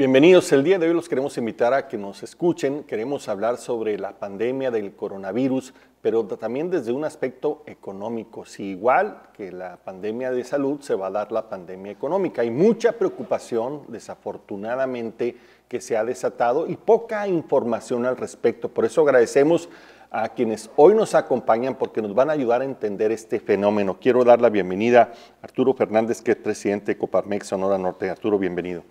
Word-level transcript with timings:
Bienvenidos. 0.00 0.50
El 0.52 0.64
día 0.64 0.78
de 0.78 0.88
hoy 0.88 0.94
los 0.94 1.10
queremos 1.10 1.36
invitar 1.36 1.74
a 1.74 1.86
que 1.86 1.98
nos 1.98 2.22
escuchen. 2.22 2.84
Queremos 2.84 3.28
hablar 3.28 3.58
sobre 3.58 3.98
la 3.98 4.18
pandemia 4.18 4.70
del 4.70 4.94
coronavirus, 4.94 5.74
pero 6.00 6.24
también 6.24 6.70
desde 6.70 6.90
un 6.90 7.04
aspecto 7.04 7.62
económico. 7.66 8.46
Si 8.46 8.62
igual 8.62 9.20
que 9.34 9.52
la 9.52 9.76
pandemia 9.76 10.30
de 10.30 10.42
salud, 10.42 10.80
se 10.80 10.94
va 10.94 11.08
a 11.08 11.10
dar 11.10 11.32
la 11.32 11.50
pandemia 11.50 11.92
económica. 11.92 12.40
Hay 12.40 12.50
mucha 12.50 12.92
preocupación, 12.92 13.82
desafortunadamente, 13.88 15.36
que 15.68 15.82
se 15.82 15.98
ha 15.98 16.04
desatado 16.06 16.66
y 16.66 16.76
poca 16.76 17.28
información 17.28 18.06
al 18.06 18.16
respecto. 18.16 18.70
Por 18.70 18.86
eso 18.86 19.02
agradecemos 19.02 19.68
a 20.10 20.30
quienes 20.30 20.70
hoy 20.76 20.94
nos 20.94 21.14
acompañan 21.14 21.74
porque 21.74 22.00
nos 22.00 22.14
van 22.14 22.30
a 22.30 22.32
ayudar 22.32 22.62
a 22.62 22.64
entender 22.64 23.12
este 23.12 23.38
fenómeno. 23.38 23.98
Quiero 24.00 24.24
dar 24.24 24.40
la 24.40 24.48
bienvenida 24.48 25.12
a 25.42 25.44
Arturo 25.44 25.74
Fernández, 25.74 26.22
que 26.22 26.30
es 26.30 26.38
presidente 26.38 26.92
de 26.92 26.96
Coparmex 26.96 27.48
Sonora 27.48 27.76
Norte. 27.76 28.08
Arturo, 28.08 28.38
bienvenido. 28.38 28.82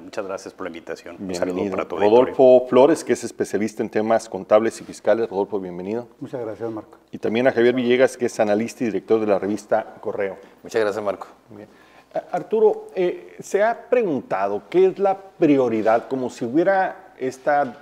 Muchas 0.00 0.26
gracias 0.26 0.54
por 0.54 0.64
la 0.64 0.68
invitación. 0.68 1.16
Un 1.18 1.34
saludo 1.34 1.70
para 1.70 1.88
todos. 1.88 2.02
Rodolfo 2.02 2.66
Flores, 2.68 3.02
que 3.04 3.12
es 3.12 3.24
especialista 3.24 3.82
en 3.82 3.90
temas 3.90 4.28
contables 4.28 4.80
y 4.80 4.84
fiscales. 4.84 5.28
Rodolfo, 5.28 5.58
bienvenido. 5.58 6.08
Muchas 6.20 6.40
gracias, 6.40 6.70
Marco. 6.70 6.98
Y 7.10 7.18
también 7.18 7.46
a 7.48 7.52
Javier 7.52 7.74
Villegas, 7.74 8.16
que 8.16 8.26
es 8.26 8.40
analista 8.40 8.84
y 8.84 8.86
director 8.86 9.20
de 9.20 9.26
la 9.26 9.38
revista 9.38 9.94
Correo. 10.00 10.36
Muchas 10.62 10.80
gracias, 10.80 11.04
Marco. 11.04 11.26
Bien. 11.50 11.68
Arturo, 12.30 12.88
eh, 12.94 13.36
se 13.40 13.62
ha 13.62 13.88
preguntado 13.88 14.62
qué 14.68 14.86
es 14.86 14.98
la 14.98 15.18
prioridad, 15.18 16.08
como 16.08 16.30
si 16.30 16.44
hubiera 16.44 17.14
esta 17.18 17.74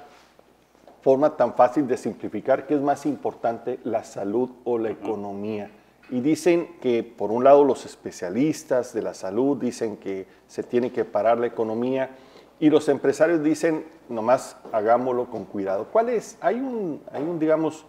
forma 1.02 1.36
tan 1.36 1.55
fácil 1.55 1.88
de 1.88 1.96
simplificar, 1.96 2.66
qué 2.66 2.74
es 2.74 2.80
más 2.80 3.06
importante, 3.06 3.80
la 3.84 4.05
salud 4.05 4.50
o 4.64 4.78
la 4.78 4.91
economía. 4.91 5.70
Y 6.10 6.20
dicen 6.20 6.77
que, 6.80 7.02
por 7.02 7.30
un 7.30 7.45
lado, 7.45 7.64
los 7.64 7.87
especialistas 7.87 8.92
de 8.92 9.03
la 9.03 9.14
salud 9.14 9.56
dicen 9.56 9.97
que 9.97 10.27
se 10.47 10.62
tiene 10.62 10.91
que 10.91 11.05
parar 11.05 11.39
la 11.39 11.47
economía 11.47 12.11
y 12.58 12.69
los 12.69 12.89
empresarios 12.89 13.42
dicen, 13.42 13.84
nomás 14.08 14.56
hagámoslo 14.72 15.31
con 15.31 15.44
cuidado. 15.44 15.86
¿Cuál 15.91 16.11
es? 16.11 16.36
Hay 16.41 16.56
un, 16.56 17.00
hay 17.11 17.22
un 17.22 17.38
digamos, 17.38 17.86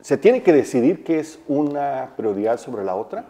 ¿se 0.00 0.18
tiene 0.18 0.42
que 0.42 0.52
decidir 0.52 1.04
qué 1.04 1.20
es 1.20 1.38
una 1.48 2.10
prioridad 2.16 2.58
sobre 2.58 2.84
la 2.84 2.94
otra? 2.94 3.24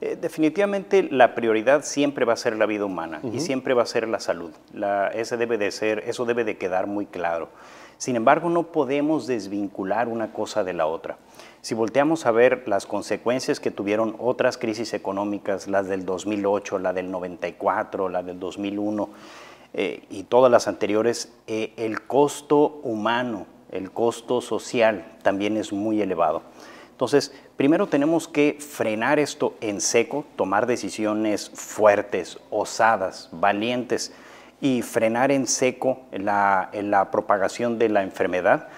Eh, 0.00 0.16
definitivamente 0.20 1.08
la 1.10 1.34
prioridad 1.34 1.84
siempre 1.84 2.24
va 2.24 2.32
a 2.32 2.36
ser 2.36 2.56
la 2.56 2.66
vida 2.66 2.84
humana 2.84 3.20
y 3.32 3.40
siempre 3.40 3.74
va 3.74 3.82
a 3.82 3.86
ser 3.86 4.08
la 4.08 4.20
salud. 4.20 4.52
La, 4.72 5.08
ese 5.08 5.36
debe 5.36 5.58
de 5.58 5.70
ser, 5.70 6.04
eso 6.06 6.24
debe 6.24 6.44
de 6.44 6.56
quedar 6.56 6.86
muy 6.86 7.06
claro. 7.06 7.48
Sin 7.98 8.14
embargo, 8.14 8.48
no 8.48 8.62
podemos 8.64 9.26
desvincular 9.26 10.06
una 10.08 10.32
cosa 10.32 10.62
de 10.62 10.72
la 10.72 10.86
otra. 10.86 11.18
Si 11.62 11.74
volteamos 11.74 12.26
a 12.26 12.30
ver 12.30 12.62
las 12.66 12.86
consecuencias 12.86 13.58
que 13.58 13.72
tuvieron 13.72 14.14
otras 14.20 14.56
crisis 14.56 14.94
económicas, 14.94 15.66
las 15.66 15.88
del 15.88 16.06
2008, 16.06 16.78
la 16.78 16.92
del 16.92 17.10
94, 17.10 18.08
la 18.08 18.22
del 18.22 18.38
2001 18.38 19.08
eh, 19.74 20.04
y 20.10 20.22
todas 20.22 20.50
las 20.50 20.68
anteriores, 20.68 21.32
eh, 21.48 21.72
el 21.76 22.02
costo 22.02 22.80
humano, 22.84 23.46
el 23.72 23.90
costo 23.90 24.40
social 24.40 25.16
también 25.22 25.56
es 25.56 25.72
muy 25.72 26.00
elevado. 26.00 26.42
Entonces, 26.92 27.34
primero 27.56 27.88
tenemos 27.88 28.28
que 28.28 28.58
frenar 28.60 29.18
esto 29.18 29.54
en 29.60 29.80
seco, 29.80 30.24
tomar 30.36 30.66
decisiones 30.66 31.50
fuertes, 31.50 32.38
osadas, 32.50 33.28
valientes 33.32 34.12
y 34.60 34.82
frenar 34.82 35.30
en 35.30 35.46
seco 35.46 36.00
la, 36.12 36.70
la 36.72 37.10
propagación 37.10 37.78
de 37.78 37.88
la 37.88 38.02
enfermedad 38.02 38.68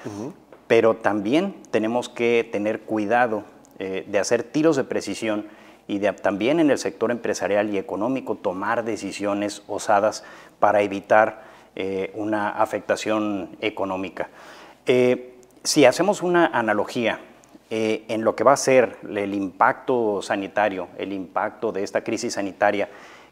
pero 0.71 0.95
también 0.95 1.57
tenemos 1.73 2.09
que 2.09 2.49
tener 2.53 2.83
cuidado 2.83 3.43
eh, 3.81 4.05
de 4.07 4.21
hacer 4.21 4.45
tiros 4.45 4.77
de 4.77 4.85
precisión 4.85 5.49
y 5.89 5.99
de, 5.99 6.13
también 6.13 6.61
en 6.61 6.71
el 6.71 6.79
sector 6.79 7.11
empresarial 7.11 7.75
y 7.75 7.77
económico 7.77 8.37
tomar 8.37 8.85
decisiones 8.85 9.65
osadas 9.67 10.23
para 10.61 10.83
evitar 10.83 11.43
eh, 11.75 12.13
una 12.15 12.51
afectación 12.51 13.57
económica. 13.61 14.29
Eh, 14.87 15.35
si 15.65 15.87
hacemos 15.87 16.23
una 16.23 16.47
analogía 16.47 17.19
en 17.69 18.23
lo 18.23 18.37
que 18.37 18.45
va 18.45 18.53
a 18.53 18.57
ser 18.57 18.97
el 19.09 19.35
impacto 19.35 20.23
sanitario, 20.23 20.87
el 20.99 21.13
impacto 21.13 21.73
de 21.73 21.83
esta 21.83 22.05
crisis 22.05 22.35
sanitaria, 22.35 22.89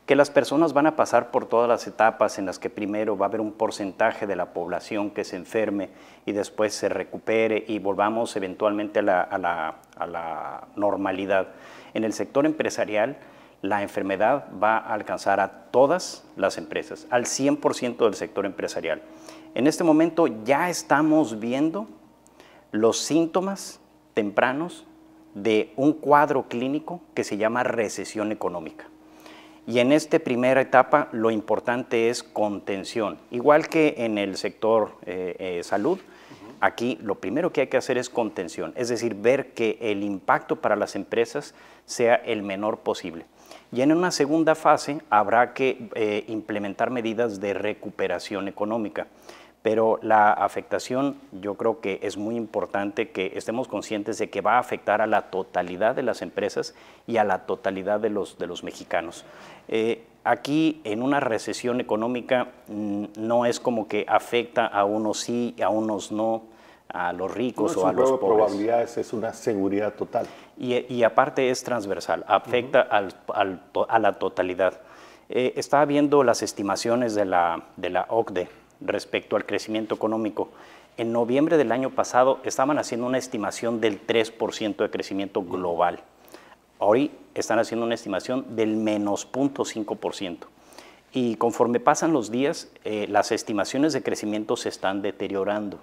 que 0.08 0.16
las 0.16 0.30
personas 0.30 0.72
van 0.72 0.86
a 0.86 0.96
pasar 0.96 1.30
por 1.30 1.44
todas 1.44 1.68
las 1.68 1.86
etapas 1.86 2.38
en 2.38 2.46
las 2.46 2.58
que 2.58 2.70
primero 2.70 3.18
va 3.18 3.26
a 3.26 3.28
haber 3.28 3.42
un 3.42 3.52
porcentaje 3.52 4.26
de 4.26 4.36
la 4.36 4.54
población 4.54 5.10
que 5.10 5.22
se 5.22 5.36
enferme 5.36 5.90
y 6.24 6.32
después 6.32 6.72
se 6.72 6.88
recupere 6.88 7.62
y 7.68 7.78
volvamos 7.78 8.34
eventualmente 8.34 9.00
a 9.00 9.02
la, 9.02 10.62
normalidad. 10.76 11.48
En 11.92 12.04
el 12.04 12.14
sector 12.14 12.46
empresarial, 12.46 13.18
la 13.60 13.82
enfermedad 13.82 14.46
va 14.50 14.78
a 14.78 14.94
alcanzar 14.94 15.40
a 15.40 15.64
todas 15.70 16.24
las 16.36 16.56
empresas, 16.56 17.06
al 17.10 17.26
100% 17.26 17.98
del 17.98 18.14
sector 18.14 18.46
empresarial. 18.46 19.02
En 19.54 19.66
este 19.66 19.84
momento 19.84 20.26
ya 20.26 20.70
estamos 20.70 21.38
viendo 21.38 21.86
los 22.72 22.98
síntomas 22.98 23.78
tempranos 24.14 24.86
de 25.34 25.74
un 25.76 25.92
cuadro 25.92 26.48
clínico 26.48 27.02
que 27.12 27.24
se 27.24 27.36
llama 27.36 27.62
recesión 27.62 28.32
económica. 28.32 28.86
Y 29.68 29.80
en 29.80 29.92
esta 29.92 30.18
primera 30.18 30.62
etapa 30.62 31.08
lo 31.12 31.30
importante 31.30 32.08
es 32.08 32.22
contención. 32.22 33.18
Igual 33.30 33.68
que 33.68 33.96
en 33.98 34.16
el 34.16 34.38
sector 34.38 34.92
eh, 35.04 35.36
eh, 35.38 35.62
salud, 35.62 35.98
aquí 36.58 36.98
lo 37.02 37.16
primero 37.16 37.52
que 37.52 37.60
hay 37.60 37.66
que 37.66 37.76
hacer 37.76 37.98
es 37.98 38.08
contención, 38.08 38.72
es 38.76 38.88
decir, 38.88 39.14
ver 39.14 39.52
que 39.52 39.76
el 39.82 40.02
impacto 40.02 40.56
para 40.56 40.74
las 40.74 40.96
empresas 40.96 41.54
sea 41.84 42.14
el 42.14 42.42
menor 42.42 42.78
posible. 42.78 43.26
Y 43.70 43.82
en 43.82 43.92
una 43.92 44.10
segunda 44.10 44.54
fase 44.54 45.02
habrá 45.10 45.52
que 45.52 45.90
eh, 45.94 46.24
implementar 46.28 46.88
medidas 46.88 47.38
de 47.38 47.52
recuperación 47.52 48.48
económica 48.48 49.06
pero 49.68 49.98
la 50.00 50.32
afectación 50.32 51.16
yo 51.30 51.56
creo 51.56 51.82
que 51.82 52.00
es 52.00 52.16
muy 52.16 52.36
importante 52.36 53.10
que 53.10 53.32
estemos 53.34 53.68
conscientes 53.68 54.16
de 54.16 54.30
que 54.30 54.40
va 54.40 54.54
a 54.54 54.60
afectar 54.60 55.02
a 55.02 55.06
la 55.06 55.30
totalidad 55.30 55.94
de 55.94 56.02
las 56.02 56.22
empresas 56.22 56.74
y 57.06 57.18
a 57.18 57.24
la 57.24 57.40
totalidad 57.40 58.00
de 58.00 58.08
los, 58.08 58.38
de 58.38 58.46
los 58.46 58.64
mexicanos. 58.64 59.26
Eh, 59.68 60.06
aquí 60.24 60.80
en 60.84 61.02
una 61.02 61.20
recesión 61.20 61.82
económica 61.82 62.48
mm, 62.68 63.04
no 63.18 63.44
es 63.44 63.60
como 63.60 63.88
que 63.88 64.06
afecta 64.08 64.64
a 64.64 64.86
unos 64.86 65.20
sí, 65.20 65.54
a 65.62 65.68
unos 65.68 66.12
no, 66.12 66.44
a 66.88 67.12
los 67.12 67.30
ricos 67.30 67.76
o 67.76 67.86
a 67.86 67.92
los 67.92 68.12
pobres. 68.12 68.26
probabilidades, 68.26 68.96
es 68.96 69.12
una 69.12 69.34
seguridad 69.34 69.92
total. 69.92 70.26
Y, 70.56 71.02
aparte 71.02 71.50
es 71.50 71.62
transversal, 71.62 72.24
afecta 72.26 72.80
al, 72.80 73.12
a 73.86 73.98
la 73.98 74.18
totalidad. 74.18 74.80
Eh, 75.28 75.52
estaba 75.56 75.84
viendo 75.84 76.24
las 76.24 76.42
estimaciones 76.42 77.14
de 77.14 77.26
la, 77.26 77.64
de 77.76 77.90
la 77.90 78.06
OCDE 78.08 78.48
respecto 78.80 79.36
al 79.36 79.46
crecimiento 79.46 79.94
económico. 79.94 80.48
En 80.96 81.12
noviembre 81.12 81.56
del 81.56 81.72
año 81.72 81.90
pasado 81.90 82.40
estaban 82.44 82.78
haciendo 82.78 83.06
una 83.06 83.18
estimación 83.18 83.80
del 83.80 84.04
3% 84.04 84.76
de 84.76 84.90
crecimiento 84.90 85.42
global. 85.42 86.00
Hoy 86.78 87.10
están 87.34 87.58
haciendo 87.58 87.86
una 87.86 87.94
estimación 87.94 88.56
del 88.56 88.76
menos 88.76 89.28
0.5%. 89.30 90.46
Y 91.12 91.36
conforme 91.36 91.80
pasan 91.80 92.12
los 92.12 92.30
días, 92.30 92.70
eh, 92.84 93.06
las 93.08 93.32
estimaciones 93.32 93.92
de 93.92 94.02
crecimiento 94.02 94.56
se 94.56 94.68
están 94.68 95.00
deteriorando. 95.00 95.78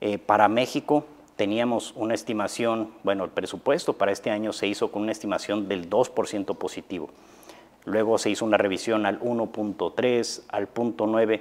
Eh, 0.00 0.18
para 0.18 0.48
México 0.48 1.04
teníamos 1.36 1.92
una 1.94 2.14
estimación, 2.14 2.90
bueno, 3.04 3.24
el 3.24 3.30
presupuesto 3.30 3.92
para 3.92 4.10
este 4.10 4.30
año 4.30 4.52
se 4.52 4.66
hizo 4.66 4.90
con 4.90 5.02
una 5.02 5.12
estimación 5.12 5.68
del 5.68 5.88
2% 5.88 6.56
positivo. 6.56 7.10
Luego 7.84 8.18
se 8.18 8.30
hizo 8.30 8.44
una 8.44 8.56
revisión 8.56 9.06
al 9.06 9.20
1.3, 9.20 10.42
al 10.48 10.68
0.9 10.74 11.40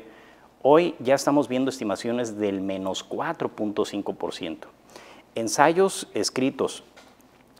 Hoy 0.63 0.95
ya 0.99 1.13
estamos 1.13 1.47
viendo 1.47 1.69
estimaciones 1.69 2.39
del 2.39 2.61
menos 2.61 3.07
4.5%. 3.07 4.57
Ensayos 5.35 6.09
escritos 6.15 6.83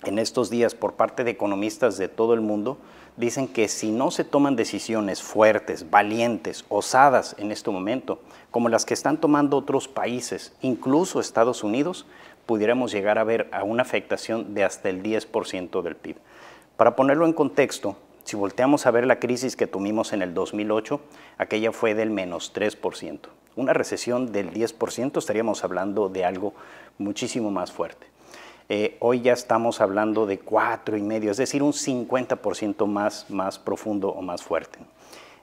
en 0.03 0.17
estos 0.17 0.49
días 0.49 0.73
por 0.73 0.94
parte 0.94 1.23
de 1.23 1.29
economistas 1.29 1.99
de 1.99 2.08
todo 2.08 2.34
el 2.34 2.41
mundo 2.41 2.79
dicen 3.16 3.47
que 3.47 3.67
si 3.67 3.91
no 3.91 4.09
se 4.09 4.23
toman 4.23 4.55
decisiones 4.55 5.22
fuertes, 5.22 5.91
valientes, 5.91 6.66
osadas 6.70 7.35
en 7.38 7.52
este 7.52 7.70
momento, 7.70 8.20
como 8.49 8.67
las 8.67 8.84
que 8.84 8.96
están 8.96 9.17
tomando 9.17 9.58
otros 9.58 9.88
países, 9.88 10.53
incluso 10.61 11.20
Estados 11.20 11.64
Unidos, 11.64 12.08
pudiéramos 12.47 12.91
llegar 12.91 13.20
a 13.20 13.23
ver 13.23 13.47
a 13.52 13.64
una 13.64 13.84
afectación 13.84 14.55
de 14.55 14.64
hasta 14.64 14.90
el 14.90 15.03
10% 15.03 15.84
del 15.84 15.96
PIB. 15.96 16.17
Para 16.78 16.96
ponerlo 16.96 17.28
en 17.28 17.34
contexto, 17.34 17.96
si 18.28 18.35
volteamos 18.35 18.85
a 18.85 18.91
ver 18.91 19.08
la 19.08 19.20
crisis 19.20 19.56
que 19.56 19.68
tuvimos 19.68 20.12
en 20.12 20.22
el 20.22 20.34
2008, 20.34 21.00
aquella 21.38 21.72
fue 21.72 21.96
del 21.96 22.09
menos 22.09 22.53
3%. 22.53 23.20
Una 23.56 23.72
recesión 23.72 24.34
del 24.34 24.52
10% 24.52 25.18
estaríamos 25.18 25.64
hablando 25.64 26.09
de 26.09 26.26
algo 26.26 26.53
muchísimo 26.97 27.52
más 27.52 27.72
fuerte. 27.72 28.06
Eh, 28.68 28.97
hoy 29.00 29.22
ya 29.22 29.32
estamos 29.32 29.79
hablando 29.79 30.26
de 30.26 30.40
cuatro 30.40 30.97
y 30.97 31.02
medio, 31.02 31.32
es 31.32 31.38
decir, 31.38 31.64
un 31.64 31.72
50% 31.72 32.85
más, 32.85 33.29
más 33.29 33.59
profundo 33.59 34.09
o 34.09 34.22
más 34.22 34.44
fuerte. 34.44 34.79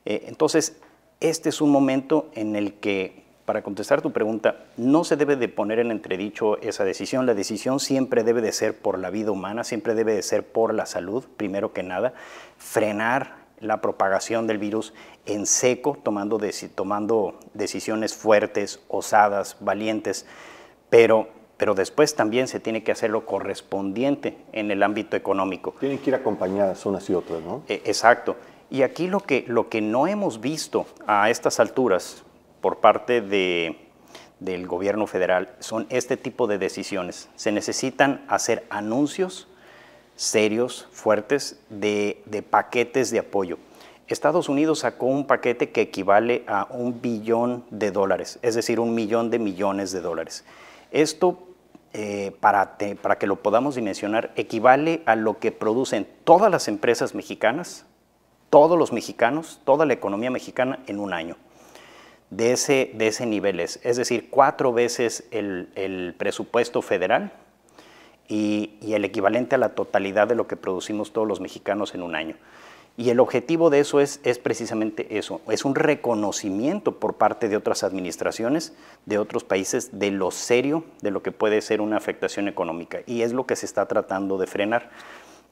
Eh, 0.05 0.27
entonces, 0.27 0.77
este 1.21 1.49
es 1.49 1.63
un 1.63 1.71
momento 1.71 2.29
en 2.35 2.55
el 2.55 2.75
que 2.75 3.24
para 3.45 3.63
contestar 3.63 4.01
tu 4.01 4.13
pregunta, 4.13 4.65
no 4.77 5.05
se 5.05 5.17
debe 5.17 5.37
de 5.37 5.49
poner 5.49 5.79
en 5.79 5.91
entredicho 5.91 6.59
esa 6.63 6.85
decisión. 6.85 7.27
La 7.27 7.35
decisión 7.35 7.79
siempre 7.79 8.25
debe 8.25 8.41
de 8.41 8.53
ser 8.53 8.77
por 8.77 8.99
la 8.99 9.11
vida 9.11 9.31
humana, 9.31 9.65
siempre 9.65 9.95
debe 9.95 10.15
de 10.15 10.23
ser 10.23 10.47
por 10.47 10.73
la 10.73 10.87
salud, 10.87 11.25
primero 11.37 11.73
que 11.73 11.83
nada. 11.83 12.15
Frenar 12.57 13.45
la 13.61 13.81
propagación 13.81 14.47
del 14.47 14.59
virus 14.59 14.95
en 15.27 15.47
seco, 15.47 15.99
tomando, 16.03 16.41
tomando 16.75 17.39
decisiones 17.53 18.15
fuertes, 18.15 18.81
osadas, 18.89 19.57
valientes, 19.61 20.27
pero, 20.89 21.29
pero 21.57 21.75
después 21.75 22.15
también 22.15 22.49
se 22.49 22.61
tiene 22.61 22.83
que 22.83 22.93
hacer 22.93 23.11
lo 23.11 23.27
correspondiente 23.27 24.39
en 24.53 24.71
el 24.71 24.83
ámbito 24.83 25.17
económico. 25.17 25.75
Tienen 25.81 25.99
que 25.99 26.11
ir 26.11 26.15
acompañadas 26.15 26.85
unas 26.87 27.09
y 27.11 27.15
otras, 27.15 27.43
¿no? 27.43 27.63
E, 27.69 27.83
exacto. 27.85 28.37
Y 28.71 28.83
aquí 28.83 29.07
lo 29.07 29.21
que, 29.21 29.45
lo 29.47 29.69
que 29.69 29.81
no 29.81 30.07
hemos 30.07 30.41
visto 30.41 30.87
a 31.07 31.29
estas 31.31 31.61
alturas 31.61 32.25
por 32.65 32.79
parte 32.79 33.21
de, 33.21 33.77
del 34.41 34.67
gobierno 34.67 35.07
federal 35.07 35.55
son 35.59 35.87
este 35.91 36.17
tipo 36.17 36.47
de 36.47 36.57
decisiones. 36.57 37.29
Se 37.35 37.53
necesitan 37.53 38.25
hacer 38.27 38.65
anuncios 38.71 39.49
serios, 40.17 40.89
fuertes, 40.91 41.61
de, 41.69 42.43
paquetes 42.49 43.11
de 43.11 43.19
apoyo. 43.19 43.59
Estados 44.07 44.49
Unidos 44.49 44.79
sacó 44.79 45.05
un 45.05 45.27
paquete 45.27 45.73
que 45.73 45.83
equivale 45.83 46.43
a 46.47 46.67
un 46.71 47.03
billón 47.03 47.67
de 47.69 47.91
dólares, 47.91 48.39
es 48.41 48.55
decir, 48.55 48.81
un 48.81 48.95
millón 48.95 49.31
de 49.31 49.39
millones 49.39 49.93
de 49.93 50.01
dólares. 50.01 50.47
Esto, 50.91 51.41
eh, 51.93 52.35
para 52.41 53.19
que 53.19 53.27
lo 53.27 53.43
podamos 53.43 53.75
dimensionar, 53.75 54.33
equivale 54.37 55.03
a 55.05 55.17
lo 55.17 55.39
que 55.39 55.53
producen 55.53 56.09
todas 56.25 56.51
las 56.51 56.67
empresas 56.69 57.15
mexicanas, 57.15 57.85
todos 58.49 58.79
los 58.79 58.91
mexicanos, 58.91 59.61
toda 59.67 59.85
la 59.85 59.93
economía 59.93 60.31
mexicana 60.31 60.83
en 60.87 60.99
un 60.99 61.13
año. 61.13 61.37
De 62.31 62.53
ese, 62.53 62.91
de 62.95 63.09
ese 63.09 63.27
nivel 63.27 63.61
es, 63.61 63.79
es 63.85 63.97
decir, 63.97 64.29
cuatro 64.31 64.73
veces 64.73 65.25
el, 65.31 65.69
el 65.77 66.15
presupuesto 66.17 66.83
federal 66.83 67.33
y, 68.29 68.73
y, 68.81 68.95
el 68.95 69.05
equivalente 69.05 69.55
a 69.55 69.59
la 69.59 69.75
totalidad 69.75 70.27
de 70.27 70.35
lo 70.35 70.49
que 70.49 70.57
producimos 70.57 71.13
todos 71.13 71.29
los 71.29 71.41
mexicanos 71.41 71.95
en 71.95 72.03
un 72.03 72.17
año. 72.17 72.37
Y 72.97 73.11
el 73.11 73.19
objetivo 73.19 73.71
de 73.71 73.81
eso 73.81 73.99
es, 73.99 74.21
es 74.23 74.39
precisamente 74.39 75.19
eso, 75.19 75.41
es 75.49 75.65
un 75.65 75.75
reconocimiento 75.75 77.01
por 77.01 77.15
parte 77.15 77.49
de 77.49 77.57
otras 77.57 77.83
administraciones, 77.83 78.73
de 79.05 79.19
otros 79.19 79.43
países, 79.43 79.99
de 79.99 80.13
lo 80.13 80.31
serio 80.31 80.85
de 81.03 81.11
lo 81.11 81.21
que 81.21 81.33
puede 81.33 81.61
ser 81.61 81.81
una 81.81 81.97
afectación 81.97 82.47
económica. 82.47 83.01
Y 83.07 83.23
es 83.23 83.33
lo 83.33 83.47
que 83.47 83.57
se 83.57 83.67
está 83.67 83.87
tratando 83.87 84.39
de 84.39 84.47
frenar. 84.47 84.91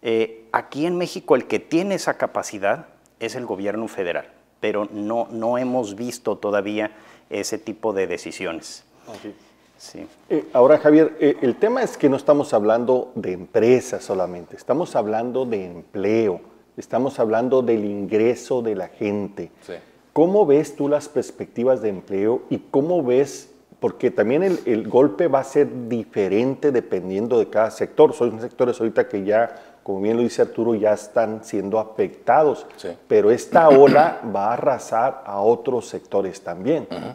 Eh, 0.02 0.46
aquí 0.52 0.86
en 0.86 0.96
México 0.96 1.34
el 1.34 1.46
que 1.46 1.58
tiene 1.58 1.96
esa 1.96 2.16
capacidad 2.16 2.86
es 3.19 3.34
el 3.34 3.44
gobierno 3.44 3.88
federal, 3.88 4.28
pero 4.62 4.88
no, 4.90 5.28
no 5.30 5.58
hemos 5.58 5.94
visto 5.94 6.38
todavía 6.38 6.92
ese 7.28 7.58
tipo 7.58 7.92
de 7.92 8.06
decisiones. 8.06 8.84
Okay. 9.06 9.34
Sí. 9.76 10.06
Eh, 10.30 10.46
ahora, 10.54 10.78
Javier, 10.78 11.18
eh, 11.20 11.36
el 11.42 11.56
tema 11.56 11.82
es 11.82 11.98
que 11.98 12.08
no 12.08 12.16
estamos 12.16 12.54
hablando 12.54 13.12
de 13.14 13.32
empresas 13.32 14.02
solamente, 14.02 14.56
estamos 14.56 14.96
hablando 14.96 15.44
de 15.44 15.66
empleo 15.66 16.52
estamos 16.76 17.18
hablando 17.18 17.62
del 17.62 17.84
ingreso 17.84 18.62
de 18.62 18.74
la 18.74 18.88
gente. 18.88 19.50
Sí. 19.66 19.74
¿Cómo 20.12 20.46
ves 20.46 20.76
tú 20.76 20.88
las 20.88 21.08
perspectivas 21.08 21.82
de 21.82 21.88
empleo 21.88 22.42
y 22.50 22.58
cómo 22.58 23.02
ves, 23.02 23.50
porque 23.80 24.10
también 24.10 24.42
el, 24.42 24.60
el, 24.66 24.88
golpe 24.88 25.26
va 25.26 25.40
a 25.40 25.44
ser 25.44 25.88
diferente 25.88 26.70
dependiendo 26.70 27.38
de 27.38 27.48
cada 27.48 27.70
sector? 27.70 28.12
Son 28.12 28.40
sectores 28.40 28.78
ahorita 28.78 29.08
que 29.08 29.24
ya, 29.24 29.71
como 29.82 30.00
bien 30.00 30.17
lo 30.17 30.23
dice 30.23 30.43
Arturo, 30.43 30.75
ya 30.75 30.93
están 30.93 31.44
siendo 31.44 31.79
afectados, 31.79 32.67
sí. 32.76 32.88
pero 33.08 33.31
esta 33.31 33.69
ola 33.70 34.20
va 34.34 34.50
a 34.50 34.52
arrasar 34.55 35.23
a 35.26 35.40
otros 35.40 35.88
sectores 35.88 36.43
también. 36.43 36.87
Uh 36.90 36.94
-huh. 36.94 37.14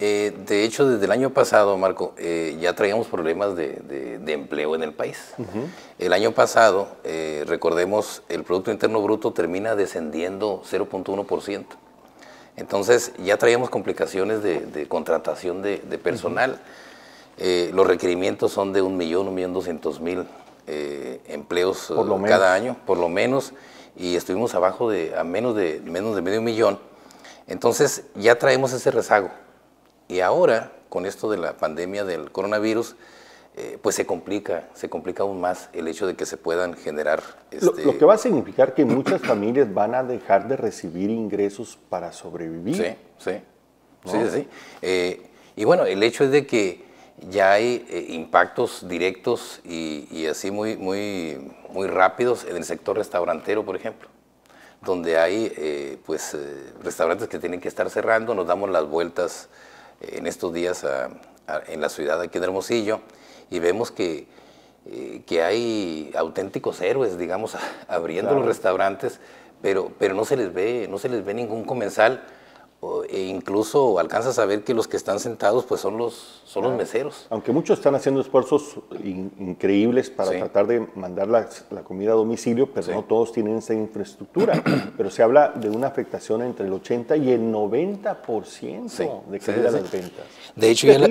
Eh, 0.00 0.32
de 0.46 0.64
hecho, 0.64 0.88
desde 0.88 1.04
el 1.04 1.12
año 1.12 1.30
pasado, 1.30 1.76
Marco, 1.78 2.14
eh, 2.18 2.56
ya 2.60 2.74
traíamos 2.74 3.06
problemas 3.06 3.54
de, 3.54 3.74
de, 3.88 4.18
de, 4.18 4.32
empleo 4.32 4.74
en 4.74 4.82
el 4.82 4.92
país. 4.92 5.32
Uh 5.38 5.42
-huh. 5.42 5.66
El 5.98 6.12
año 6.12 6.32
pasado, 6.32 6.88
eh, 7.04 7.44
recordemos, 7.46 8.22
el 8.28 8.42
Producto 8.42 8.72
Interno 8.72 9.00
Bruto 9.02 9.32
termina 9.32 9.76
descendiendo 9.76 10.62
0.1%. 10.64 11.64
Entonces, 12.56 13.12
ya 13.18 13.36
traíamos 13.36 13.70
complicaciones 13.70 14.42
de, 14.42 14.60
de 14.60 14.86
contratación 14.88 15.62
de, 15.62 15.78
personal. 16.02 16.60
Uh 17.38 17.42
-huh. 17.42 17.72
los 17.72 17.86
requerimientos 17.86 18.52
son 18.52 18.72
de 18.72 18.82
1.100.000 20.66 21.20
empleos 21.26 21.92
cada 22.26 22.54
año, 22.54 22.76
por 22.86 22.98
lo 22.98 23.08
menos, 23.08 23.52
y 23.96 24.16
estuvimos 24.16 24.54
abajo 24.54 24.90
de, 24.90 25.16
a 25.16 25.24
menos 25.24 25.54
de, 25.54 25.80
menos 25.84 26.16
de 26.16 26.22
medio 26.22 26.42
millón. 26.42 26.78
Entonces, 27.46 28.04
ya 28.14 28.38
traemos 28.38 28.72
ese 28.72 28.90
rezago. 28.90 29.30
Y 30.08 30.20
ahora, 30.20 30.72
con 30.88 31.06
esto 31.06 31.30
de 31.30 31.38
la 31.38 31.56
pandemia 31.56 32.04
del 32.04 32.30
coronavirus, 32.30 32.96
eh, 33.56 33.78
pues 33.80 33.94
se 33.94 34.04
complica, 34.04 34.68
se 34.74 34.88
complica 34.88 35.22
aún 35.22 35.40
más 35.40 35.68
el 35.72 35.86
hecho 35.86 36.06
de 36.06 36.14
que 36.16 36.26
se 36.26 36.36
puedan 36.36 36.74
generar... 36.74 37.22
Este... 37.50 37.66
Lo, 37.66 37.72
lo, 37.92 37.98
que 37.98 38.04
va 38.04 38.14
a 38.14 38.18
significar 38.18 38.74
que 38.74 38.84
muchas 38.84 39.20
familias 39.22 39.72
van 39.72 39.94
a 39.94 40.02
dejar 40.02 40.48
de 40.48 40.56
recibir 40.56 41.10
ingresos 41.10 41.78
para 41.88 42.12
sobrevivir. 42.12 42.76
Sí, 42.76 43.30
sí, 43.30 43.40
¿no? 44.04 44.10
sí, 44.10 44.18
sí. 44.32 44.48
Eh, 44.82 45.30
y 45.56 45.64
bueno, 45.64 45.84
el 45.84 46.02
hecho 46.02 46.24
es 46.24 46.32
de 46.32 46.46
que 46.46 46.83
ya 47.18 47.52
hay 47.52 47.86
eh, 47.88 48.06
impactos 48.10 48.88
directos 48.88 49.60
y, 49.64 50.08
y, 50.10 50.26
así 50.26 50.50
muy, 50.50 50.76
muy, 50.76 51.52
muy 51.70 51.86
rápidos 51.86 52.44
en 52.44 52.56
el 52.56 52.64
sector 52.64 52.96
restaurantero, 52.96 53.64
por 53.64 53.76
ejemplo 53.76 54.08
donde 54.84 55.16
hay 55.18 55.50
eh, 55.56 55.98
pues, 56.04 56.36
restaurantes 56.82 57.26
que 57.28 57.38
tienen 57.38 57.58
que 57.58 57.68
estar 57.68 57.88
cerrando, 57.88 58.34
nos 58.34 58.46
damos 58.46 58.68
las 58.68 58.86
vueltas 58.86 59.48
en 60.02 60.26
estos 60.26 60.52
días 60.52 60.84
a, 60.84 61.06
a, 61.46 61.62
en 61.68 61.80
la 61.80 61.88
ciudad 61.88 62.20
aquí 62.20 62.38
de 62.38 62.44
Hermosillo 62.44 63.00
y 63.50 63.58
vemos 63.58 63.90
que, 63.90 64.26
eh, 64.86 65.22
que 65.26 65.42
hay 65.42 66.12
auténticos 66.16 66.80
héroes, 66.80 67.18
digamos, 67.18 67.56
abriendo 67.88 68.30
claro. 68.30 68.40
los 68.40 68.48
restaurantes, 68.48 69.20
pero, 69.62 69.90
pero 69.98 70.14
no, 70.14 70.24
se 70.24 70.36
les 70.36 70.52
ve, 70.52 70.86
no 70.90 70.98
se 70.98 71.08
les 71.08 71.24
ve 71.24 71.34
ningún 71.34 71.64
comensal 71.64 72.24
e 73.08 73.22
incluso 73.22 73.98
alcanzas 73.98 74.38
a 74.38 74.44
ver 74.44 74.64
que 74.64 74.74
los 74.74 74.88
que 74.88 74.96
están 74.96 75.20
sentados 75.20 75.64
pues 75.64 75.80
son 75.80 75.96
los, 75.96 76.42
son 76.44 76.62
claro. 76.62 76.68
los 76.70 76.78
meseros. 76.78 77.26
Aunque 77.30 77.52
muchos 77.52 77.78
están 77.78 77.94
haciendo 77.94 78.20
esfuerzos 78.20 78.76
in, 79.02 79.32
increíbles 79.38 80.10
para 80.10 80.32
sí. 80.32 80.38
tratar 80.38 80.66
de 80.66 80.86
mandar 80.94 81.28
la, 81.28 81.48
la, 81.70 81.82
comida 81.82 82.12
a 82.12 82.14
domicilio, 82.14 82.70
pero 82.72 82.86
sí. 82.86 82.92
no 82.92 83.04
todos 83.04 83.32
tienen 83.32 83.58
esa 83.58 83.74
infraestructura. 83.74 84.62
pero 84.96 85.10
se 85.10 85.22
habla 85.22 85.48
de 85.54 85.70
una 85.70 85.86
afectación 85.86 86.42
entre 86.42 86.66
el 86.66 86.72
80 86.72 87.16
y 87.16 87.30
el 87.32 87.42
90% 87.42 88.88
sí. 88.88 89.08
de 89.28 89.40
caída 89.40 89.70
de 89.70 89.80
las 89.80 89.90
ventas. 89.90 90.24
De 90.56 90.70
hecho, 90.70 90.86
ya 90.86 90.98
la, 90.98 91.08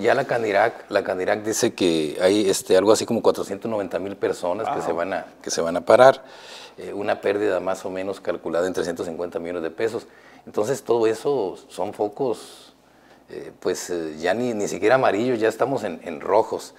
ya 0.00 0.14
la, 0.14 0.24
Canirac, 0.24 0.90
la 0.90 1.02
Canirac 1.04 1.42
dice 1.42 1.74
que 1.74 2.16
hay 2.20 2.48
este, 2.48 2.76
algo 2.76 2.92
así 2.92 3.04
como 3.04 3.22
490 3.22 3.98
mil 3.98 4.16
personas 4.16 4.66
wow. 4.66 4.76
que, 4.76 4.82
se 4.82 4.92
van 4.92 5.12
a, 5.12 5.26
que 5.42 5.50
se 5.50 5.60
van 5.60 5.76
a 5.76 5.80
parar. 5.82 6.22
Eh, 6.78 6.92
una 6.92 7.22
pérdida 7.22 7.58
más 7.58 7.86
o 7.86 7.90
menos 7.90 8.20
calculada 8.20 8.66
en 8.66 8.74
350 8.74 9.38
millones 9.38 9.62
de 9.62 9.70
pesos. 9.70 10.06
Entonces 10.46 10.82
todo 10.82 11.06
eso 11.06 11.58
son 11.68 11.92
focos, 11.92 12.74
eh, 13.28 13.52
pues 13.58 13.90
eh, 13.90 14.16
ya 14.18 14.32
ni, 14.32 14.54
ni 14.54 14.68
siquiera 14.68 14.94
amarillos, 14.94 15.40
ya 15.40 15.48
estamos 15.48 15.82
en, 15.82 16.20
rojos. 16.20 16.74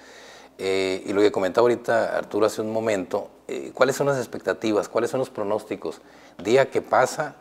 Eh, 0.58 1.04
y 1.06 1.14
lo 1.14 1.22
que 1.22 1.32
comentaba 1.32 1.66
ahorita 1.66 2.18
Arturo 2.18 2.46
hace 2.48 2.62
un 2.62 2.72
momento, 2.72 3.30
¿cuáles 3.74 3.96
son 3.96 4.08
las 4.08 4.18
expectativas? 4.18 4.90
¿Cuáles 4.90 5.12
son 5.12 5.20
los 5.20 5.30
pronósticos? 5.30 6.02
Día 6.42 6.72
que 6.72 6.82
pasa, 6.82 7.36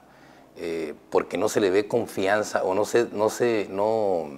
porque 1.10 1.38
no 1.38 1.48
se 1.48 1.60
le 1.60 1.70
ve 1.70 1.86
confianza 1.86 2.62
o 2.64 2.74
no 2.74 2.84
se, 2.84 3.08
no, 3.12 3.30
se, 3.30 3.68
no, 3.70 4.28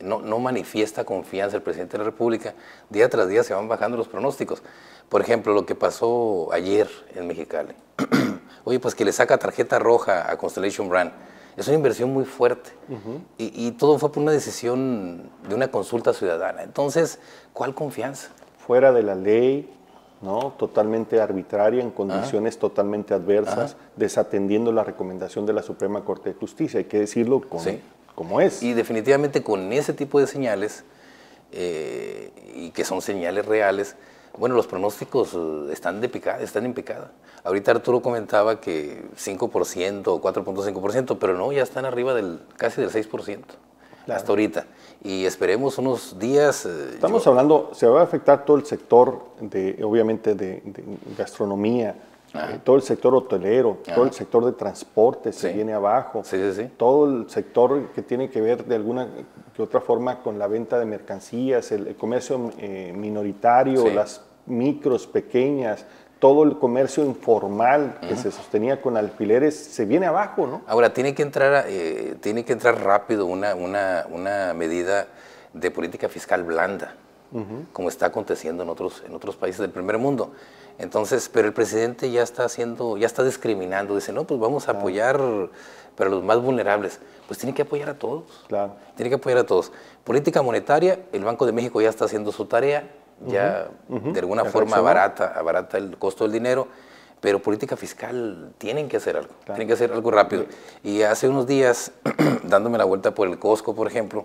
no 0.00 0.38
manifiesta 0.38 1.04
confianza 1.04 1.56
el 1.56 1.62
presidente 1.62 1.92
de 1.92 1.98
la 1.98 2.04
República, 2.04 2.54
día 2.90 3.08
tras 3.08 3.28
día 3.28 3.42
se 3.42 3.54
van 3.54 3.68
bajando 3.68 3.96
los 3.96 4.08
pronósticos. 4.08 4.62
Por 5.08 5.20
ejemplo, 5.20 5.52
lo 5.52 5.66
que 5.66 5.74
pasó 5.74 6.48
ayer 6.52 6.88
en 7.14 7.26
Mexicali. 7.26 7.74
Oye, 8.64 8.80
pues 8.80 8.94
que 8.94 9.04
le 9.04 9.12
saca 9.12 9.38
tarjeta 9.38 9.78
roja 9.78 10.30
a 10.30 10.36
Constellation 10.38 10.88
Brand. 10.88 11.12
Es 11.56 11.68
una 11.68 11.76
inversión 11.76 12.12
muy 12.12 12.24
fuerte. 12.24 12.70
Uh 12.88 12.92
-huh. 12.94 13.20
y, 13.38 13.66
y, 13.66 13.70
todo 13.72 13.98
fue 13.98 14.10
por 14.10 14.22
una 14.22 14.32
decisión 14.32 15.30
de 15.48 15.54
una 15.54 15.68
consulta 15.70 16.12
ciudadana. 16.12 16.62
Entonces, 16.62 17.18
¿cuál 17.52 17.74
confianza? 17.74 18.30
Fuera 18.66 18.92
de 18.92 19.02
la 19.02 19.14
ley, 19.14 19.70
¿no? 20.24 20.52
totalmente 20.58 21.20
arbitraria, 21.20 21.82
en 21.82 21.90
condiciones 21.90 22.54
Ajá. 22.54 22.60
totalmente 22.60 23.14
adversas, 23.14 23.74
Ajá. 23.74 23.76
desatendiendo 23.96 24.72
la 24.72 24.82
recomendación 24.82 25.46
de 25.46 25.52
la 25.52 25.62
Suprema 25.62 26.04
Corte 26.04 26.30
de 26.30 26.34
Justicia. 26.34 26.78
Hay 26.78 26.86
que 26.86 26.98
decirlo 26.98 27.42
con, 27.42 27.60
sí. 27.60 27.80
como 28.14 28.40
es. 28.40 28.62
Y 28.62 28.72
definitivamente 28.72 29.42
con 29.42 29.72
ese 29.72 29.92
tipo 29.92 30.18
de 30.18 30.26
señales, 30.26 30.84
eh, 31.52 32.32
y 32.56 32.70
que 32.70 32.84
son 32.84 33.00
señales 33.02 33.46
reales, 33.46 33.96
bueno, 34.36 34.56
los 34.56 34.66
pronósticos 34.66 35.34
eh, 35.34 35.72
están, 35.72 36.00
de 36.00 36.08
picada, 36.08 36.40
están 36.40 36.64
en 36.64 36.74
picada. 36.74 37.12
Ahorita 37.44 37.72
Arturo 37.72 38.00
comentaba 38.00 38.58
que 38.58 39.04
5% 39.16 40.02
o 40.06 40.20
4.5%, 40.20 41.18
pero 41.20 41.36
no, 41.36 41.52
ya 41.52 41.62
están 41.62 41.84
arriba 41.84 42.14
del 42.14 42.40
casi 42.56 42.80
del 42.80 42.90
6%. 42.90 43.10
Claro. 44.06 44.18
Hasta 44.18 44.32
ahorita. 44.32 44.66
Y 45.02 45.24
esperemos 45.24 45.78
unos 45.78 46.18
días. 46.18 46.66
Eh, 46.66 46.90
Estamos 46.94 47.24
yo... 47.24 47.30
hablando, 47.30 47.70
se 47.74 47.86
va 47.86 48.00
a 48.00 48.04
afectar 48.04 48.44
todo 48.44 48.56
el 48.56 48.64
sector, 48.64 49.20
de, 49.40 49.78
obviamente, 49.82 50.34
de, 50.34 50.62
de 50.64 50.84
gastronomía, 51.16 51.94
eh, 52.34 52.58
todo 52.64 52.76
el 52.76 52.82
sector 52.82 53.14
hotelero, 53.14 53.78
Ajá. 53.86 53.94
todo 53.94 54.04
el 54.06 54.12
sector 54.12 54.44
de 54.44 54.52
transporte 54.52 55.32
se 55.32 55.50
sí. 55.50 55.54
viene 55.54 55.72
abajo, 55.72 56.24
sí, 56.24 56.36
sí, 56.52 56.68
todo 56.76 57.06
el 57.06 57.30
sector 57.30 57.90
que 57.94 58.02
tiene 58.02 58.28
que 58.28 58.40
ver 58.40 58.64
de 58.64 58.74
alguna 58.74 59.06
que 59.54 59.62
otra 59.62 59.80
forma 59.80 60.18
con 60.20 60.38
la 60.38 60.48
venta 60.48 60.78
de 60.78 60.84
mercancías, 60.84 61.70
el, 61.70 61.86
el 61.86 61.94
comercio 61.96 62.50
eh, 62.58 62.92
minoritario, 62.96 63.88
las 63.88 64.22
micros, 64.46 65.06
pequeñas, 65.06 65.86
todo 66.24 66.44
el 66.44 66.56
comercio 66.58 67.04
informal 67.04 67.98
que 68.00 68.16
se 68.16 68.30
sostenía 68.30 68.80
con 68.80 68.96
alfileres 68.96 69.54
se 69.54 69.84
viene 69.84 70.06
abajo, 70.06 70.46
¿no? 70.46 70.62
Ahora, 70.66 70.94
tiene 70.94 71.14
que 71.14 71.20
entrar, 71.20 71.66
eh, 71.68 72.16
tiene 72.22 72.46
que 72.46 72.54
entrar 72.54 72.82
rápido 72.82 73.26
una, 73.26 73.54
una, 73.54 74.06
una 74.08 74.54
medida 74.54 75.06
de 75.52 75.70
política 75.70 76.08
fiscal 76.08 76.42
blanda, 76.42 76.94
como 77.74 77.90
está 77.90 78.06
aconteciendo 78.06 78.62
en 78.62 78.70
otros, 78.70 79.02
en 79.06 79.14
otros 79.14 79.36
países 79.36 79.60
del 79.60 79.68
primer 79.68 79.98
mundo. 79.98 80.32
Entonces, 80.78 81.28
pero 81.30 81.46
el 81.46 81.52
presidente 81.52 82.10
ya 82.10 82.22
está 82.22 82.46
haciendo, 82.46 82.96
ya 82.96 83.06
está 83.06 83.22
discriminando, 83.22 83.94
dice, 83.94 84.14
no, 84.14 84.24
pues 84.24 84.40
vamos 84.40 84.66
a 84.68 84.70
apoyar 84.70 85.20
para 85.94 86.08
los 86.08 86.24
más 86.24 86.40
vulnerables. 86.40 87.00
Pues 87.26 87.38
tiene 87.38 87.54
que 87.54 87.60
apoyar 87.60 87.90
a 87.90 87.98
todos. 87.98 88.46
Claro. 88.48 88.76
Tiene 88.96 89.10
que 89.10 89.16
apoyar 89.16 89.40
a 89.40 89.44
todos. 89.44 89.72
Política 90.04 90.40
monetaria, 90.40 91.00
el 91.12 91.22
Banco 91.22 91.44
de 91.44 91.52
México 91.52 91.82
ya 91.82 91.90
está 91.90 92.06
haciendo 92.06 92.32
su 92.32 92.46
tarea, 92.46 92.90
ya 93.26 93.68
de 93.88 94.20
alguna 94.20 94.44
forma 94.44 94.76
abarata, 94.76 95.32
abarata 95.36 95.78
el 95.78 95.96
costo 95.98 96.24
del 96.24 96.32
dinero, 96.32 96.68
pero 97.20 97.40
política 97.40 97.76
fiscal 97.76 98.52
tienen 98.58 98.88
que 98.88 98.98
hacer 98.98 99.16
algo, 99.16 99.32
tienen 99.46 99.66
que 99.66 99.74
hacer 99.74 99.92
algo 99.92 100.10
rápido. 100.10 100.44
Y 100.82 101.02
hace 101.02 101.28
unos 101.28 101.46
días, 101.46 101.92
dándome 102.44 102.78
la 102.78 102.84
vuelta 102.84 103.14
por 103.14 103.28
el 103.28 103.38
Costco, 103.38 103.74
por 103.74 103.86
ejemplo, 103.86 104.24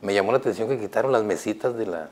me 0.00 0.14
llamó 0.14 0.32
la 0.32 0.38
atención 0.38 0.68
que 0.68 0.78
quitaron 0.78 1.10
las 1.12 1.24
mesitas 1.24 1.76
de 1.76 1.86
la, 1.86 2.08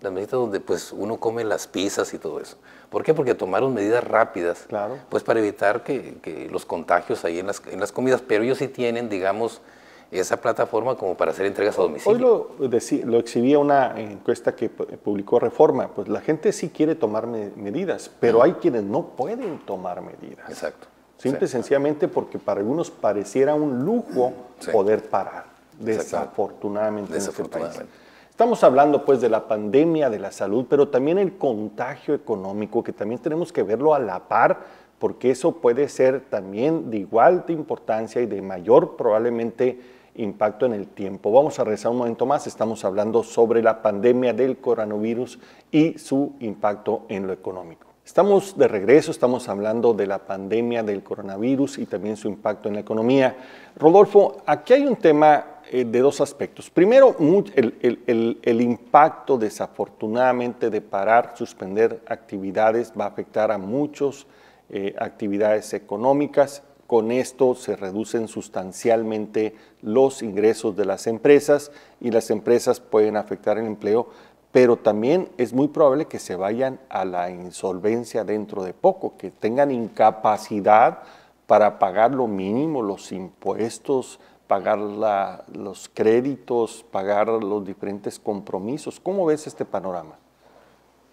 las 0.00 0.12
mesitas 0.12 0.32
donde 0.32 0.60
pues 0.60 0.92
uno 0.92 1.18
come 1.18 1.44
las 1.44 1.66
pizzas 1.66 2.12
y 2.14 2.18
todo 2.18 2.40
eso. 2.40 2.56
¿Por 2.90 3.02
qué? 3.02 3.14
Porque 3.14 3.34
tomaron 3.34 3.74
medidas 3.74 4.02
rápidas, 4.04 4.64
claro. 4.68 4.98
pues 5.08 5.22
para 5.22 5.40
evitar 5.40 5.84
que, 5.84 6.16
que, 6.22 6.48
los 6.48 6.64
contagios 6.64 7.24
ahí 7.24 7.38
en 7.38 7.46
las, 7.46 7.62
en 7.70 7.80
las 7.80 7.92
comidas, 7.92 8.22
pero 8.26 8.44
ellos 8.44 8.58
sí 8.58 8.68
tienen, 8.68 9.08
digamos, 9.08 9.60
esa 10.10 10.40
plataforma 10.40 10.96
como 10.96 11.16
para 11.16 11.32
hacer 11.32 11.46
entregas 11.46 11.78
a 11.78 11.82
domicilio. 11.82 12.56
Hoy 12.58 12.68
lo, 12.68 13.10
lo 13.10 13.18
exhibía 13.18 13.58
una 13.58 13.98
encuesta 14.00 14.54
que 14.54 14.68
publicó 14.68 15.38
Reforma, 15.38 15.88
pues 15.88 16.08
la 16.08 16.20
gente 16.20 16.52
sí 16.52 16.70
quiere 16.70 16.94
tomar 16.94 17.26
medidas, 17.26 18.10
pero 18.20 18.42
hay 18.42 18.52
quienes 18.52 18.84
no 18.84 19.08
pueden 19.08 19.58
tomar 19.60 20.00
medidas. 20.00 20.48
Exacto. 20.48 20.86
Simple 21.18 21.46
y 21.46 21.48
sencillamente 21.48 22.06
porque 22.08 22.38
para 22.38 22.60
algunos 22.60 22.90
pareciera 22.90 23.54
un 23.54 23.84
lujo 23.84 24.32
poder 24.72 25.08
parar, 25.08 25.46
desafortunadamente, 25.78 27.12
desafortunadamente. 27.12 27.78
En 27.78 27.82
este 27.82 27.88
país. 27.88 28.08
Estamos 28.30 28.62
hablando 28.62 29.04
pues 29.04 29.20
de 29.20 29.28
la 29.28 29.48
pandemia 29.48 30.08
de 30.10 30.20
la 30.20 30.30
salud, 30.30 30.66
pero 30.70 30.86
también 30.86 31.18
el 31.18 31.36
contagio 31.36 32.14
económico, 32.14 32.84
que 32.84 32.92
también 32.92 33.20
tenemos 33.20 33.52
que 33.52 33.64
verlo 33.64 33.94
a 33.94 33.98
la 33.98 34.20
par, 34.28 34.60
porque 35.00 35.32
eso 35.32 35.56
puede 35.56 35.88
ser 35.88 36.20
también 36.30 36.88
de 36.88 36.98
igual 36.98 37.44
de 37.48 37.52
importancia 37.52 38.22
y 38.22 38.26
de 38.26 38.40
mayor 38.40 38.96
probablemente 38.96 39.80
impacto 40.18 40.66
en 40.66 40.74
el 40.74 40.88
tiempo. 40.88 41.32
Vamos 41.32 41.58
a 41.58 41.64
regresar 41.64 41.90
un 41.90 41.98
momento 41.98 42.26
más, 42.26 42.46
estamos 42.46 42.84
hablando 42.84 43.22
sobre 43.22 43.62
la 43.62 43.82
pandemia 43.82 44.32
del 44.32 44.58
coronavirus 44.58 45.38
y 45.70 45.98
su 45.98 46.34
impacto 46.40 47.06
en 47.08 47.26
lo 47.26 47.32
económico. 47.32 47.88
Estamos 48.04 48.56
de 48.56 48.68
regreso, 48.68 49.10
estamos 49.10 49.50
hablando 49.50 49.92
de 49.92 50.06
la 50.06 50.18
pandemia 50.18 50.82
del 50.82 51.02
coronavirus 51.02 51.76
y 51.76 51.84
también 51.84 52.16
su 52.16 52.28
impacto 52.28 52.68
en 52.68 52.76
la 52.76 52.80
economía. 52.80 53.36
Rodolfo, 53.76 54.38
aquí 54.46 54.72
hay 54.72 54.86
un 54.86 54.96
tema 54.96 55.58
eh, 55.70 55.84
de 55.84 55.98
dos 56.00 56.22
aspectos. 56.22 56.70
Primero, 56.70 57.14
el, 57.54 58.60
impacto 58.62 59.36
desafortunadamente 59.36 60.70
de 60.70 60.80
parar, 60.80 61.34
suspender 61.36 62.00
actividades 62.06 62.94
va 62.98 63.04
a 63.04 63.08
afectar 63.08 63.52
a 63.52 63.58
muchas 63.58 64.26
eh, 64.70 64.94
actividades 64.98 65.74
económicas 65.74 66.62
con 66.88 67.12
esto 67.12 67.54
se 67.54 67.76
reducen 67.76 68.28
sustancialmente 68.28 69.54
los 69.82 70.22
ingresos 70.22 70.74
de 70.74 70.86
las 70.86 71.06
empresas 71.06 71.70
y 72.00 72.10
las 72.10 72.30
empresas 72.30 72.80
pueden 72.80 73.18
afectar 73.18 73.58
el 73.58 73.66
empleo, 73.66 74.08
pero 74.52 74.78
también 74.78 75.28
es 75.36 75.52
muy 75.52 75.68
probable 75.68 76.06
que 76.06 76.18
se 76.18 76.34
vayan 76.34 76.80
a 76.88 77.04
la 77.04 77.28
insolvencia 77.28 78.24
dentro 78.24 78.64
de 78.64 78.72
poco, 78.72 79.18
que 79.18 79.30
tengan 79.30 79.70
incapacidad 79.70 81.00
para 81.46 81.78
pagar 81.78 82.14
lo 82.14 82.26
mínimo, 82.26 82.80
los 82.80 83.12
impuestos, 83.12 84.18
pagar 84.46 84.78
los 84.78 85.90
créditos, 85.92 86.86
pagar 86.90 87.28
los 87.28 87.66
diferentes 87.66 88.18
compromisos. 88.18 88.98
¿Cómo 88.98 89.26
ves 89.26 89.46
este 89.46 89.66
panorama? 89.66 90.16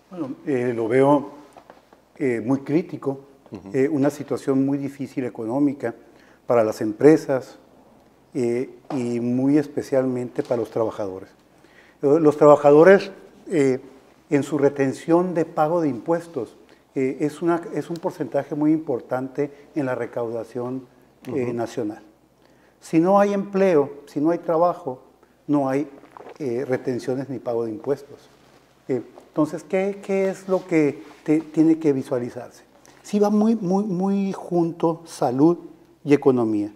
Bueno, 0.10 0.36
eh, 0.46 0.72
lo 0.74 0.88
veo 0.88 1.32
eh, 2.16 2.42
muy 2.42 2.62
crítico 2.62 3.35
eh, 3.74 3.88
una 3.90 4.10
situación 4.10 4.66
muy 4.66 4.78
difícil 4.78 5.24
económica 5.24 5.94
para 6.48 6.64
las 6.64 6.82
empresas 6.82 7.58
eh, 8.34 8.70
y 8.92 9.20
muy 9.20 9.58
especialmente 9.58 10.42
para 10.44 10.58
los 10.58 10.72
trabajadores. 10.72 11.30
Eh, 12.02 12.18
los 12.20 12.38
trabajadores 12.38 13.12
en 13.48 14.42
su 14.42 14.58
retención 14.58 15.36
de 15.36 15.46
pago 15.46 15.82
de 15.82 15.88
impuestos 15.88 16.58
es, 16.96 17.44
una, 17.44 17.62
es 17.76 17.92
un 17.92 17.98
porcentaje 17.98 18.56
muy 18.56 18.72
importante 18.72 19.52
en 19.76 19.86
la 19.86 19.94
recaudación 19.94 20.88
nacional. 21.28 22.02
Si 22.82 23.00
no 23.00 23.20
hay 23.20 23.34
empleo, 23.34 23.92
si 24.08 24.20
no 24.20 24.32
hay 24.32 24.40
trabajo, 24.40 25.04
no 25.46 25.70
hay 25.70 25.88
retenciones 26.40 27.30
ni 27.30 27.38
pago 27.38 27.66
de 27.66 27.72
impuestos. 27.72 28.30
entonces, 28.88 29.64
¿qué, 29.64 30.02
¿qué, 30.04 30.30
es 30.30 30.50
lo 30.50 30.66
que 30.66 31.04
tiene 31.54 31.78
que 31.78 31.94
visualizarse? 31.94 32.64
Sí 33.06 33.20
va 33.20 33.30
muy, 33.30 33.56
muy, 33.56 33.84
muy 33.84 34.34
junto 34.34 35.04
salud 35.06 35.60
y 36.04 36.14
economía. 36.14 36.74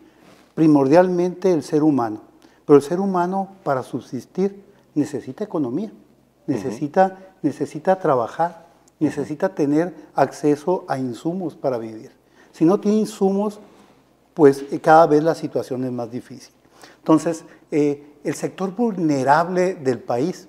Primordialmente 0.54 1.52
el 1.52 1.64
ser 1.64 1.82
humano. 1.82 2.22
Pero 2.66 2.78
el 2.78 2.84
ser 2.84 3.00
humano 3.00 3.56
para 3.64 3.82
subsistir 3.82 4.64
necesita 4.94 5.44
economía, 5.44 5.92
necesita, 6.46 7.18
necesita 7.42 7.98
trabajar, 7.98 8.68
necesita 9.00 9.56
tener 9.56 9.96
acceso 10.14 10.86
a 10.88 11.00
insumos 11.00 11.56
para 11.56 11.80
vivir. 11.80 12.12
Si 12.52 12.64
no 12.64 12.80
tiene 12.80 13.00
insumos, 13.00 13.60
pues 14.36 14.66
eh, 14.72 14.80
cada 14.80 15.08
vez 15.08 15.24
la 15.24 15.34
situación 15.34 15.84
es 15.84 15.92
más 15.92 16.12
difícil. 16.12 16.54
Entonces, 17.00 17.44
eh, 17.72 18.18
el 18.24 18.36
sector 18.36 18.76
vulnerable 18.76 19.74
del 19.74 19.98
país 19.98 20.48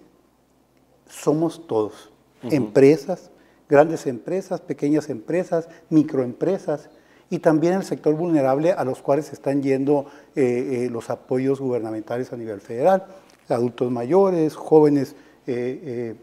somos 1.08 1.66
todos, 1.66 2.10
empresas, 2.42 3.30
grandes 3.70 4.06
empresas, 4.08 4.60
pequeñas 4.60 5.08
empresas, 5.08 5.68
microempresas 5.88 6.90
y 7.30 7.38
también 7.38 7.74
el 7.74 7.84
sector 7.84 8.14
vulnerable 8.16 8.72
a 8.72 8.84
los 8.84 9.00
cuales 9.00 9.32
están 9.32 9.62
yendo 9.62 10.06
eh, 10.34 10.86
eh, 10.86 10.88
los 10.90 11.08
apoyos 11.08 11.60
gubernamentales 11.60 12.32
a 12.32 12.36
nivel 12.36 12.60
federal, 12.60 13.06
adultos 13.48 13.90
mayores, 13.90 14.56
jóvenes 14.56 15.14
eh, 15.46 16.16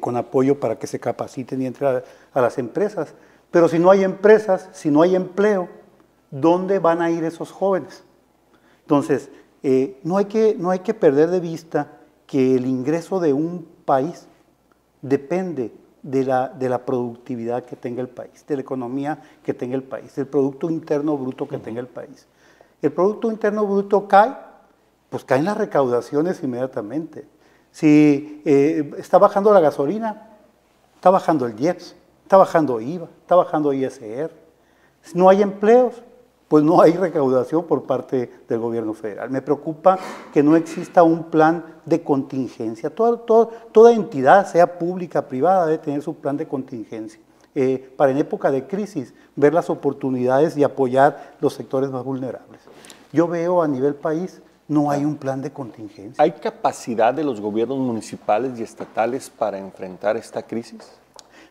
con 0.00 0.16
apoyo 0.16 0.58
para 0.58 0.78
que 0.78 0.86
se 0.86 0.98
capaciten 0.98 1.60
y 1.60 1.66
entren 1.66 2.02
a, 2.32 2.40
las 2.40 2.58
empresas. 2.58 3.14
Pero 3.50 3.68
si 3.68 3.78
no 3.78 3.90
hay 3.90 4.02
empresas, 4.02 4.70
si 4.72 4.90
no 4.90 5.02
hay 5.02 5.14
empleo, 5.14 5.68
¿dónde 6.30 6.78
van 6.78 7.02
a 7.02 7.10
ir 7.10 7.24
esos 7.24 7.52
jóvenes? 7.52 8.04
Entonces, 8.82 9.30
no, 10.02 10.16
hay 10.16 10.26
que, 10.26 10.56
no 10.58 10.70
hay 10.70 10.80
que 10.80 10.94
perder 10.94 11.30
de 11.30 11.40
vista 11.40 11.92
que 12.26 12.54
el 12.54 12.66
ingreso 12.66 13.20
de 13.20 13.32
un 13.32 13.66
país 13.84 14.26
depende 15.02 15.72
de 16.04 16.22
la, 16.22 16.48
de 16.48 16.68
la, 16.68 16.84
productividad 16.84 17.64
que 17.64 17.76
tenga 17.76 18.02
el 18.02 18.08
país, 18.08 18.44
de 18.46 18.56
la 18.56 18.60
economía 18.60 19.22
que 19.42 19.54
tenga 19.54 19.74
el 19.74 19.82
país, 19.82 20.14
del 20.14 20.26
Producto 20.26 20.70
Interno 20.70 21.16
Bruto 21.16 21.48
que 21.48 21.58
tenga 21.58 21.80
el 21.80 21.86
país. 21.86 22.26
El 22.82 22.92
Producto 22.92 23.30
Interno 23.30 23.66
Bruto 23.66 24.06
cae, 24.06 24.36
pues 25.08 25.24
caen 25.24 25.46
las 25.46 25.56
recaudaciones 25.56 26.42
inmediatamente. 26.42 27.26
Si 27.70 28.42
eh, 28.44 28.92
está 28.98 29.16
bajando 29.16 29.50
la 29.52 29.60
gasolina, 29.60 30.28
está 30.96 31.08
bajando 31.08 31.46
el 31.46 31.58
IEPS, 31.58 31.96
está 32.22 32.36
bajando 32.36 32.80
IVA, 32.80 33.08
está 33.22 33.34
bajando 33.36 33.72
ISR. 33.72 34.30
Si 35.00 35.16
no 35.16 35.30
hay 35.30 35.40
empleos, 35.40 36.02
pues 36.48 36.62
no 36.62 36.80
hay 36.80 36.92
recaudación 36.92 37.64
por 37.64 37.84
parte 37.84 38.30
del 38.48 38.58
gobierno 38.60 38.94
federal. 38.94 39.30
Me 39.30 39.42
preocupa 39.42 39.98
que 40.32 40.42
no 40.42 40.56
exista 40.56 41.02
un 41.02 41.24
plan 41.24 41.64
de 41.84 42.02
contingencia. 42.02 42.90
Toda, 42.90 43.92
entidad, 43.92 44.46
sea 44.46 44.78
pública, 44.78 45.26
privada, 45.26 45.66
debe 45.66 45.78
tener 45.78 46.02
su 46.02 46.14
plan 46.14 46.36
de 46.36 46.46
contingencia. 46.46 47.20
Eh, 47.54 47.92
para 47.96 48.10
en 48.10 48.18
época 48.18 48.50
de 48.50 48.66
crisis 48.66 49.14
ver 49.36 49.54
las 49.54 49.70
oportunidades 49.70 50.56
y 50.56 50.64
apoyar 50.64 51.36
los 51.40 51.54
sectores 51.54 51.90
más 51.90 52.04
vulnerables. 52.04 52.60
Yo 53.12 53.28
veo 53.28 53.62
a 53.62 53.68
nivel 53.68 53.94
país 53.94 54.42
no 54.66 54.90
hay 54.90 55.04
un 55.04 55.16
plan 55.16 55.42
de 55.42 55.52
contingencia. 55.52 56.22
¿Hay 56.22 56.32
capacidad 56.32 57.12
de 57.12 57.22
los 57.22 57.40
gobiernos 57.40 57.78
municipales 57.78 58.58
y 58.58 58.62
estatales 58.62 59.30
para 59.30 59.58
enfrentar 59.58 60.16
esta 60.16 60.42
crisis? 60.42 60.80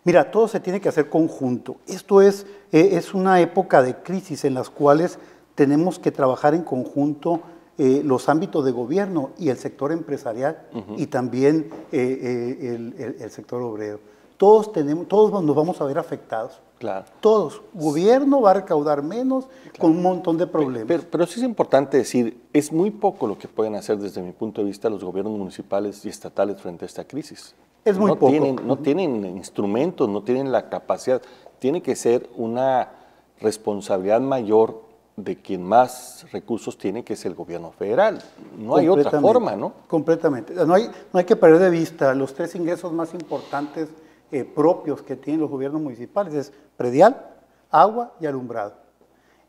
Mira, 0.05 0.31
todo 0.31 0.47
se 0.47 0.59
tiene 0.59 0.81
que 0.81 0.89
hacer 0.89 1.09
conjunto. 1.09 1.77
Esto 1.87 2.21
es, 2.21 2.45
eh, 2.71 2.89
es 2.93 3.13
una 3.13 3.39
época 3.39 3.81
de 3.81 3.95
crisis 3.95 4.43
en 4.43 4.53
las 4.53 4.69
cuales 4.69 5.17
tenemos 5.55 5.97
que 5.97 6.11
trabajar 6.11 6.53
en 6.53 6.63
conjunto 6.63 7.41
eh, 7.77 8.01
los 8.03 8.27
ámbitos 8.27 8.65
de 8.65 8.71
gobierno 8.71 9.31
y 9.37 9.49
el 9.49 9.57
sector 9.57 9.91
empresarial 9.91 10.67
y 10.97 11.07
también 11.07 11.69
eh, 11.91 13.15
el, 13.19 13.31
sector 13.31 13.61
obrero. 13.61 13.99
Todos, 14.37 14.71
tenemos, 14.73 15.07
todos 15.07 15.43
nos 15.43 15.55
vamos 15.55 15.79
a 15.79 15.85
ver 15.85 15.97
afectados. 15.97 16.59
Claro. 16.79 17.05
Todos. 17.21 17.61
Gobierno 17.73 18.41
va 18.41 18.51
a 18.51 18.53
recaudar 18.55 19.03
menos 19.03 19.47
con 19.79 19.91
un 19.91 20.01
montón 20.01 20.37
de 20.37 20.47
problemas. 20.47 20.87
Pero, 20.87 21.03
pero, 21.09 21.25
sí 21.25 21.39
es 21.39 21.45
importante 21.45 21.97
decir, 21.97 22.41
es 22.51 22.73
muy 22.73 22.91
poco 22.91 23.25
lo 23.25 23.37
que 23.37 23.47
pueden 23.47 23.75
hacer 23.75 23.97
desde 23.97 24.21
mi 24.21 24.33
punto 24.33 24.61
de 24.61 24.67
vista 24.67 24.89
los 24.89 25.01
gobiernos 25.01 25.37
municipales 25.37 26.05
y 26.05 26.09
estatales 26.09 26.61
frente 26.61 26.83
a 26.83 26.87
esta 26.87 27.05
crisis. 27.05 27.55
Es 27.85 27.97
muy 27.97 28.07
no 28.07 28.15
poco. 28.15 28.31
Tienen, 28.31 28.59
no 28.65 28.77
tienen 28.77 29.25
instrumentos, 29.25 30.07
no 30.07 30.23
tienen 30.23 30.51
la 30.51 30.69
capacidad. 30.69 31.21
tiene 31.59 31.81
que 31.81 31.95
ser 31.95 32.29
una 32.35 32.91
responsabilidad 33.39 34.21
mayor 34.21 34.81
de 35.15 35.39
quien 35.41 35.63
más 35.63 36.25
recursos 36.31 36.77
tiene, 36.77 37.03
que 37.03 37.13
es 37.13 37.25
el 37.25 37.35
gobierno 37.35 37.71
federal. 37.71 38.21
No 38.57 38.75
hay 38.75 38.87
otra 38.87 39.19
forma, 39.21 39.55
¿no? 39.55 39.73
Completamente. 39.87 40.53
No 40.53 40.73
hay, 40.73 40.89
no 41.11 41.19
hay 41.19 41.25
que 41.25 41.35
perder 41.35 41.59
de 41.59 41.69
vista 41.69 42.13
los 42.15 42.33
tres 42.33 42.55
ingresos 42.55 42.91
más 42.91 43.13
importantes 43.13 43.89
eh, 44.31 44.43
propios 44.43 45.03
que 45.03 45.15
tienen 45.15 45.41
los 45.41 45.49
gobiernos 45.49 45.81
municipales. 45.81 46.33
Es 46.33 46.53
predial, 46.75 47.29
agua 47.69 48.13
y 48.19 48.25
alumbrado. 48.25 48.73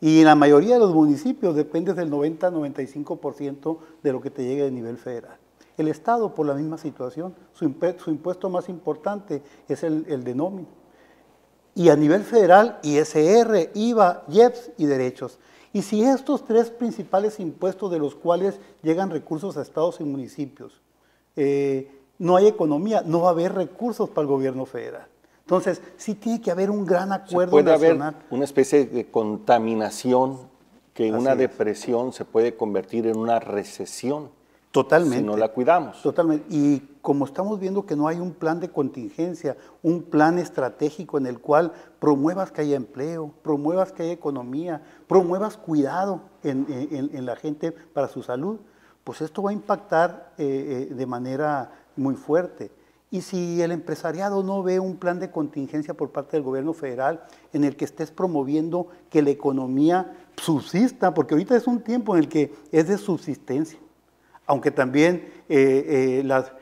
Y 0.00 0.18
en 0.18 0.26
la 0.26 0.34
mayoría 0.34 0.74
de 0.74 0.80
los 0.80 0.92
municipios 0.92 1.54
depende 1.54 1.94
del 1.94 2.10
90-95% 2.10 3.78
de 4.02 4.12
lo 4.12 4.20
que 4.20 4.30
te 4.30 4.44
llegue 4.44 4.64
de 4.64 4.70
nivel 4.70 4.98
federal. 4.98 5.38
El 5.76 5.88
Estado, 5.88 6.34
por 6.34 6.46
la 6.46 6.54
misma 6.54 6.78
situación, 6.78 7.34
su, 7.52 7.64
impuesto 7.64 8.48
más 8.48 8.68
importante 8.68 9.42
es 9.68 9.82
el, 9.82 10.04
el 10.08 10.24
de 10.24 10.34
nómina. 10.34 10.68
Y 11.74 11.88
a 11.88 11.96
nivel 11.96 12.22
federal, 12.22 12.78
ISR, 12.82 13.70
IVA, 13.74 14.24
IEPS 14.28 14.70
y 14.78 14.86
derechos. 14.86 15.38
Y 15.72 15.82
si 15.82 16.04
estos 16.04 16.44
tres 16.44 16.70
principales 16.70 17.40
impuestos 17.40 17.90
de 17.90 17.98
los 17.98 18.14
cuales 18.14 18.60
llegan 18.82 19.10
recursos 19.10 19.56
a 19.56 19.62
estados 19.62 20.00
y 20.00 20.04
municipios, 20.04 20.80
eh, 21.34 21.90
no 22.18 22.36
hay 22.36 22.46
economía, 22.46 23.02
no 23.04 23.22
va 23.22 23.28
a 23.28 23.32
haber 23.32 23.54
recursos 23.54 24.08
para 24.08 24.22
el 24.22 24.28
gobierno 24.28 24.66
federal. 24.66 25.08
Entonces, 25.40 25.82
sí 25.96 26.14
tiene 26.14 26.40
que 26.40 26.50
haber 26.50 26.70
un 26.70 26.86
gran 26.86 27.12
acuerdo 27.12 27.50
puede 27.50 27.72
haber 27.72 27.98
una 28.30 28.44
especie 28.44 28.86
de 28.86 29.10
contaminación 29.10 30.48
que 30.94 31.10
una 31.12 31.34
depresión 31.34 32.12
se 32.12 32.24
puede 32.24 32.56
convertir 32.56 33.06
en 33.08 33.18
una 33.18 33.40
recesión. 33.40 34.30
Totalmente. 34.74 35.18
Si 35.18 35.22
no 35.22 35.36
la 35.36 35.50
cuidamos. 35.50 36.02
Totalmente. 36.02 36.46
Y 36.50 36.80
como 37.00 37.26
estamos 37.26 37.60
viendo 37.60 37.86
que 37.86 37.94
no 37.94 38.08
hay 38.08 38.18
un 38.18 38.32
plan 38.32 38.58
de 38.58 38.70
contingencia, 38.70 39.56
un 39.84 40.02
plan 40.02 40.36
estratégico 40.36 41.16
en 41.16 41.26
el 41.26 41.38
cual 41.38 41.70
promuevas 42.00 42.50
que 42.50 42.62
haya 42.62 42.74
empleo, 42.74 43.32
promuevas 43.42 43.92
que 43.92 44.02
haya 44.02 44.10
economía, 44.10 44.82
promuevas 45.06 45.56
cuidado 45.56 46.22
en, 46.42 47.24
la 47.24 47.36
gente 47.36 47.70
para 47.70 48.08
su 48.08 48.24
salud, 48.24 48.58
pues 49.04 49.20
esto 49.20 49.44
va 49.44 49.50
a 49.50 49.52
impactar 49.52 50.32
eh, 50.38 50.88
eh, 50.90 50.92
de 50.92 51.06
manera 51.06 51.70
muy 51.94 52.16
fuerte. 52.16 52.72
Y 53.12 53.20
si 53.20 53.62
el 53.62 53.70
empresariado 53.70 54.42
no 54.42 54.64
ve 54.64 54.80
un 54.80 54.96
plan 54.96 55.20
de 55.20 55.30
contingencia 55.30 55.94
por 55.94 56.10
parte 56.10 56.36
del 56.36 56.42
gobierno 56.42 56.72
federal 56.72 57.22
en 57.52 57.62
el 57.62 57.76
que 57.76 57.84
estés 57.84 58.10
promoviendo 58.10 58.88
que 59.08 59.22
la 59.22 59.30
economía 59.30 60.16
subsista, 60.36 61.14
porque 61.14 61.34
ahorita 61.34 61.54
es 61.54 61.68
un 61.68 61.80
tiempo 61.80 62.16
en 62.16 62.24
el 62.24 62.28
que 62.28 62.52
es 62.72 62.88
de 62.88 62.98
subsistencia, 62.98 63.78
aunque 64.46 64.70
también 64.70 65.32
eh, 65.48 66.20
eh, 66.20 66.22
las, 66.24 66.52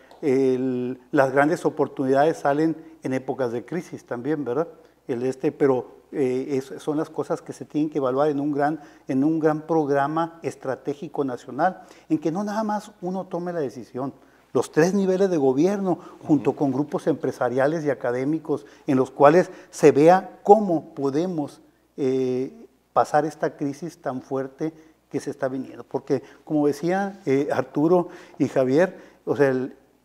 las, 1.11 1.33
grandes 1.33 1.65
oportunidades 1.65 2.39
salen 2.39 2.77
en 3.03 3.13
épocas 3.13 3.53
de 3.53 3.65
crisis 3.65 4.05
también, 4.05 4.45
¿verdad? 4.45 4.69
El 5.09 5.25
este, 5.25 5.51
pero 5.51 6.03
eh, 6.13 6.63
son 6.79 6.97
las 6.97 7.11
cosas 7.11 7.43
que 7.43 7.53
se 7.53 7.65
tienen 7.65 7.91
que 7.91 7.99
evaluar 7.99 8.29
en 8.29 8.39
un, 8.39 8.53
gran, 8.53 8.81
en 9.09 9.25
un 9.25 9.41
gran 9.41 9.63
programa 9.63 10.39
estratégico 10.43 11.25
nacional, 11.25 11.83
en 12.09 12.19
que 12.19 12.31
no 12.31 12.45
nada 12.45 12.63
más 12.63 12.93
uno 13.01 13.27
tome 13.27 13.53
la 13.53 13.61
decisión, 13.61 14.13
los 14.53 14.71
tres 14.71 14.95
niveles 14.95 15.31
de 15.31 15.39
gobierno, 15.39 15.99
junto 16.27 16.55
con 16.55 16.73
grupos 16.73 17.07
empresariales 17.07 17.85
y 17.85 17.91
académicos, 17.91 18.67
en 18.87 18.99
los 18.99 19.11
cuales 19.11 19.51
se 19.71 19.93
vea 19.93 20.39
cómo 20.43 20.95
podemos 20.95 21.63
pasar 22.93 23.25
esta 23.25 23.57
crisis 23.57 24.03
tan 24.03 24.21
fuerte 24.21 24.75
que 25.13 25.21
se 25.21 25.31
está 25.31 25.47
viniendo. 25.49 25.85
Porque, 25.85 26.23
como 26.43 26.67
decía 26.67 27.21
eh, 27.27 27.49
Arturo 27.53 28.09
y 28.39 28.49
Javier, 28.49 28.97
o 29.27 29.37
sea, 29.37 29.55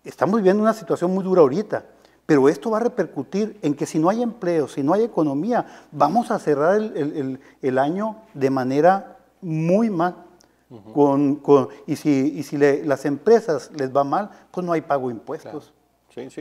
estamos 0.04 0.42
viviendo 0.42 0.62
una 0.62 0.74
situación 0.74 1.14
muy 1.14 1.24
dura 1.24 1.42
ahorita, 1.42 1.86
pero 2.26 2.50
esto 2.50 2.72
va 2.72 2.78
a 2.78 2.82
repercutir 2.82 3.58
en 3.62 3.74
que 3.74 3.86
si 3.86 4.00
no 4.00 4.10
hay 4.10 4.22
empleo, 4.22 4.68
si 4.68 4.84
no 4.84 4.94
hay 4.94 5.04
economía, 5.04 5.66
vamos 5.94 6.30
a 6.30 6.40
cerrar 6.40 6.76
el, 6.76 7.78
año 7.78 8.18
de 8.34 8.50
manera 8.50 9.18
muy 9.42 9.90
mal. 9.90 10.26
con, 10.94 11.70
y 11.86 11.96
si, 11.96 12.34
y 12.36 12.44
si 12.44 12.58
las 12.58 13.06
empresas 13.06 13.72
les 13.78 13.96
va 13.96 14.04
mal, 14.04 14.30
pues 14.52 14.66
no 14.66 14.74
hay 14.74 14.82
pago 14.82 15.08
de 15.08 15.14
impuestos. 15.14 15.74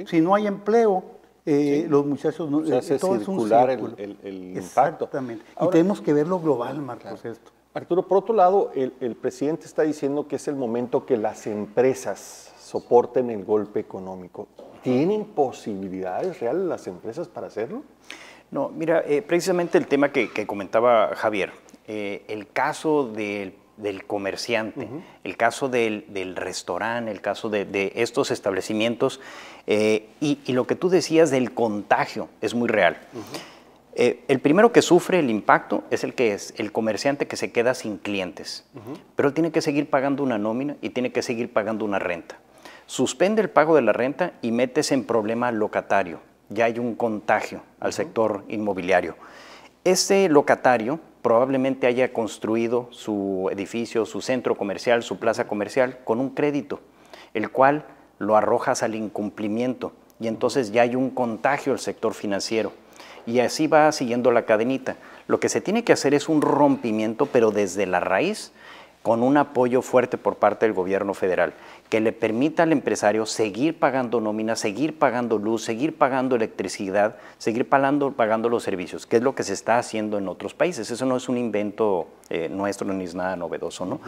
Si 0.07 0.21
no 0.21 0.35
hay 0.35 0.49
empleo, 0.49 1.05
eh, 1.45 1.87
los 1.89 2.05
muchachos 2.05 2.51
no, 2.51 2.67
se 2.67 2.77
hace 2.77 2.99
todo 2.99 3.17
circular 3.19 3.71
es 3.71 3.81
un 3.81 3.95
el, 3.97 4.19
el, 4.25 4.45
impacto. 4.57 5.05
Exactamente. 5.05 5.45
y 5.61 5.69
tenemos 5.69 6.01
que 6.01 6.13
verlo 6.13 6.41
global, 6.41 6.83
Marcos, 6.83 7.25
esto. 7.25 7.53
Arturo, 7.77 8.09
por 8.09 8.17
otro 8.17 8.35
lado, 8.35 8.73
el, 8.75 9.17
presidente 9.17 9.67
está 9.67 9.83
diciendo 9.83 10.27
que 10.27 10.37
es 10.37 10.49
el 10.49 10.57
momento 10.57 11.05
que 11.05 11.19
las 11.19 11.47
empresas 11.47 12.55
soporten 12.59 13.29
el 13.29 13.45
golpe 13.45 13.81
económico. 13.81 14.49
¿Tienen 14.83 15.27
posibilidades 15.27 16.41
reales 16.41 16.63
las 16.65 16.87
empresas 16.87 17.29
para 17.29 17.49
hacerlo? 17.49 17.83
No, 18.51 18.71
mira, 18.71 19.05
eh, 19.07 19.21
precisamente 19.21 19.77
el 19.77 19.89
tema 19.89 20.11
que, 20.11 20.47
comentaba 20.47 21.15
Javier, 21.17 21.53
eh, 21.87 22.25
el 22.29 22.49
caso 22.49 23.09
del, 23.09 23.53
comerciante, 24.07 24.89
el 25.23 25.37
caso 25.37 25.69
del, 25.69 26.35
restaurante, 26.35 27.11
el 27.11 27.21
caso 27.21 27.51
de, 27.51 27.93
estos 27.95 28.31
establecimientos 28.31 29.21
eh, 29.67 30.09
y, 30.21 30.51
lo 30.51 30.67
que 30.67 30.77
tú 30.77 30.89
decías 30.89 31.31
del 31.31 31.53
contagio 31.53 32.31
es 32.41 32.55
muy 32.55 32.69
real. 32.69 32.97
Eh, 33.99 34.23
el 34.29 34.41
primero 34.41 34.73
que 34.73 34.83
sufre 34.83 35.21
el 35.21 35.31
impacto 35.31 35.83
es 35.91 36.05
el 36.05 36.13
que 36.13 36.35
es 36.35 36.53
el 36.59 36.71
comerciante 36.71 37.27
que 37.27 37.37
se 37.37 37.51
queda 37.51 37.73
sin 37.73 37.97
clientes, 37.97 38.67
pero 39.17 39.29
él 39.29 39.35
tiene 39.35 39.53
que 39.53 39.63
seguir 39.63 39.89
pagando 39.89 40.23
una 40.23 40.37
nómina 40.37 40.77
y 40.83 40.91
tiene 40.91 41.13
que 41.13 41.23
seguir 41.23 41.51
pagando 41.51 41.87
una 41.87 41.99
renta. 41.99 42.37
Suspende 42.85 43.41
el 43.41 43.49
pago 43.49 43.75
de 43.75 43.81
la 43.81 43.95
renta 43.95 44.35
y 44.43 44.53
metes 44.53 44.93
en 44.93 45.05
problema 45.05 45.49
al 45.49 45.59
locatario. 45.59 46.21
Ya 46.51 46.67
hay 46.67 46.79
un 46.79 46.95
contagio 46.95 47.63
al 47.81 47.95
sector 47.95 48.45
inmobiliario. 48.49 49.17
Ese 49.83 50.29
locatario 50.29 51.01
probablemente 51.23 51.87
haya 51.87 52.13
construido 52.13 52.89
su 52.91 53.49
edificio, 53.51 54.05
su 54.05 54.21
centro 54.21 54.59
comercial, 54.59 55.05
su 55.05 55.19
plaza 55.19 55.47
comercial 55.47 56.01
con 56.05 56.21
un 56.21 56.31
crédito, 56.31 56.81
el 57.33 57.51
cual 57.51 57.87
lo 58.19 58.37
arrojas 58.37 58.83
al 58.83 58.95
incumplimiento 58.95 59.95
y 60.21 60.29
entonces 60.29 60.71
ya 60.71 60.83
hay 60.83 60.97
un 60.97 61.09
contagio 61.09 61.73
al 61.73 61.79
sector 61.79 62.13
financiero 62.13 62.73
y 63.27 63.41
así 63.41 63.67
va 63.67 63.91
siguiendo 63.93 64.31
la 64.31 64.47
cadenita. 64.47 64.97
Lo 65.27 65.41
que 65.41 65.49
se 65.49 65.61
tiene 65.61 65.85
que 65.85 65.93
hacer 65.93 66.15
es 66.15 66.29
un 66.29 66.41
rompimiento, 66.41 67.27
pero 67.27 67.51
desde 67.51 67.87
la 67.87 68.01
raíz, 68.01 68.53
con 69.03 69.23
un 69.23 69.37
apoyo 69.37 69.83
fuerte 69.83 70.19
por 70.19 70.37
parte 70.37 70.67
del 70.67 70.73
gobierno 70.73 71.15
federal, 71.15 71.53
que 71.89 72.01
le 72.01 72.13
permita 72.13 72.65
al 72.65 72.73
empresario 72.73 73.25
seguir 73.25 73.79
pagando 73.79 74.21
nómina, 74.21 74.57
seguir 74.57 74.99
pagando 74.99 75.39
luz, 75.39 75.63
seguir 75.63 75.97
pagando 75.97 76.35
electricidad, 76.35 77.15
seguir 77.39 77.69
pagando, 77.69 78.13
pagando 78.13 78.49
los 78.49 78.65
servicios, 78.65 79.07
que 79.07 79.19
es 79.19 79.23
lo 79.23 79.35
que 79.35 79.45
se 79.45 79.53
está 79.53 79.79
haciendo 79.79 80.19
en 80.19 80.27
otros 80.27 80.55
países. 80.55 80.91
Eso 80.91 81.07
no 81.07 81.17
es 81.17 81.29
un 81.29 81.39
invento 81.39 82.09
eh, 82.31 82.49
nuestro 82.49 82.93
ni 82.93 83.05
es 83.05 83.15
nada 83.15 83.37
novedoso, 83.37 83.87
¿no? 83.87 84.01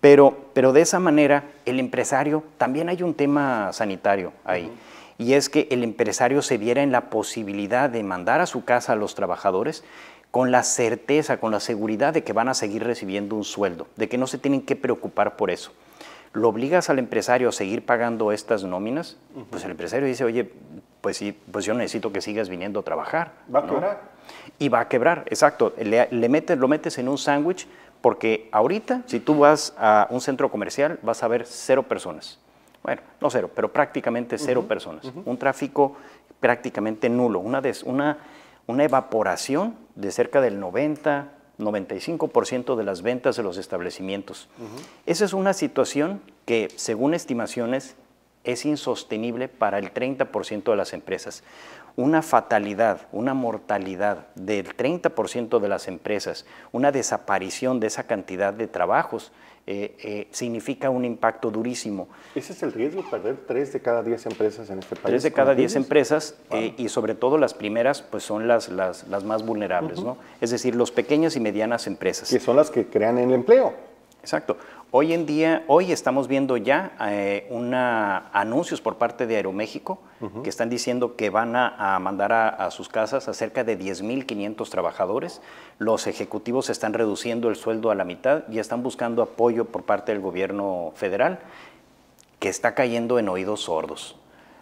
pero, 0.00 0.36
pero 0.52 0.72
de 0.72 0.82
esa 0.82 1.00
manera, 1.00 1.42
el 1.64 1.80
empresario, 1.80 2.44
también 2.56 2.88
hay 2.88 3.02
un 3.02 3.14
tema 3.14 3.72
sanitario 3.72 4.32
ahí 4.44 4.70
y 5.18 5.34
es 5.34 5.48
que 5.48 5.68
el 5.70 5.82
empresario 5.82 6.42
se 6.42 6.58
viera 6.58 6.82
en 6.82 6.92
la 6.92 7.10
posibilidad 7.10 7.88
de 7.88 8.02
mandar 8.02 8.40
a 8.40 8.46
su 8.46 8.64
casa 8.64 8.92
a 8.92 8.96
los 8.96 9.14
trabajadores 9.14 9.84
con 10.30 10.50
la 10.50 10.62
certeza, 10.62 11.38
con 11.38 11.52
la 11.52 11.60
seguridad 11.60 12.12
de 12.12 12.22
que 12.22 12.32
van 12.32 12.48
a 12.48 12.54
seguir 12.54 12.84
recibiendo 12.84 13.36
un 13.36 13.44
sueldo, 13.44 13.86
de 13.96 14.08
que 14.08 14.18
no 14.18 14.26
se 14.26 14.38
tienen 14.38 14.62
que 14.62 14.76
preocupar 14.76 15.36
por 15.36 15.50
eso. 15.50 15.72
Lo 16.32 16.50
obligas 16.50 16.90
al 16.90 16.98
empresario 16.98 17.48
a 17.48 17.52
seguir 17.52 17.86
pagando 17.86 18.30
estas 18.32 18.62
nóminas, 18.62 19.16
pues 19.48 19.64
el 19.64 19.70
empresario 19.70 20.06
dice, 20.06 20.24
oye, 20.24 20.52
pues 21.00 21.16
sí, 21.16 21.38
pues 21.50 21.64
yo 21.64 21.72
necesito 21.72 22.12
que 22.12 22.20
sigas 22.20 22.50
viniendo 22.50 22.80
a 22.80 22.82
trabajar. 22.82 23.32
Va 23.54 23.60
a 23.60 23.66
quebrar. 23.66 24.02
Y 24.58 24.68
va 24.68 24.80
a 24.80 24.88
quebrar, 24.88 25.24
exacto. 25.28 25.72
Le, 25.78 26.28
metes, 26.28 26.58
lo 26.58 26.68
metes 26.68 26.98
en 26.98 27.08
un 27.08 27.16
sándwich 27.16 27.66
porque 28.02 28.50
ahorita, 28.52 29.02
si 29.06 29.20
tú 29.20 29.38
vas 29.38 29.72
a 29.78 30.08
un 30.10 30.20
centro 30.20 30.50
comercial, 30.50 30.98
vas 31.02 31.22
a 31.22 31.28
ver 31.28 31.46
cero 31.46 31.84
personas 31.84 32.38
bueno, 32.86 33.02
no 33.20 33.30
cero, 33.30 33.50
pero 33.52 33.72
prácticamente 33.72 34.38
cero 34.38 34.64
personas. 34.68 35.10
Un 35.24 35.36
tráfico 35.38 35.96
prácticamente 36.38 37.08
nulo, 37.08 37.40
una, 37.40 37.60
una, 37.84 38.18
una 38.68 38.84
evaporación 38.84 39.74
de 39.96 40.12
cerca 40.12 40.40
del 40.40 40.60
90, 40.60 41.32
95% 41.58 42.76
de 42.76 42.84
las 42.84 43.02
ventas 43.02 43.34
de 43.34 43.42
los 43.42 43.58
establecimientos. 43.58 44.48
Esa 45.04 45.24
es 45.24 45.32
una 45.32 45.52
situación 45.52 46.20
que, 46.44 46.68
según 46.76 47.14
estimaciones, 47.14 47.96
es 48.44 48.64
insostenible 48.64 49.48
para 49.48 49.80
el 49.80 49.92
30% 49.92 50.70
de 50.70 50.76
las 50.76 50.92
empresas. 50.92 51.42
Una 51.96 52.20
fatalidad, 52.20 53.08
una 53.10 53.32
mortalidad 53.32 54.26
del 54.34 54.76
30% 54.76 55.58
de 55.58 55.68
las 55.68 55.88
empresas, 55.88 56.44
una 56.70 56.92
desaparición 56.92 57.80
de 57.80 57.86
esa 57.86 58.04
cantidad 58.04 58.52
de 58.52 58.66
trabajos, 58.66 59.32
eh, 59.68 59.96
eh, 60.04 60.28
significa 60.30 60.90
un 60.90 61.04
impacto 61.04 61.50
durísimo. 61.50 62.06
¿Ese 62.36 62.52
es 62.52 62.62
el 62.62 62.72
riesgo, 62.72 63.02
perder 63.10 63.36
tres 63.48 63.72
de 63.72 63.80
cada 63.80 64.04
diez 64.04 64.24
empresas 64.24 64.70
en 64.70 64.78
este 64.78 64.94
país? 64.94 65.06
Tres 65.06 65.22
de 65.24 65.32
cada 65.32 65.56
diez 65.56 65.74
empresas 65.74 66.36
eh, 66.52 66.74
y 66.76 66.88
sobre 66.88 67.16
todo 67.16 67.36
las 67.36 67.52
primeras 67.52 68.00
pues 68.00 68.22
son 68.22 68.46
las, 68.46 68.68
las, 68.68 69.08
las 69.08 69.24
más 69.24 69.44
vulnerables, 69.44 70.00
¿no? 70.00 70.18
Es 70.40 70.50
decir, 70.50 70.76
los 70.76 70.92
pequeñas 70.92 71.34
y 71.34 71.40
medianas 71.40 71.88
empresas. 71.88 72.28
Que 72.28 72.38
son 72.38 72.54
las 72.54 72.70
que 72.70 72.86
crean 72.86 73.18
el 73.18 73.32
empleo. 73.32 73.74
Exacto. 74.20 74.56
Hoy 74.92 75.12
en 75.12 75.26
día, 75.26 75.64
hoy 75.66 75.90
estamos 75.90 76.28
viendo 76.28 76.56
ya 76.56 76.92
eh, 77.08 77.48
una, 77.50 78.28
anuncios 78.32 78.80
por 78.80 78.96
parte 78.96 79.26
de 79.26 79.34
Aeroméxico 79.34 79.98
que 80.44 80.48
están 80.48 80.70
diciendo 80.70 81.16
que 81.16 81.28
van 81.28 81.56
a, 81.56 81.98
mandar 81.98 82.32
a, 82.32 82.70
sus 82.70 82.88
casas 82.88 83.28
a 83.28 83.34
cerca 83.34 83.64
de 83.64 83.76
10.500 83.76 84.70
trabajadores. 84.70 85.42
Los 85.78 86.06
ejecutivos 86.06 86.70
están 86.70 86.94
reduciendo 86.94 87.48
el 87.48 87.56
sueldo 87.56 87.90
a 87.90 87.96
la 87.96 88.04
mitad 88.04 88.44
y 88.48 88.60
están 88.60 88.84
buscando 88.84 89.22
apoyo 89.22 89.64
por 89.64 89.82
parte 89.82 90.12
del 90.12 90.20
gobierno 90.20 90.92
federal 90.94 91.40
que 92.38 92.48
está 92.48 92.74
cayendo 92.74 93.18
en 93.18 93.28
oídos 93.28 93.62
sordos. 93.62 94.16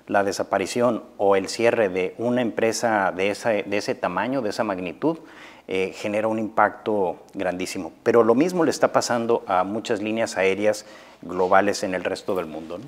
La 0.07 0.25
desaparición 0.25 1.05
o 1.19 1.37
el 1.37 1.49
cierre 1.49 1.91
de 1.91 2.15
una 2.17 2.41
empresa 2.41 3.13
de, 3.13 3.37
de 3.67 3.77
ese 3.77 3.95
tamaño, 3.95 4.41
de 4.41 4.51
esa 4.51 4.65
magnitud, 4.65 5.19
eh, 5.67 5.93
genera 5.95 6.29
un 6.29 6.39
impacto 6.39 7.17
grandísimo. 7.33 7.93
Pero 8.03 8.23
lo 8.23 8.35
mismo 8.35 8.65
le 8.65 8.71
está 8.71 8.93
pasando 8.93 9.43
a 9.47 9.65
muchas 9.65 10.03
líneas 10.03 10.37
aéreas 10.37 10.85
globales 11.23 11.83
en 11.83 11.95
el 11.95 12.05
resto 12.05 12.35
del 12.35 12.47
mundo. 12.47 12.79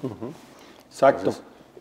Exacto. 0.89 1.33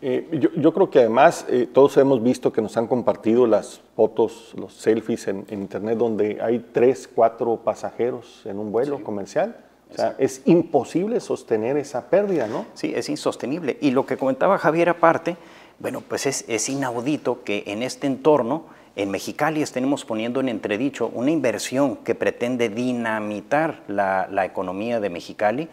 Eh, 0.02 0.50
yo, 0.56 0.74
creo 0.74 0.90
que 0.90 1.00
además 1.00 1.46
eh, 1.48 1.66
todos 1.72 1.96
hemos 1.96 2.22
visto 2.22 2.52
que 2.52 2.60
nos 2.60 2.76
han 2.76 2.86
compartido 2.86 3.46
las 3.46 3.80
fotos, 3.94 4.52
los 4.56 4.74
selfies 4.74 5.26
en, 5.28 5.46
internet 5.50 5.96
donde 5.96 6.38
hay 6.42 6.58
tres, 6.72 7.08
cuatro 7.12 7.56
pasajeros 7.56 8.42
en 8.44 8.58
un 8.58 8.72
vuelo 8.72 9.02
comercial. 9.02 9.56
O 9.90 9.94
sea, 9.94 10.14
es 10.18 10.42
imposible 10.46 11.20
sostener 11.20 11.76
esa 11.76 12.10
pérdida, 12.10 12.46
¿no? 12.46 12.66
Sí, 12.74 12.92
es 12.94 13.08
insostenible. 13.08 13.78
Y 13.80 13.92
lo 13.92 14.04
que 14.04 14.16
comentaba 14.16 14.58
Javier 14.58 14.88
aparte, 14.88 15.36
bueno, 15.78 16.02
pues 16.06 16.26
es, 16.26 16.44
es 16.48 16.68
inaudito 16.68 17.44
que 17.44 17.64
en 17.66 17.82
este 17.82 18.06
entorno 18.06 18.64
en 18.96 19.10
Mexicali 19.10 19.62
tenemos 19.66 20.06
poniendo 20.06 20.40
en 20.40 20.48
entredicho 20.48 21.10
una 21.12 21.30
inversión 21.30 21.96
que 21.96 22.14
pretende 22.14 22.70
dinamitar 22.70 23.82
la, 23.88 24.44
economía 24.44 25.00
de 25.00 25.10
Mexicali, 25.10 25.68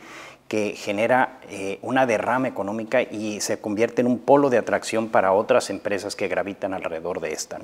que 0.50 0.74
genera 0.76 1.40
eh, 1.50 1.80
una 1.82 2.06
derrama 2.06 2.50
económica 2.50 3.02
y 3.02 3.40
se 3.40 3.60
convierte 3.60 4.02
en 4.02 4.08
un 4.08 4.20
polo 4.20 4.50
de 4.50 4.58
atracción 4.58 5.08
para 5.08 5.32
otras 5.32 5.70
empresas 5.70 6.18
que 6.18 6.28
gravitan 6.28 6.74
alrededor 6.74 7.22
de 7.22 7.32
esta. 7.32 7.60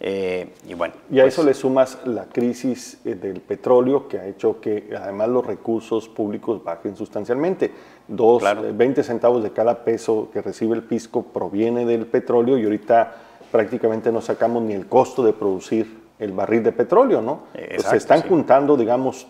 Eh, 0.00 0.48
y 0.66 0.74
bueno, 0.74 0.94
y 1.08 1.20
a 1.20 1.22
pues 1.22 1.34
eso 1.34 1.44
le 1.44 1.54
sumas 1.54 1.98
la 2.04 2.24
crisis 2.24 2.98
eh, 3.04 3.14
del 3.14 3.40
petróleo 3.40 4.08
que 4.08 4.18
ha 4.18 4.26
hecho 4.26 4.60
que 4.60 4.90
además 5.00 5.28
los 5.28 5.46
recursos 5.46 6.08
públicos 6.08 6.62
bajen 6.64 6.96
sustancialmente. 6.96 7.70
Dos, 8.08 8.42
20 8.42 9.02
centavos 9.04 9.42
de 9.42 9.52
cada 9.52 9.84
peso 9.84 10.28
que 10.32 10.42
recibe 10.42 10.74
el 10.74 10.82
pisco 10.82 11.22
proviene 11.22 11.86
del 11.86 12.06
petróleo 12.06 12.58
y 12.58 12.64
ahorita 12.64 13.23
prácticamente 13.54 14.10
no 14.10 14.20
sacamos 14.20 14.64
ni 14.64 14.74
el 14.74 14.88
costo 14.88 15.22
de 15.22 15.32
producir 15.32 16.02
el 16.18 16.32
barril 16.32 16.64
de 16.64 16.72
petróleo, 16.72 17.22
¿no? 17.22 17.42
Pues 17.52 17.84
se 17.84 17.98
están 17.98 18.22
juntando, 18.22 18.76
digamos, 18.76 19.28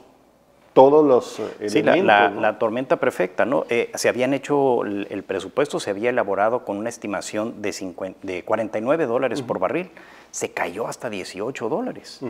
todos 0.72 1.06
los 1.06 1.38
elementos. 1.60 2.32
Sí, 2.32 2.40
la, 2.40 2.58
tormenta 2.58 2.96
perfecta, 2.96 3.44
¿no? 3.44 3.66
Eh, 3.68 3.90
se 3.94 4.08
habían 4.08 4.32
hecho, 4.32 4.82
el, 4.82 5.24
presupuesto 5.24 5.78
se 5.78 5.90
había 5.90 6.08
elaborado 6.08 6.64
con 6.64 6.78
una 6.78 6.88
estimación 6.88 7.60
de, 7.60 7.74
50, 7.74 8.20
de 8.22 8.44
49 8.44 9.04
dólares 9.04 9.42
por 9.42 9.58
barril, 9.58 9.90
se 10.30 10.52
cayó 10.52 10.86
hasta 10.86 11.10
18 11.10 11.68
dólares, 11.68 12.20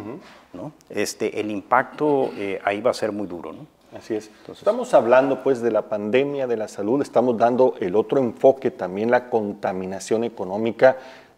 ¿no? 0.52 0.72
Este, 0.90 1.38
el 1.38 1.48
impacto 1.52 2.32
eh, 2.36 2.60
ahí 2.64 2.80
va 2.80 2.90
a 2.90 2.94
ser 2.94 3.12
muy 3.12 3.28
duro, 3.28 3.52
¿no? 3.52 3.68
Así 3.96 4.16
es. 4.16 4.28
estamos 4.48 4.92
hablando 4.92 5.44
pues 5.44 5.62
de 5.62 5.70
la 5.70 5.82
pandemia 5.82 6.48
de 6.48 6.56
la 6.56 6.66
salud, 6.66 7.00
estamos 7.00 7.38
dando 7.38 7.76
el 7.78 7.94
otro 7.94 8.18
enfoque, 8.18 8.72
también 8.72 9.08
la 9.08 9.30
contaminación 9.30 10.24
económica 10.24 10.96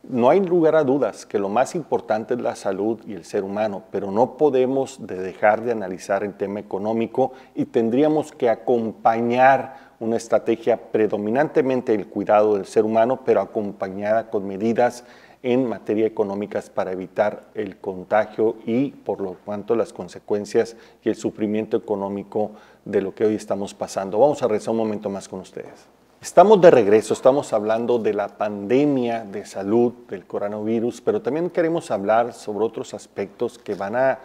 no 0.09 0.31
hay 0.31 0.40
lugar 0.40 0.77
a 0.77 0.85
dudas 0.85 1.27
que 1.27 1.38
lo 1.38 1.49
más 1.49 1.75
importante 1.75 2.35
es 2.35 2.40
la 2.40 2.55
salud 2.55 3.01
y 3.07 3.14
el 3.14 3.25
ser 3.25 3.45
humano, 3.45 3.83
pero 3.90 4.11
no 4.11 4.37
podemos 4.37 4.99
dejar 5.07 5.62
de 5.62 5.73
analizar 5.73 6.23
el 6.23 6.35
tema 6.35 6.61
económico 6.61 7.33
y 7.55 7.64
tendríamos 7.64 8.33
que 8.33 8.49
acompañar 8.49 9.87
una 9.99 10.16
estrategia 10.16 10.77
predominantemente 10.77 11.92
del 11.92 12.07
cuidado 12.07 12.57
del 12.57 12.66
ser 12.66 12.85
humano, 12.85 13.21
pero 13.25 13.40
acompañada 13.40 14.31
con 14.31 14.47
medidas 14.47 15.05
en 15.42 15.69
materia 15.69 16.07
económica 16.07 16.62
para 16.75 16.92
evitar 16.92 17.45
el 17.55 17.77
contagio 17.79 18.57
y 18.66 18.90
por 18.90 19.21
lo 19.21 19.37
tanto 19.45 19.77
las 19.77 19.92
consecuencias 19.92 20.77
y 21.03 21.09
el 21.09 21.14
sufrimiento 21.14 21.77
económico 21.77 22.53
de 22.85 23.01
lo 23.01 23.14
que 23.14 23.25
hoy 23.25 23.35
estamos 23.35 23.75
pasando. 23.75 24.19
Vamos 24.19 24.42
a 24.42 24.49
rezar 24.49 24.73
un 24.73 24.79
momento 24.79 25.11
más 25.11 25.29
con 25.29 25.40
ustedes. 25.40 25.95
Estamos 26.26 26.60
de 26.60 26.72
regreso, 26.72 27.14
estamos 27.14 27.52
hablando 27.52 28.00
de 28.00 28.12
la 28.12 28.26
pandemia 28.26 29.22
de 29.22 29.46
salud 29.46 29.92
del 30.08 30.26
coronavirus, 30.26 31.00
pero 31.00 31.22
también 31.22 31.50
queremos 31.50 31.92
hablar 31.92 32.32
sobre 32.32 32.64
otros 32.64 32.94
aspectos 32.94 33.60
que 33.60 33.76
van 33.76 33.94
a 33.94 34.18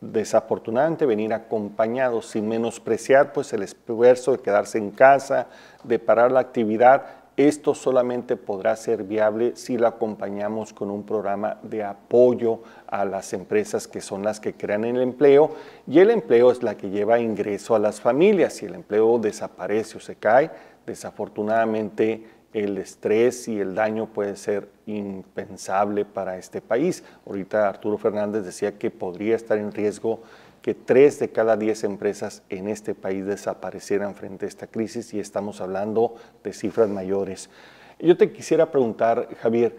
desafortunadamente 0.00 1.04
venir 1.04 1.34
acompañados, 1.34 2.26
sin 2.26 2.48
menospreciar 2.48 3.32
pues 3.32 3.52
el 3.52 3.64
esfuerzo 3.64 4.30
de 4.30 4.38
quedarse 4.38 4.78
en 4.78 4.92
casa, 4.92 5.48
de 5.82 5.98
parar 5.98 6.30
la 6.30 6.38
actividad. 6.38 7.06
Esto 7.36 7.74
solamente 7.74 8.36
podrá 8.36 8.76
ser 8.76 9.02
viable 9.02 9.56
si 9.56 9.76
lo 9.78 9.88
acompañamos 9.88 10.72
con 10.72 10.90
un 10.90 11.02
programa 11.02 11.58
de 11.62 11.82
apoyo 11.82 12.60
a 12.86 13.04
las 13.04 13.32
empresas 13.32 13.88
que 13.88 14.00
son 14.00 14.22
las 14.22 14.38
que 14.38 14.52
crean 14.52 14.84
el 14.84 15.00
empleo 15.00 15.50
y 15.88 15.98
el 15.98 16.10
empleo 16.10 16.52
es 16.52 16.62
la 16.62 16.76
que 16.76 16.90
lleva 16.90 17.18
ingreso 17.18 17.74
a 17.74 17.80
las 17.80 18.00
familias. 18.00 18.52
Si 18.52 18.66
el 18.66 18.74
empleo 18.74 19.18
desaparece 19.18 19.96
o 19.96 20.00
se 20.00 20.14
cae, 20.16 20.50
Desafortunadamente, 20.86 22.26
el 22.52 22.76
estrés 22.78 23.48
y 23.48 23.60
el 23.60 23.74
daño 23.74 24.06
puede 24.12 24.36
ser 24.36 24.68
impensable 24.86 26.04
para 26.04 26.36
este 26.36 26.60
país. 26.60 27.02
Ahorita 27.26 27.68
Arturo 27.68 27.98
Fernández 27.98 28.44
decía 28.44 28.78
que 28.78 28.90
podría 28.90 29.36
estar 29.36 29.58
en 29.58 29.72
riesgo 29.72 30.20
que 30.60 30.74
tres 30.74 31.18
de 31.18 31.30
cada 31.30 31.56
diez 31.56 31.82
empresas 31.82 32.42
en 32.48 32.68
este 32.68 32.94
país 32.94 33.26
desaparecieran 33.26 34.14
frente 34.14 34.44
a 34.44 34.48
esta 34.48 34.68
crisis 34.68 35.12
y 35.12 35.18
estamos 35.18 35.60
hablando 35.60 36.14
de 36.44 36.52
cifras 36.52 36.88
mayores. 36.88 37.50
Yo 37.98 38.16
te 38.16 38.32
quisiera 38.32 38.70
preguntar, 38.70 39.28
Javier, 39.40 39.76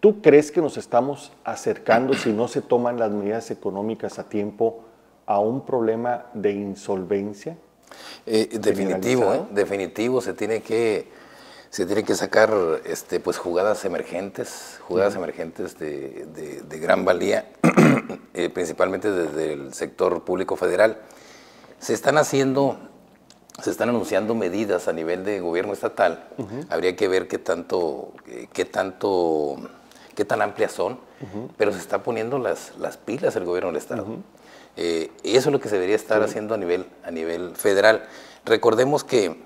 ¿tú 0.00 0.20
crees 0.20 0.50
que 0.50 0.60
nos 0.60 0.76
estamos 0.76 1.32
acercando, 1.44 2.14
si 2.14 2.32
no 2.32 2.48
se 2.48 2.62
toman 2.62 2.98
las 2.98 3.12
medidas 3.12 3.50
económicas 3.50 4.18
a 4.18 4.28
tiempo, 4.28 4.84
a 5.26 5.38
un 5.38 5.64
problema 5.64 6.26
de 6.34 6.52
insolvencia? 6.52 7.56
Eh, 8.26 8.58
definitivo, 8.58 9.34
¿eh? 9.34 9.42
definitivo, 9.50 10.20
se 10.20 10.32
tiene 10.32 10.62
que 10.62 11.12
se 11.68 11.86
tiene 11.86 12.04
que 12.04 12.14
sacar 12.14 12.54
este, 12.84 13.18
pues, 13.18 13.36
jugadas 13.36 13.84
emergentes, 13.84 14.78
jugadas 14.86 15.16
emergentes 15.16 15.76
de, 15.76 16.78
gran 16.80 17.04
valía, 17.04 17.50
eh, 18.34 18.48
principalmente 18.48 19.10
desde 19.10 19.54
el 19.54 19.74
sector 19.74 20.22
público 20.22 20.54
federal. 20.54 20.98
Se 21.80 21.92
están 21.92 22.16
haciendo, 22.16 22.78
se 23.60 23.72
están 23.72 23.88
anunciando 23.88 24.36
medidas 24.36 24.86
a 24.86 24.92
nivel 24.92 25.24
de 25.24 25.40
gobierno 25.40 25.72
estatal. 25.72 26.28
Habría 26.70 26.94
que 26.94 27.08
ver 27.08 27.26
qué 27.26 27.38
tanto, 27.38 28.12
qué 28.52 28.64
tanto, 28.64 29.56
qué 30.14 30.24
tan 30.24 30.42
amplias 30.42 30.70
son, 30.70 31.00
pero 31.56 31.72
se 31.72 31.80
está 31.80 32.04
poniendo 32.04 32.38
las, 32.38 32.72
las 32.78 32.98
pilas 32.98 33.34
el 33.34 33.44
gobierno 33.44 33.70
del 33.70 33.78
Estado. 33.78 34.06
Eh, 34.76 35.10
y 35.22 35.36
eso 35.36 35.48
es 35.48 35.52
lo 35.52 35.60
que 35.60 35.68
se 35.68 35.76
debería 35.76 35.96
estar 35.96 36.22
haciendo 36.22 36.54
a 36.54 36.58
nivel, 36.58 36.86
a 37.04 37.10
nivel 37.10 37.54
federal. 37.56 38.02
Recordemos 38.44 39.04
que... 39.04 39.42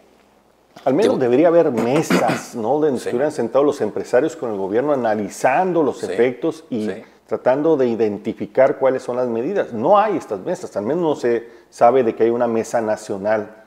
Al 0.85 0.95
menos 0.95 1.19
debería 1.19 1.49
haber 1.49 1.73
mesas, 1.73 2.55
¿no? 2.55 2.79
Donde 2.79 2.99
estuvieran 2.99 3.33
sentados 3.33 3.67
los 3.67 3.81
empresarios 3.81 4.37
con 4.37 4.53
el 4.53 4.57
gobierno 4.57 4.93
analizando 4.93 5.83
los 5.83 6.05
efectos 6.05 6.65
y 6.71 6.89
tratando 7.27 7.77
de 7.77 7.89
identificar 7.89 8.79
cuáles 8.79 9.03
son 9.03 9.17
las 9.17 9.27
medidas. 9.27 9.73
No 9.73 9.99
hay 9.99 10.17
estas 10.17 10.41
mesas, 10.41 10.75
al 10.77 10.85
menos 10.85 11.03
no 11.03 11.17
se 11.17 11.49
sabe 11.69 12.05
de 12.05 12.15
que 12.15 12.23
hay 12.23 12.31
una 12.31 12.47
mesa 12.47 12.81
nacional 12.81 13.65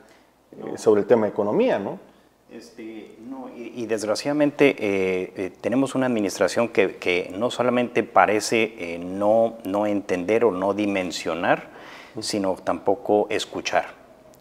eh, 0.51 0.77
sobre 0.77 1.01
el 1.01 1.07
tema 1.07 1.25
de 1.25 1.31
economía, 1.31 1.77
¿no? 1.77 1.99
Este, 2.51 3.15
no, 3.29 3.49
y, 3.55 3.85
desgraciadamente 3.85 4.75
eh, 4.77 5.31
eh, 5.37 5.51
tenemos 5.61 5.95
una 5.95 6.05
administración 6.05 6.67
que, 6.67 7.33
no 7.37 7.49
solamente 7.49 8.03
parece 8.03 8.75
eh, 8.77 8.99
no, 8.99 9.57
no 9.63 9.85
entender 9.85 10.43
o 10.43 10.51
no 10.51 10.73
dimensionar, 10.73 11.69
sino 12.19 12.55
tampoco 12.55 13.27
escuchar. 13.29 13.93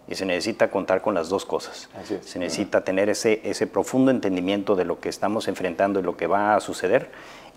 Y 0.08 0.16
se 0.16 0.26
necesita 0.26 0.72
contar 0.72 1.02
con 1.02 1.14
las 1.14 1.28
dos 1.28 1.46
cosas. 1.46 1.88
Se 2.22 2.40
necesita 2.40 2.82
tener 2.82 3.08
ese, 3.08 3.42
ese 3.44 3.68
profundo 3.68 4.10
entendimiento 4.10 4.74
de 4.74 4.84
lo 4.84 4.98
que 4.98 5.08
estamos 5.08 5.46
enfrentando 5.46 6.00
y 6.00 6.02
lo 6.02 6.16
que 6.16 6.26
va 6.26 6.56
a 6.56 6.60
suceder 6.60 7.12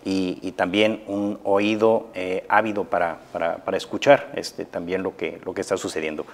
y, 0.05 0.51
también 0.51 1.01
un 1.07 1.39
oído 1.43 2.09
ávido 2.47 2.83
para, 2.83 3.21
para, 3.31 3.57
para, 3.57 3.75
escuchar 3.75 4.31
este, 4.35 4.65
también 4.65 5.01
lo 5.01 5.17
que, 5.17 5.41
lo 5.43 5.55
que 5.55 5.61
está 5.61 5.77
sucediendo. 5.77 6.27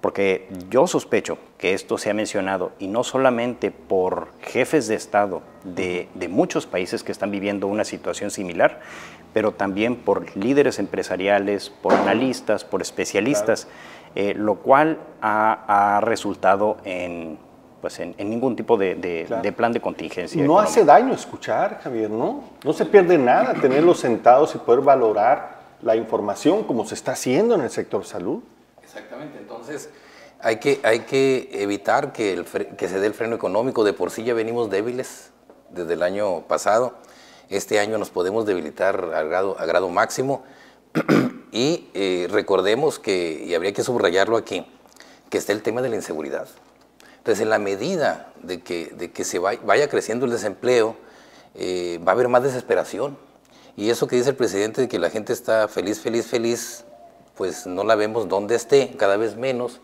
Porque 0.00 0.48
yo 0.70 0.86
sospecho 0.86 1.38
que 1.58 1.74
esto 1.74 1.98
se 1.98 2.08
ha 2.08 2.14
mencionado, 2.14 2.70
y 2.78 2.86
no 2.86 3.02
solamente 3.02 3.72
por 3.72 4.28
jefes 4.40 4.86
de 4.86 4.94
Estado 4.94 5.42
de, 5.64 6.08
muchos 6.30 6.66
países 6.66 7.02
que 7.02 7.10
están 7.10 7.32
viviendo 7.32 7.66
una 7.66 7.84
situación 7.84 8.30
similar, 8.30 8.80
pero 9.34 9.52
también 9.52 9.96
por 9.96 10.36
líderes 10.36 10.78
empresariales, 10.78 11.70
por 11.70 11.94
analistas, 11.94 12.64
por 12.64 12.80
especialistas, 12.80 13.66
eh, 14.14 14.34
lo 14.34 14.56
cual 14.56 14.98
ha, 15.20 16.00
resultado 16.02 16.76
en, 16.84 17.36
pues 17.80 17.98
en, 17.98 18.14
ningún 18.18 18.54
tipo 18.54 18.76
de, 18.76 19.26
plan 19.56 19.72
de 19.72 19.80
contingencia. 19.80 20.42
No 20.44 20.60
hace 20.60 20.84
daño 20.84 21.12
escuchar, 21.12 21.80
Javier, 21.82 22.10
¿no? 22.10 22.44
No 22.64 22.72
se 22.72 22.86
pierde 22.86 23.18
nada 23.18 23.54
tenerlos 23.54 23.98
sentados 23.98 24.54
y 24.54 24.58
poder 24.58 24.80
valorar 24.80 25.58
la 25.82 25.96
información 25.96 26.64
como 26.64 26.84
se 26.84 26.94
está 26.94 27.12
haciendo 27.12 27.56
en 27.56 27.62
el 27.62 27.70
sector 27.70 28.04
salud. 28.04 28.42
Exactamente, 28.88 29.36
entonces 29.38 29.90
Hay 30.40 30.60
que, 30.60 30.80
hay 30.82 31.00
que 31.00 31.50
evitar 31.52 32.12
que, 32.12 32.42
se 32.78 33.00
dé 33.00 33.06
el 33.06 33.12
freno 33.12 33.36
económico. 33.36 33.84
De 33.84 33.92
por 33.92 34.10
sí 34.10 34.24
ya 34.24 34.32
venimos 34.32 34.70
débiles 34.70 35.30
desde 35.70 35.92
el 35.92 36.02
año 36.02 36.46
pasado. 36.46 36.94
Este 37.50 37.80
año 37.80 37.98
nos 37.98 38.08
podemos 38.08 38.46
debilitar 38.46 39.12
a 39.14 39.24
grado, 39.24 39.58
a 39.58 39.66
grado 39.66 39.90
máximo. 39.90 40.44
y 41.52 41.90
eh, 41.92 42.28
recordemos 42.30 42.98
que, 42.98 43.44
y 43.44 43.54
habría 43.54 43.72
que 43.72 43.82
subrayarlo 43.82 44.38
aquí, 44.38 44.64
que 45.28 45.36
está 45.36 45.52
el 45.52 45.62
tema 45.62 45.82
de 45.82 45.90
la 45.90 45.96
inseguridad. 45.96 46.48
Entonces, 47.18 47.42
en 47.42 47.50
la 47.50 47.58
medida 47.58 48.32
de 48.42 48.62
que, 48.62 48.86
de 48.96 49.10
que 49.10 49.24
se 49.24 49.38
vaya, 49.38 49.88
creciendo 49.90 50.24
el 50.24 50.32
desempleo, 50.32 50.96
eh, 51.56 52.00
va 52.06 52.12
a 52.12 52.14
haber 52.14 52.28
más 52.28 52.42
desesperación. 52.42 53.18
Y 53.76 53.90
eso 53.90 54.06
que 54.06 54.16
dice 54.16 54.30
el 54.30 54.36
presidente 54.36 54.80
de 54.80 54.88
que 54.88 54.98
la 54.98 55.10
gente 55.10 55.32
está 55.34 55.68
feliz, 55.68 56.00
feliz, 56.00 56.26
feliz, 56.26 56.84
pues 57.38 57.66
no 57.66 57.84
la 57.84 57.94
vemos 57.94 58.28
donde 58.28 58.56
esté, 58.56 58.90
cada 58.98 59.16
vez 59.16 59.36
menos, 59.36 59.80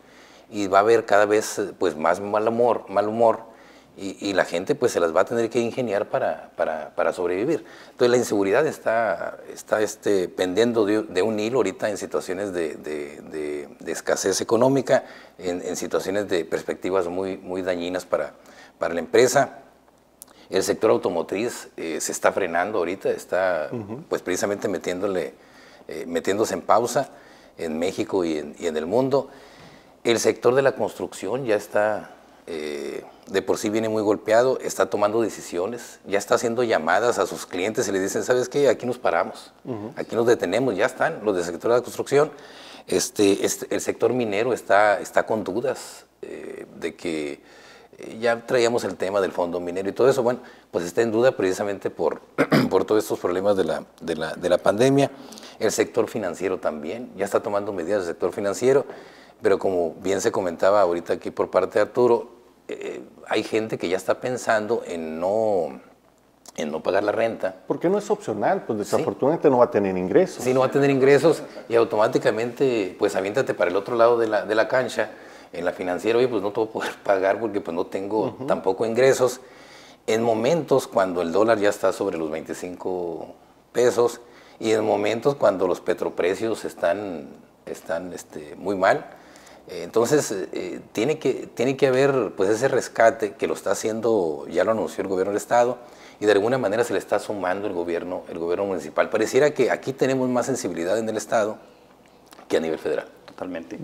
y 0.50 0.66
va 0.66 0.78
a 0.78 0.80
haber 0.82 1.06
cada 1.06 1.24
vez 1.24 1.60
pues, 1.78 1.96
más 1.96 2.20
mal 2.20 2.48
humor, 2.48 2.84
mal 2.88 3.08
humor 3.08 3.54
y, 3.96 4.32
la 4.32 4.44
gente 4.44 4.74
pues 4.74 4.90
se 4.90 4.98
las 4.98 5.14
va 5.14 5.20
a 5.20 5.24
tener 5.24 5.48
que 5.48 5.60
ingeniar 5.60 6.08
para, 6.08 6.50
para, 6.56 7.12
sobrevivir. 7.12 7.64
Entonces 7.92 8.10
la 8.10 8.16
inseguridad 8.16 8.66
está, 8.66 9.38
está 9.52 9.82
este, 9.82 10.28
pendiendo 10.28 10.84
de, 10.84 11.22
un 11.22 11.38
hilo 11.38 11.58
ahorita 11.58 11.88
en 11.88 11.96
situaciones 11.96 12.52
de, 12.52 12.74
de, 12.74 13.68
escasez 13.86 14.40
económica, 14.40 15.04
en, 15.38 15.76
situaciones 15.76 16.28
de 16.28 16.44
perspectivas 16.44 17.06
muy, 17.06 17.36
muy 17.36 17.62
dañinas 17.62 18.04
para, 18.04 18.32
para 18.80 18.94
la 18.94 19.00
empresa. 19.00 19.60
El 20.50 20.64
sector 20.64 20.90
automotriz 20.90 21.68
eh, 21.76 22.00
se 22.00 22.10
está 22.10 22.32
frenando 22.32 22.78
ahorita, 22.78 23.10
está 23.10 23.70
pues 24.08 24.22
precisamente 24.22 24.66
metiéndole, 24.66 25.34
eh, 25.86 26.04
metiéndose 26.06 26.54
en 26.54 26.62
pausa 26.62 27.10
en 27.58 27.78
México 27.78 28.24
y 28.24 28.38
en, 28.38 28.56
y 28.58 28.66
en 28.66 28.76
el 28.76 28.86
mundo. 28.86 29.28
El 30.02 30.18
sector 30.18 30.54
de 30.54 30.62
la 30.62 30.72
construcción 30.72 31.44
ya 31.46 31.56
está 31.56 32.14
eh, 32.46 33.02
de 33.26 33.40
por 33.40 33.56
sí 33.56 33.70
viene 33.70 33.88
muy 33.88 34.02
golpeado, 34.02 34.58
está 34.60 34.90
tomando 34.90 35.22
decisiones, 35.22 35.98
ya 36.06 36.18
está 36.18 36.34
haciendo 36.34 36.62
llamadas 36.62 37.18
a 37.18 37.26
sus 37.26 37.46
clientes 37.46 37.88
y 37.88 37.92
le 37.92 38.00
dicen, 38.00 38.22
¿sabes 38.22 38.50
qué? 38.50 38.68
Aquí 38.68 38.84
nos 38.84 38.98
paramos, 38.98 39.52
aquí 39.96 40.14
nos 40.14 40.26
detenemos, 40.26 40.76
ya 40.76 40.84
están 40.84 41.24
los 41.24 41.34
del 41.34 41.44
sector 41.44 41.70
de 41.70 41.78
la 41.78 41.82
construcción. 41.82 42.30
Este, 42.86 43.46
este, 43.46 43.74
el 43.74 43.80
sector 43.80 44.12
minero 44.12 44.52
está, 44.52 45.00
está 45.00 45.24
con 45.24 45.42
dudas 45.42 46.04
eh, 46.20 46.66
de 46.78 46.94
que 46.94 47.40
ya 48.18 48.46
traíamos 48.46 48.84
el 48.84 48.96
tema 48.96 49.20
del 49.20 49.32
fondo 49.32 49.60
minero 49.60 49.88
y 49.88 49.92
todo 49.92 50.08
eso, 50.08 50.22
bueno, 50.22 50.40
pues 50.70 50.84
está 50.84 51.02
en 51.02 51.12
duda 51.12 51.32
precisamente 51.36 51.90
por, 51.90 52.20
por 52.70 52.84
todos 52.84 53.02
estos 53.02 53.18
problemas 53.18 53.56
de 53.56 53.64
la, 53.64 53.84
de, 54.00 54.16
la, 54.16 54.34
de 54.34 54.48
la 54.48 54.58
pandemia. 54.58 55.10
El 55.58 55.70
sector 55.70 56.08
financiero 56.08 56.58
también, 56.58 57.10
ya 57.16 57.24
está 57.24 57.40
tomando 57.40 57.72
medidas 57.72 58.00
del 58.00 58.14
sector 58.14 58.32
financiero, 58.32 58.84
pero 59.42 59.58
como 59.58 59.94
bien 60.00 60.20
se 60.20 60.32
comentaba 60.32 60.80
ahorita 60.80 61.14
aquí 61.14 61.30
por 61.30 61.50
parte 61.50 61.78
de 61.78 61.82
Arturo, 61.82 62.28
eh, 62.68 63.02
hay 63.28 63.42
gente 63.42 63.78
que 63.78 63.88
ya 63.88 63.96
está 63.96 64.20
pensando 64.20 64.82
en 64.86 65.20
no, 65.20 65.80
en 66.56 66.70
no 66.70 66.82
pagar 66.82 67.04
la 67.04 67.12
renta. 67.12 67.54
Porque 67.66 67.88
no 67.88 67.98
es 67.98 68.10
opcional, 68.10 68.64
pues 68.66 68.78
desafortunadamente 68.78 69.50
no 69.50 69.58
va 69.58 69.66
a 69.66 69.70
tener 69.70 69.96
ingresos. 69.96 70.42
Sí, 70.42 70.54
no 70.54 70.60
va 70.60 70.66
a 70.66 70.70
tener 70.70 70.90
ingresos 70.90 71.42
y 71.68 71.74
automáticamente, 71.74 72.96
pues 72.98 73.16
aviéntate 73.16 73.54
para 73.54 73.70
el 73.70 73.76
otro 73.76 73.96
lado 73.96 74.18
de 74.18 74.28
la, 74.28 74.44
de 74.44 74.54
la 74.54 74.66
cancha, 74.66 75.10
en 75.54 75.64
la 75.64 75.72
financiera, 75.72 76.18
oye, 76.18 76.28
pues 76.28 76.42
no 76.42 76.52
te 76.52 76.60
voy 76.60 76.68
a 76.68 76.72
poder 76.72 76.94
pagar 77.04 77.40
porque 77.40 77.60
pues 77.60 77.74
no 77.74 77.86
tengo 77.86 78.36
tampoco 78.46 78.86
ingresos. 78.86 79.40
En 80.06 80.22
momentos 80.22 80.86
cuando 80.86 81.22
el 81.22 81.32
dólar 81.32 81.58
ya 81.58 81.70
está 81.70 81.92
sobre 81.92 82.18
los 82.18 82.30
25 82.30 83.34
pesos 83.72 84.20
y 84.60 84.72
en 84.72 84.84
momentos 84.84 85.34
cuando 85.34 85.66
los 85.66 85.80
petroprecios 85.80 86.64
están, 86.64 87.28
están 87.66 88.12
este, 88.12 88.54
muy 88.56 88.76
mal, 88.76 89.06
entonces, 89.66 90.30
eh, 90.30 90.80
tiene, 90.92 91.18
que, 91.18 91.48
tiene 91.54 91.76
que 91.76 91.86
haber 91.86 92.32
pues, 92.36 92.50
ese 92.50 92.68
rescate 92.68 93.32
que 93.32 93.46
lo 93.46 93.54
está 93.54 93.70
haciendo, 93.70 94.46
ya 94.50 94.62
lo 94.62 94.72
anunció 94.72 95.02
el 95.02 95.08
gobierno 95.08 95.32
del 95.32 95.38
Estado, 95.38 95.78
y 96.20 96.26
de 96.26 96.32
alguna 96.32 96.58
manera 96.58 96.84
se 96.84 96.92
le 96.92 96.98
está 96.98 97.18
sumando 97.18 97.66
el 97.66 97.72
gobierno, 97.72 98.22
el 98.28 98.38
gobierno 98.38 98.66
municipal. 98.66 99.08
Pareciera 99.08 99.52
que 99.52 99.70
aquí 99.70 99.92
tenemos 99.92 100.28
más 100.28 100.46
sensibilidad 100.46 100.98
en 100.98 101.08
el 101.08 101.16
Estado 101.16 101.56
que 102.46 102.58
a 102.58 102.60
nivel 102.60 102.78
federal. 102.78 103.08
Totalmente. 103.24 103.78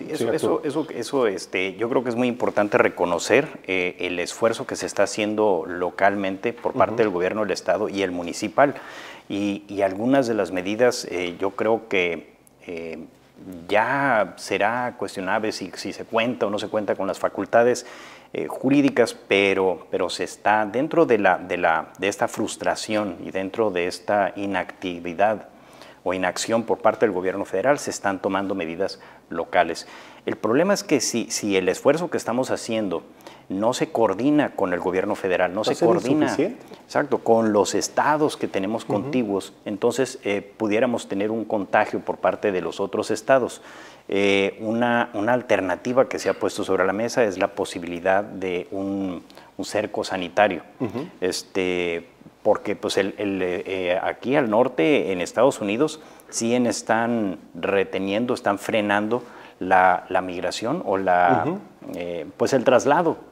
Sí, 0.00 0.08
eso, 0.10 0.32
eso, 0.32 0.62
eso, 0.64 0.86
eso 0.88 1.26
este, 1.26 1.74
yo 1.76 1.90
creo 1.90 2.02
que 2.02 2.08
es 2.08 2.16
muy 2.16 2.26
importante 2.26 2.78
reconocer 2.78 3.60
eh, 3.66 3.96
el 4.00 4.18
esfuerzo 4.18 4.66
que 4.66 4.74
se 4.74 4.86
está 4.86 5.02
haciendo 5.02 5.66
localmente 5.68 6.54
por 6.54 6.72
parte 6.72 7.02
del 7.02 7.10
gobierno 7.10 7.42
del 7.42 7.50
Estado 7.50 7.90
y 7.90 8.00
el 8.00 8.10
municipal. 8.10 8.76
Y, 9.28 9.82
algunas 9.82 10.26
de 10.26 10.32
las 10.32 10.52
medidas, 10.52 11.06
eh, 11.10 11.36
yo 11.38 11.50
creo 11.50 11.86
que 11.88 12.30
ya 13.68 14.34
será 14.36 14.94
cuestionable 14.96 15.52
si, 15.52 15.70
se 15.70 16.04
cuenta 16.06 16.46
o 16.46 16.50
no 16.50 16.58
se 16.58 16.68
cuenta 16.68 16.94
con 16.94 17.06
las 17.06 17.18
facultades 17.18 17.84
eh, 18.32 18.46
jurídicas, 18.46 19.14
pero, 19.14 19.86
pero 19.90 20.08
se 20.08 20.24
está 20.24 20.64
dentro 20.64 21.04
de, 21.04 21.18
la, 21.18 21.36
de, 21.36 21.58
la, 21.58 21.88
de 21.98 22.08
esta 22.08 22.26
frustración 22.26 23.18
y 23.22 23.32
dentro 23.32 23.70
de 23.70 23.86
esta 23.86 24.32
inactividad 24.34 25.49
o 26.04 26.14
inacción 26.14 26.64
por 26.64 26.78
parte 26.78 27.06
del 27.06 27.14
gobierno 27.14 27.44
federal, 27.44 27.78
se 27.78 27.90
están 27.90 28.20
tomando 28.20 28.54
medidas 28.54 29.00
locales. 29.28 29.86
El 30.26 30.36
problema 30.36 30.74
es 30.74 30.84
que 30.84 31.00
si, 31.00 31.30
si 31.30 31.56
el 31.56 31.68
esfuerzo 31.68 32.10
que 32.10 32.16
estamos 32.16 32.50
haciendo 32.50 33.02
no 33.48 33.74
se 33.74 33.90
coordina 33.90 34.50
con 34.50 34.72
el 34.72 34.78
gobierno 34.78 35.16
federal, 35.16 35.52
no 35.52 35.64
se 35.64 35.74
coordina 35.76 36.36
exacto, 36.84 37.18
con 37.18 37.52
los 37.52 37.74
estados 37.74 38.36
que 38.36 38.46
tenemos 38.46 38.84
contiguos, 38.84 39.52
entonces 39.64 40.20
eh, 40.22 40.40
pudiéramos 40.56 41.08
tener 41.08 41.32
un 41.32 41.44
contagio 41.44 41.98
por 42.00 42.18
parte 42.18 42.52
de 42.52 42.60
los 42.60 42.78
otros 42.78 43.10
estados. 43.10 43.60
Eh, 44.08 44.56
una, 44.60 45.10
una, 45.14 45.32
alternativa 45.32 46.08
que 46.08 46.18
se 46.18 46.28
ha 46.28 46.34
puesto 46.34 46.64
sobre 46.64 46.84
la 46.84 46.92
mesa 46.92 47.24
es 47.24 47.38
la 47.38 47.48
posibilidad 47.48 48.22
de 48.22 48.68
un, 48.70 49.24
cerco 49.62 50.04
sanitario. 50.04 50.62
este, 51.20 52.06
porque 52.42 52.76
pues 52.76 52.96
el, 52.96 53.14
eh, 53.18 53.98
aquí 54.02 54.36
al 54.36 54.50
norte, 54.50 55.12
en 55.12 55.20
Estados 55.20 55.60
Unidos, 55.60 56.00
sí 56.28 56.54
están 56.54 57.38
reteniendo, 57.54 58.34
están 58.34 58.58
frenando 58.58 59.22
la, 59.58 60.06
migración 60.22 60.82
o 60.86 60.96
la, 60.96 61.44
pues 62.36 62.52
el 62.52 62.64
traslado 62.64 63.30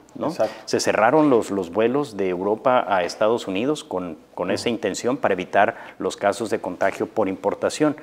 se 0.65 0.81
cerraron 0.81 1.31
los, 1.31 1.51
los 1.51 1.71
vuelos 1.71 2.17
de 2.17 2.29
Europa 2.29 2.85
a 2.89 3.05
Estados 3.05 3.47
Unidos 3.47 3.85
con, 3.85 4.19
con 4.35 4.51
esa 4.51 4.69
intención 4.69 5.17
para 5.17 5.35
evitar 5.35 5.77
los 5.99 6.17
casos 6.17 6.51
de 6.51 6.61
contagio 6.61 7.07
por 7.07 7.29
importación. 7.29 7.97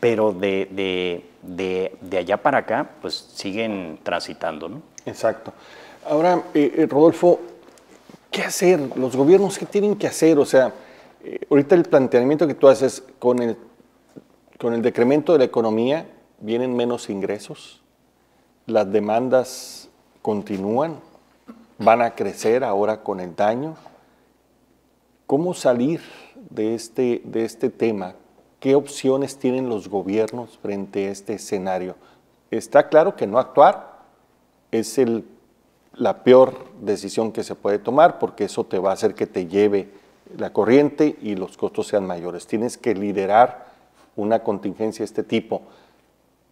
Pero 0.00 0.32
de, 0.32 0.68
de, 0.70 1.24
de, 1.40 1.96
de 2.02 2.18
allá 2.18 2.36
para 2.36 2.58
acá, 2.58 2.90
pues 3.00 3.14
siguen 3.14 3.98
transitando. 4.02 4.68
¿no? 4.68 4.82
Exacto. 5.06 5.54
Ahora, 6.06 6.42
eh, 6.52 6.74
eh, 6.76 6.86
Rodolfo, 6.86 7.40
¿qué 8.34 8.42
hacer? 8.42 8.90
Los 8.96 9.14
gobiernos, 9.14 9.56
¿qué 9.56 9.64
tienen 9.64 9.94
que 9.94 10.08
hacer? 10.08 10.40
O 10.40 10.44
sea, 10.44 10.72
eh, 11.22 11.46
ahorita 11.48 11.76
el 11.76 11.84
planteamiento 11.84 12.48
que 12.48 12.54
tú 12.54 12.66
haces 12.66 13.04
con 13.20 13.40
el, 13.40 13.56
con 14.58 14.74
el 14.74 14.82
decremento 14.82 15.32
de 15.32 15.38
la 15.38 15.44
economía, 15.44 16.08
vienen 16.40 16.74
menos 16.74 17.08
ingresos, 17.10 17.80
las 18.66 18.90
demandas 18.90 19.88
continúan, 20.20 20.98
van 21.78 22.02
a 22.02 22.16
crecer 22.16 22.64
ahora 22.64 23.04
con 23.04 23.20
el 23.20 23.36
daño. 23.36 23.76
¿Cómo 25.28 25.54
salir 25.54 26.00
de 26.50 26.74
este, 26.74 27.22
de 27.24 27.44
este 27.44 27.70
tema? 27.70 28.16
¿Qué 28.58 28.74
opciones 28.74 29.38
tienen 29.38 29.68
los 29.68 29.88
gobiernos 29.88 30.58
frente 30.58 31.06
a 31.06 31.12
este 31.12 31.34
escenario? 31.34 31.94
Está 32.50 32.88
claro 32.88 33.14
que 33.14 33.28
no 33.28 33.38
actuar 33.38 33.94
es 34.72 34.98
el, 34.98 35.24
la 35.96 36.24
peor 36.24 36.54
decisión 36.80 37.32
que 37.32 37.44
se 37.44 37.54
puede 37.54 37.78
tomar 37.78 38.18
porque 38.18 38.44
eso 38.44 38.64
te 38.64 38.78
va 38.78 38.90
a 38.90 38.94
hacer 38.94 39.14
que 39.14 39.26
te 39.26 39.46
lleve 39.46 39.88
la 40.36 40.52
corriente 40.52 41.16
y 41.20 41.36
los 41.36 41.56
costos 41.56 41.86
sean 41.88 42.06
mayores. 42.06 42.46
Tienes 42.46 42.76
que 42.78 42.94
liderar 42.94 43.66
una 44.16 44.42
contingencia 44.42 45.02
de 45.02 45.06
este 45.06 45.22
tipo, 45.22 45.62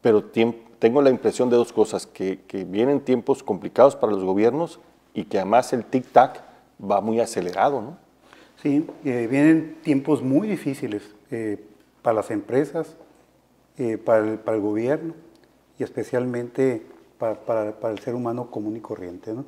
pero 0.01 0.25
tengo 0.25 1.03
la 1.03 1.11
impresión 1.11 1.49
de 1.51 1.57
dos 1.57 1.73
cosas, 1.73 2.07
que, 2.07 2.41
vienen 2.69 3.01
tiempos 3.01 3.43
complicados 3.43 3.97
para 3.97 4.13
los 4.13 4.25
gobiernos 4.25 4.81
y 5.15 5.25
que 5.25 5.39
además 5.39 5.73
el 5.73 5.85
tic-tac 5.85 6.41
va 6.83 7.01
muy 7.01 7.21
acelerado, 7.21 7.81
¿no? 7.81 7.97
Sí, 8.63 8.87
eh, 9.05 9.27
vienen 9.29 9.77
tiempos 9.83 10.23
muy 10.23 10.47
difíciles 10.47 11.03
eh, 11.31 11.59
para 12.03 12.15
las 12.15 12.31
empresas, 12.31 12.97
eh, 13.79 13.99
para, 13.99 14.19
el, 14.19 14.61
gobierno 14.61 15.15
y 15.79 15.83
especialmente 15.83 16.83
para, 17.31 17.75
el 17.91 17.99
ser 18.01 18.15
humano 18.15 18.51
común 18.51 18.77
y 18.77 18.81
corriente. 18.81 19.33
¿no? 19.33 19.45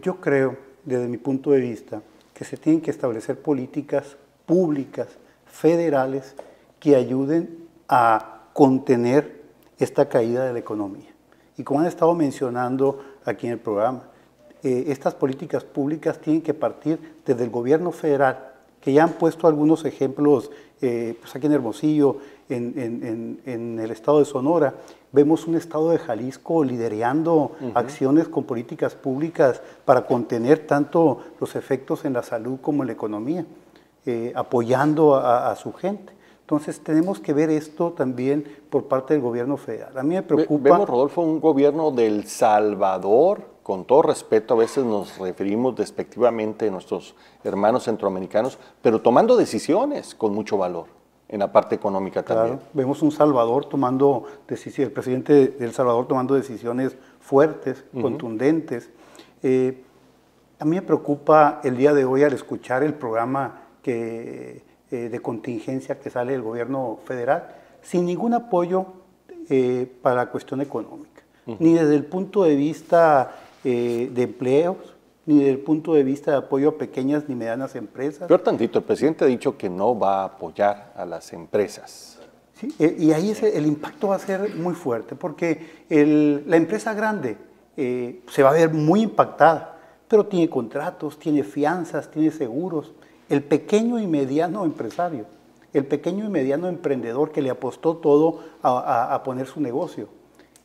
yo 0.00 0.20
creo, 0.20 0.56
desde 0.84 1.06
mi 1.08 1.18
punto 1.18 1.50
de 1.50 1.60
vista, 1.60 2.00
que 2.32 2.44
se 2.44 2.56
tienen 2.56 2.80
que 2.80 2.90
establecer 2.90 3.40
políticas 3.40 4.16
públicas, 4.46 5.08
federales, 5.46 6.34
que 6.80 6.96
ayuden 6.96 7.68
a 7.88 8.48
contener 8.52 9.42
esta 9.78 10.08
caída 10.08 10.44
de 10.46 10.52
la 10.52 10.58
economía. 10.58 11.10
Y 11.58 11.62
como 11.62 11.80
han 11.80 11.86
estado 11.86 12.14
mencionando 12.14 13.04
aquí 13.24 13.46
en 13.46 13.54
el 13.54 13.58
programa, 13.58 14.04
eh, 14.62 14.84
estas 14.88 15.14
políticas 15.14 15.64
públicas 15.64 16.20
tienen 16.20 16.42
que 16.42 16.54
partir 16.54 16.98
desde 17.26 17.44
el 17.44 17.50
gobierno 17.50 17.92
federal, 17.92 18.52
que 18.80 18.92
ya 18.92 19.04
han 19.04 19.12
puesto 19.12 19.46
algunos 19.46 19.84
ejemplos, 19.84 20.50
eh, 20.80 21.16
pues 21.20 21.36
aquí 21.36 21.46
en 21.46 21.52
Hermosillo, 21.52 22.18
en, 22.54 23.40
en, 23.44 23.78
el 23.78 23.90
estado 23.90 24.18
de 24.18 24.24
Sonora, 24.24 24.74
vemos 25.12 25.46
un 25.46 25.54
estado 25.56 25.90
de 25.90 25.98
Jalisco 25.98 26.64
liderando 26.64 27.52
acciones 27.74 28.28
con 28.28 28.44
políticas 28.44 28.94
públicas 28.94 29.62
para 29.84 30.06
contener 30.06 30.66
tanto 30.66 31.18
los 31.40 31.56
efectos 31.56 32.04
en 32.04 32.14
la 32.14 32.22
salud 32.22 32.58
como 32.60 32.82
en 32.82 32.88
la 32.88 32.92
economía, 32.92 33.46
eh, 34.06 34.32
apoyando 34.34 35.14
a, 35.16 35.54
su 35.56 35.72
gente. 35.72 36.12
Entonces 36.40 36.80
tenemos 36.80 37.20
que 37.20 37.32
ver 37.32 37.50
esto 37.50 37.92
también 37.92 38.44
por 38.68 38.84
parte 38.84 39.14
del 39.14 39.22
gobierno 39.22 39.56
federal. 39.56 39.96
A 39.96 40.02
mí 40.02 40.14
me 40.14 40.22
preocupa... 40.22 40.70
Vemos, 40.70 40.88
Rodolfo, 40.88 41.22
un 41.22 41.40
gobierno 41.40 41.90
del 41.90 42.26
Salvador, 42.26 43.52
con 43.62 43.84
todo 43.84 44.02
respeto, 44.02 44.54
a 44.54 44.58
veces 44.58 44.84
nos 44.84 45.18
referimos 45.18 45.76
despectivamente 45.76 46.66
a 46.66 46.70
nuestros 46.70 47.14
hermanos 47.44 47.84
centroamericanos, 47.84 48.58
pero 48.82 49.00
tomando 49.00 49.36
decisiones 49.36 50.14
con 50.14 50.34
mucho 50.34 50.58
valor 50.58 51.01
en 51.32 51.38
la 51.38 51.50
parte 51.50 51.74
económica 51.74 52.22
también. 52.22 52.60
Vemos 52.74 53.00
un 53.00 53.10
Salvador 53.10 53.64
tomando 53.64 54.24
decisiones, 54.46 54.88
el 54.88 54.92
presidente 54.92 55.48
del 55.48 55.72
Salvador 55.72 56.06
tomando 56.06 56.34
decisiones 56.34 56.94
fuertes, 57.20 57.84
contundentes. 57.98 58.90
Eh, 59.42 59.82
a 60.58 60.66
mí 60.66 60.76
me 60.76 60.82
preocupa 60.82 61.62
el 61.64 61.78
día 61.78 61.94
de 61.94 62.04
hoy 62.04 62.22
al 62.22 62.34
escuchar 62.34 62.82
el 62.82 62.92
programa 62.92 63.62
que, 63.82 64.62
eh, 64.90 65.08
de 65.08 65.20
contingencia 65.20 65.98
que 65.98 66.10
sale 66.10 66.32
del 66.32 66.42
gobierno 66.42 66.98
federal, 67.06 67.48
sin 67.80 68.04
ningún 68.04 68.34
apoyo 68.34 68.84
eh, 69.48 69.90
para 70.02 70.16
la 70.16 70.26
cuestión 70.26 70.60
económica, 70.60 71.22
ni 71.46 71.72
desde 71.72 71.94
el 71.94 72.04
punto 72.04 72.44
de 72.44 72.56
vista 72.56 73.36
de 73.64 74.12
empleos, 74.16 74.76
ni 75.26 75.38
desde 75.38 75.50
el 75.50 75.58
punto 75.60 75.94
de 75.94 76.02
vista 76.02 76.32
de 76.32 76.36
apoyo 76.38 76.70
a 76.70 76.78
pequeñas 76.78 77.28
ni 77.28 77.34
medianas 77.34 77.74
empresas. 77.76 78.28
Peor 78.28 78.40
tantito, 78.40 78.78
el 78.78 78.84
presidente 78.84 79.24
ha 79.24 79.28
dicho 79.28 79.56
que 79.56 79.70
no 79.70 79.98
va 79.98 80.22
a 80.22 80.24
apoyar 80.24 80.92
a 80.96 81.06
las 81.06 81.32
empresas. 81.32 82.18
Sí, 82.54 82.74
eh, 82.78 82.96
y 82.98 83.12
ahí 83.12 83.34
el 83.40 83.66
impacto 83.66 84.08
va 84.08 84.16
a 84.16 84.18
ser 84.18 84.54
muy 84.56 84.74
fuerte, 84.74 85.14
porque 85.14 85.84
la 85.88 86.56
empresa 86.56 86.94
grande 86.94 87.36
eh, 87.76 88.22
se 88.28 88.42
va 88.42 88.50
a 88.50 88.52
ver 88.52 88.70
muy 88.70 89.02
impactada, 89.02 89.78
pero 90.08 90.26
tiene 90.26 90.50
contratos, 90.50 91.18
tiene 91.18 91.42
fianzas, 91.42 92.10
tiene 92.10 92.30
seguros. 92.30 92.92
El 93.28 93.42
pequeño 93.42 93.98
y 93.98 94.06
mediano 94.06 94.64
empresario, 94.64 95.26
el 95.72 95.86
pequeño 95.86 96.26
y 96.26 96.28
mediano 96.28 96.68
emprendedor 96.68 97.32
que 97.32 97.40
le 97.40 97.48
apostó 97.48 97.96
todo 97.96 98.40
a, 98.62 99.20
poner 99.24 99.46
su 99.46 99.60
negocio. 99.60 100.08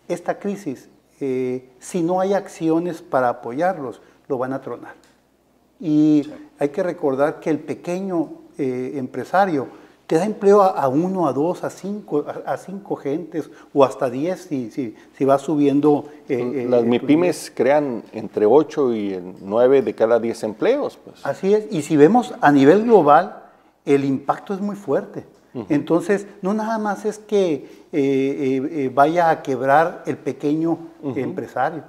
Esta 0.07 0.37
crisis, 0.37 0.89
eh, 1.21 1.69
si 1.79 2.01
no 2.01 2.19
hay 2.19 2.33
acciones 2.33 3.01
para 3.01 3.29
apoyarlos, 3.29 4.01
lo 4.27 4.37
van 4.37 4.53
a 4.53 4.61
tronar. 4.61 4.93
Y 5.79 6.29
hay 6.59 6.69
que 6.69 6.83
recordar 6.83 7.39
que 7.39 7.49
el 7.49 7.59
pequeño 7.59 8.29
eh, 8.57 8.93
empresario 8.95 9.67
te 10.07 10.15
da 10.15 10.25
empleo 10.25 10.61
a, 10.61 10.87
uno, 10.87 11.27
a 11.27 11.33
dos, 11.33 11.65
a 11.65 11.69
cinco, 11.69 12.25
a, 12.45 12.55
cinco 12.55 12.95
gentes 12.95 13.49
o 13.73 13.83
hasta 13.83 14.09
diez 14.09 14.47
si, 14.49 14.71
si, 14.71 14.95
si 15.17 15.25
va 15.25 15.37
subiendo. 15.37 16.05
Eh, 16.29 16.63
eh, 16.63 16.67
Las 16.69 16.85
MIPIMES 16.85 17.51
crean 17.53 18.03
entre 18.13 18.45
ocho 18.45 18.95
y 18.95 19.21
nueve 19.41 19.81
de 19.81 19.93
cada 19.93 20.17
diez 20.17 20.43
empleos. 20.43 20.97
Pues. 21.03 21.25
Así 21.25 21.53
es, 21.53 21.67
y 21.71 21.81
si 21.81 21.97
vemos 21.97 22.33
a 22.39 22.51
nivel 22.53 22.83
global, 22.83 23.43
el 23.85 24.05
impacto 24.05 24.53
es 24.53 24.61
muy 24.61 24.75
fuerte. 24.75 25.25
Entonces, 25.69 26.27
no 26.43 26.53
nada 26.53 26.77
más 26.77 27.03
es 27.03 27.17
que 27.17 28.91
vaya 28.93 29.31
a 29.31 29.41
quebrar 29.41 30.03
el 30.05 30.15
pequeño 30.15 30.77
empresario 31.15 31.83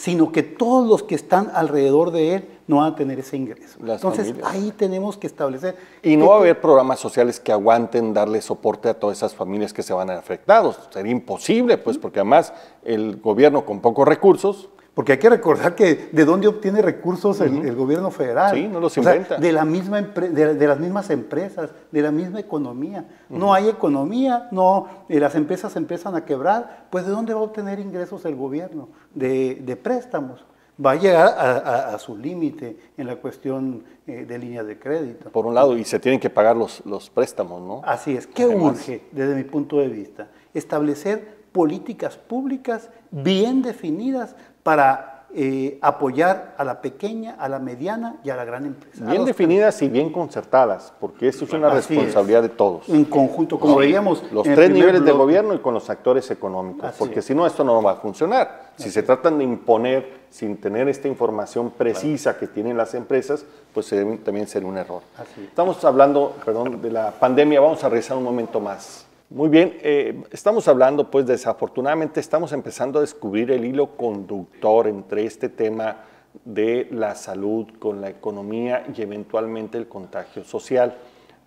sino 0.00 0.32
que 0.32 0.42
todos 0.42 0.88
los 0.88 1.02
que 1.02 1.14
están 1.14 1.50
alrededor 1.52 2.10
de 2.10 2.36
él 2.36 2.48
no 2.66 2.76
van 2.76 2.94
a 2.94 2.96
tener 2.96 3.18
ese 3.18 3.36
ingreso. 3.36 3.78
Entonces 3.84 4.34
ahí 4.44 4.72
tenemos 4.74 5.18
que 5.18 5.26
establecer. 5.26 5.76
Y 6.02 6.16
no 6.16 6.28
va 6.28 6.36
a 6.36 6.38
haber 6.38 6.58
programas 6.58 6.98
sociales 7.00 7.38
que 7.38 7.52
aguanten 7.52 8.14
darle 8.14 8.40
soporte 8.40 8.88
a 8.88 8.94
todas 8.94 9.18
esas 9.18 9.34
familias 9.34 9.74
que 9.74 9.82
se 9.82 9.92
van 9.92 10.08
a 10.08 10.16
afectados. 10.16 10.78
Sería 10.88 11.12
imposible, 11.12 11.76
pues, 11.76 11.98
porque 11.98 12.20
además 12.20 12.54
el 12.82 13.20
gobierno 13.20 13.66
con 13.66 13.80
pocos 13.80 14.08
recursos 14.08 14.70
porque 15.00 15.12
hay 15.12 15.18
que 15.18 15.30
recordar 15.30 15.74
que 15.74 16.10
de 16.12 16.24
dónde 16.26 16.46
obtiene 16.46 16.82
recursos 16.82 17.40
el, 17.40 17.74
gobierno 17.74 18.10
federal. 18.10 18.54
Sí, 18.54 18.68
no 18.68 18.80
los 18.80 18.94
inventa. 18.98 19.38
de, 19.38 19.50
la 19.50 19.64
misma 19.64 20.02
de, 20.02 20.66
las 20.66 20.78
mismas 20.78 21.08
empresas, 21.08 21.70
de 21.90 22.02
la 22.02 22.10
misma 22.10 22.38
economía. 22.38 23.06
No 23.30 23.54
hay 23.54 23.70
economía, 23.70 24.48
no, 24.50 24.88
eh, 25.08 25.18
las 25.18 25.34
empresas 25.36 25.74
empiezan 25.76 26.16
a 26.16 26.26
quebrar. 26.26 26.88
Pues 26.90 27.06
¿de 27.06 27.12
dónde 27.12 27.32
va 27.32 27.40
a 27.40 27.44
obtener 27.44 27.80
ingresos 27.80 28.26
el 28.26 28.36
gobierno? 28.36 28.90
De, 29.14 29.78
préstamos. 29.82 30.44
Va 30.78 30.90
a 30.90 30.96
llegar 30.96 31.28
a, 31.28 31.98
su 31.98 32.18
límite 32.18 32.76
en 32.98 33.06
la 33.06 33.16
cuestión 33.16 33.82
eh, 34.06 34.26
de 34.28 34.38
líneas 34.38 34.66
de 34.66 34.78
crédito. 34.78 35.30
Por 35.30 35.46
un 35.46 35.54
lado, 35.54 35.78
y 35.78 35.84
se 35.86 35.98
tienen 35.98 36.20
que 36.20 36.28
pagar 36.28 36.58
los, 36.58 36.84
los 36.84 37.08
préstamos, 37.08 37.62
¿no? 37.62 37.80
Así 37.86 38.14
es. 38.14 38.26
¿Qué 38.26 38.46
urge, 38.46 39.02
desde 39.12 39.34
mi 39.34 39.44
punto 39.44 39.78
de 39.78 39.88
vista? 39.88 40.28
Establecer 40.52 41.40
políticas 41.52 42.16
públicas 42.16 42.90
bien 43.10 43.62
definidas 43.62 44.36
para 44.70 45.24
eh, 45.34 45.80
apoyar 45.82 46.54
a 46.56 46.62
la 46.62 46.80
pequeña, 46.80 47.34
a 47.40 47.48
la 47.48 47.58
mediana 47.58 48.18
y 48.22 48.30
a 48.30 48.36
la 48.36 48.44
gran 48.44 48.66
empresa. 48.66 49.04
Bien 49.04 49.24
definidas 49.24 49.82
y 49.82 49.88
bien 49.88 50.12
concertadas, 50.12 50.92
porque 51.00 51.26
eso 51.26 51.44
es 51.44 51.52
una 51.52 51.70
responsabilidad 51.70 52.42
de 52.42 52.50
todos. 52.50 52.88
En 52.88 53.04
conjunto, 53.04 53.58
como 53.58 53.74
veíamos. 53.74 54.22
Los 54.30 54.44
tres 54.44 54.70
niveles 54.70 55.04
de 55.04 55.10
gobierno 55.10 55.52
y 55.54 55.58
con 55.58 55.74
los 55.74 55.90
actores 55.90 56.30
económicos, 56.30 56.92
porque 56.96 57.20
si 57.20 57.34
no, 57.34 57.48
esto 57.48 57.64
no 57.64 57.82
va 57.82 57.92
a 57.92 57.96
funcionar. 57.96 58.70
Si 58.76 58.92
se 58.92 59.02
tratan 59.02 59.38
de 59.38 59.44
imponer 59.44 60.20
sin 60.30 60.56
tener 60.58 60.88
esta 60.88 61.08
información 61.08 61.70
precisa 61.70 62.38
que 62.38 62.46
tienen 62.46 62.76
las 62.76 62.94
empresas, 62.94 63.44
pues 63.74 63.92
también 64.24 64.46
sería 64.46 64.68
un 64.68 64.78
error. 64.78 65.02
Estamos 65.36 65.84
hablando, 65.84 66.36
perdón, 66.44 66.80
de 66.80 66.92
la 66.92 67.10
pandemia, 67.10 67.60
vamos 67.60 67.82
a 67.82 67.88
regresar 67.88 68.16
un 68.16 68.22
momento 68.22 68.60
más. 68.60 69.04
Muy 69.32 69.48
bien, 69.48 69.78
eh, 69.82 70.24
estamos 70.32 70.66
hablando, 70.66 71.08
pues 71.08 71.24
desafortunadamente 71.24 72.18
estamos 72.18 72.52
empezando 72.52 72.98
a 72.98 73.02
descubrir 73.02 73.52
el 73.52 73.64
hilo 73.64 73.96
conductor 73.96 74.88
entre 74.88 75.24
este 75.24 75.48
tema 75.48 75.98
de 76.44 76.88
la 76.90 77.14
salud 77.14 77.68
con 77.78 78.00
la 78.00 78.10
economía 78.10 78.84
y 78.92 79.02
eventualmente 79.02 79.78
el 79.78 79.86
contagio 79.86 80.42
social. 80.42 80.96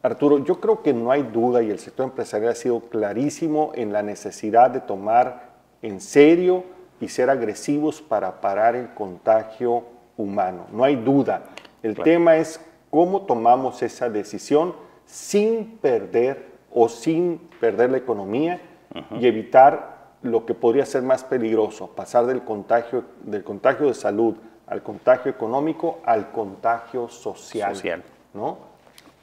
Arturo, 0.02 0.46
yo 0.46 0.62
creo 0.62 0.82
que 0.82 0.93
no 0.93 1.12
hay 1.12 1.24
duda 1.24 1.62
y 1.62 1.72
el 1.72 1.80
sector 1.80 2.06
empresarial 2.06 2.54
ha 2.54 2.56
sido 2.56 2.80
clarísimo 2.80 3.74
en 3.76 3.91
la 3.91 4.02
necesidad 4.02 4.69
de 4.69 4.80
tomar 4.80 5.50
en 5.82 6.00
serio 6.00 6.63
y 7.02 7.10
ser 7.10 7.30
agresivos 7.30 8.02
para 8.02 8.39
parar 8.39 8.78
el 8.78 8.93
contagio 8.93 9.84
humano. 10.15 10.67
No 10.72 10.86
hay 10.86 10.96
duda. 10.96 11.48
El 11.82 11.98
tema 11.98 12.38
es 12.38 12.62
cómo 12.89 13.24
tomamos 13.24 13.84
esa 13.84 14.10
decisión 14.10 14.74
sin 15.06 15.80
perder 15.80 16.53
o 16.74 16.90
sin 16.90 17.38
perder 17.60 17.92
la 17.92 17.98
economía 17.98 18.60
y 19.20 19.28
evitar 19.28 19.94
lo 20.22 20.46
que 20.46 20.54
podría 20.54 20.86
ser 20.86 21.04
más 21.04 21.24
peligroso, 21.24 21.88
pasar 21.88 22.26
del 22.26 22.44
contagio, 22.44 23.04
del 23.24 23.44
contagio 23.44 23.88
de 23.88 23.94
salud 23.94 24.36
al 24.68 24.82
contagio 24.82 25.30
económico 25.30 26.00
al 26.06 26.32
contagio 26.32 27.10
social. 27.10 27.76
¿no? 28.34 28.58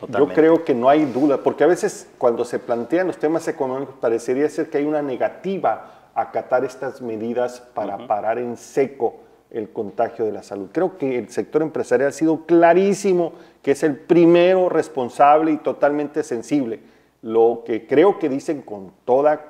Yo 0.09 0.29
creo 0.29 0.65
que 0.65 0.75
no 0.75 0.89
hay 0.89 1.05
duda, 1.07 1.39
porque 1.39 1.65
a 1.65 1.67
veces 1.67 2.09
cuando 2.19 2.45
se 2.45 2.59
plantean 2.59 3.07
los 3.07 3.19
temas 3.19 3.47
económicos 3.49 3.95
parecería 4.01 4.49
ser 4.49 4.71
que 4.71 4.79
hay 4.79 4.85
una 4.85 5.03
negativa 5.03 6.11
a 6.15 6.23
acatar 6.23 6.65
estas 6.65 7.01
medidas 7.01 7.61
para 7.75 8.07
parar 8.07 8.39
en 8.39 8.57
seco 8.57 9.17
el 9.51 9.71
contagio 9.71 10.25
de 10.25 10.33
la 10.33 10.43
salud. 10.43 10.69
Creo 10.73 10.97
que 10.97 11.19
el 11.19 11.29
sector 11.31 11.63
empresarial 11.63 12.11
ha 12.11 12.13
sido 12.13 12.47
clarísimo 12.47 13.33
que 13.63 13.73
es 13.73 13.83
el 13.83 13.97
primero 13.97 14.69
responsable 14.69 15.53
y 15.53 15.57
totalmente 15.57 16.23
sensible 16.23 16.81
lo 17.23 17.63
que 17.67 17.87
creo 17.87 18.19
que 18.19 18.29
dicen 18.29 18.63
con 18.63 18.93
toda 19.05 19.47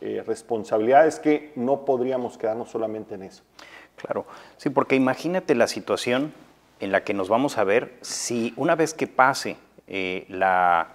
eh, 0.00 0.22
responsabilidad 0.26 1.06
es 1.06 1.18
que 1.18 1.52
no 1.56 1.84
podríamos 1.84 2.36
quedarnos 2.36 2.70
solamente 2.70 3.14
en 3.14 3.22
eso. 3.22 3.42
Claro, 3.96 4.26
sí, 4.56 4.70
porque 4.70 4.96
imagínate 4.96 5.54
la 5.54 5.66
situación 5.66 6.32
en 6.80 6.92
la 6.92 7.04
que 7.04 7.14
nos 7.14 7.28
vamos 7.28 7.58
a 7.58 7.64
ver 7.64 7.96
si 8.02 8.52
una 8.56 8.74
vez 8.74 8.92
que 8.92 9.06
pase 9.06 9.56
eh, 9.86 10.26
la, 10.28 10.88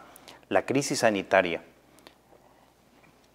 crisis 0.66 1.00
sanitaria, 1.00 1.64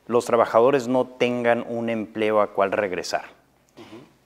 los 0.07 0.27
trabajadores 0.27 0.87
no 0.87 1.07
tengan 1.07 1.65
un 1.67 1.89
empleo 1.89 2.41
a 2.41 2.53
cual 2.53 2.73
regresar 2.73 3.25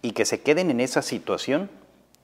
y 0.03 0.13
que 0.13 0.25
se 0.25 0.41
queden 0.43 0.71
en 0.71 0.81
esa 0.81 1.03
situación 1.03 1.71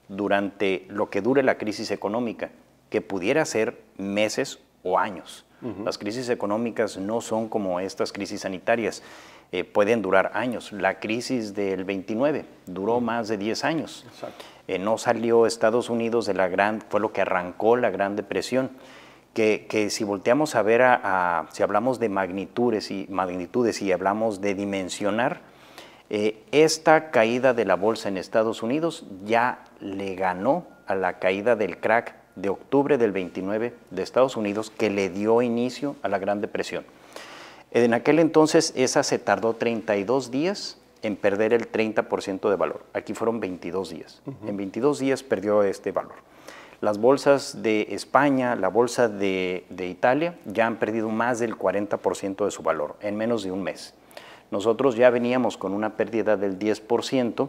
durante 0.09 0.85
lo 0.88 1.11
que 1.11 1.23
dure 1.23 1.42
la 1.42 1.59
crisis 1.59 1.90
económica, 1.90 2.51
que 2.90 3.01
pudiera 3.01 3.45
ser 3.45 3.81
meses 3.97 4.61
o 4.83 4.99
años. 4.99 5.45
Las 5.85 5.96
crisis 5.96 6.29
económicas 6.29 6.98
no 6.98 7.23
son 7.23 7.48
como 7.48 7.81
estas 7.81 8.12
crisis 8.12 8.42
sanitarias, 8.42 9.02
eh, 9.50 9.65
pueden 9.65 10.02
durar 10.02 10.33
años. 10.35 10.73
La 10.73 10.98
crisis 10.98 11.54
del 11.54 11.85
29 11.85 12.44
duró 12.67 13.00
más 13.00 13.29
de 13.29 13.38
10 13.38 13.65
años. 13.65 14.04
Eh, 14.67 14.79
no 14.79 14.98
salió 14.98 15.46
Estados 15.46 15.90
Unidos 15.90 16.27
de 16.27 16.35
la 16.35 16.48
gran, 16.48 16.83
fue 16.88 17.00
lo 17.00 17.12
que 17.12 17.21
arrancó 17.21 17.77
la 17.77 17.90
Gran 17.90 18.17
Depresión. 18.17 18.71
Que, 19.33 19.88
si 19.90 20.04
volteamos 20.04 20.54
a 20.54 20.62
ver, 20.62 20.83
a, 20.83 21.46
si 21.52 21.62
hablamos 21.62 21.98
de 21.98 22.08
magnitudes 22.08 22.90
y, 22.90 23.06
magnitudes 23.08 23.81
y 23.83 23.90
hablamos 23.90 24.40
de 24.40 24.54
dimensionar, 24.54 25.40
eh, 26.10 26.42
esta 26.52 27.10
caída 27.10 27.54
de 27.54 27.65
la 27.65 27.75
bolsa 27.75 28.08
en 28.08 28.17
Estados 28.17 28.62
Unidos 28.62 29.06
ya 29.25 29.65
le 29.81 30.15
ganó 30.15 30.67
a 30.87 30.94
la 30.94 31.19
caída 31.19 31.56
del 31.56 31.79
crack 31.79 32.23
de 32.37 32.49
octubre 32.49 32.99
del 32.99 33.13
29 33.13 33.75
de 33.91 34.03
Estados 34.03 34.37
Unidos 34.37 34.71
que 34.71 34.91
le 34.91 35.11
dio 35.11 35.43
inicio 35.43 35.97
a 36.03 36.09
la 36.09 36.19
Gran 36.19 36.41
Depresión. 36.41 36.85
En 37.71 37.95
aquel 37.95 38.19
entonces 38.19 38.73
esa 38.77 39.03
se 39.03 39.19
tardó 39.19 39.55
32 39.55 40.31
días 40.31 40.79
en 41.03 41.17
perder 41.17 41.53
el 41.53 41.71
30% 41.71 42.49
de 42.49 42.57
valor. 42.57 42.85
Aquí 42.95 43.15
fueron 43.15 43.41
22 43.41 43.91
días. 43.91 44.23
En 44.47 44.57
22 44.57 44.99
días 44.99 45.23
perdió 45.23 45.63
este 45.63 45.93
valor. 45.93 46.15
Las 46.81 46.99
bolsas 46.99 47.63
de 47.63 47.89
España, 47.91 48.57
la 48.57 48.69
bolsa 48.69 49.09
de, 49.09 49.65
Italia, 49.79 50.39
ya 50.45 50.67
han 50.67 50.77
perdido 50.77 51.09
más 51.09 51.39
del 51.39 51.57
40% 51.57 52.45
de 52.45 52.51
su 52.51 52.63
valor 52.63 52.97
en 53.01 53.17
menos 53.17 53.43
de 53.43 53.51
un 53.51 53.63
mes. 53.63 53.95
Nosotros 54.51 54.97
ya 54.97 55.11
veníamos 55.11 55.57
con 55.57 55.73
una 55.73 55.97
pérdida 55.97 56.37
del 56.37 56.59
10% 56.59 57.49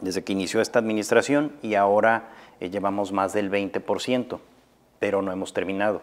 desde 0.00 0.24
que 0.24 0.32
inició 0.32 0.60
esta 0.60 0.78
administración 0.78 1.52
y 1.62 1.74
ahora 1.74 2.30
eh, 2.60 2.70
llevamos 2.70 3.12
más 3.12 3.32
del 3.32 3.50
20%, 3.50 4.38
pero 4.98 5.22
no 5.22 5.32
hemos 5.32 5.52
terminado. 5.52 6.02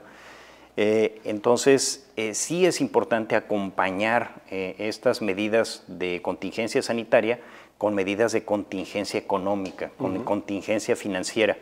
Eh, 0.78 1.22
entonces, 1.24 2.10
eh, 2.16 2.34
sí 2.34 2.66
es 2.66 2.82
importante 2.82 3.36
acompañar 3.36 4.41
estas 4.49 5.22
medidas 5.22 5.84
de 5.88 6.22
contingencia 6.22 6.82
sanitaria 6.82 7.39
con 7.78 7.93
medidas 7.93 8.32
de 8.32 8.43
contingencia 8.43 9.20
económica, 9.20 9.91
con 9.97 10.24
contingencia 10.24 10.95
financiera. 10.95 11.58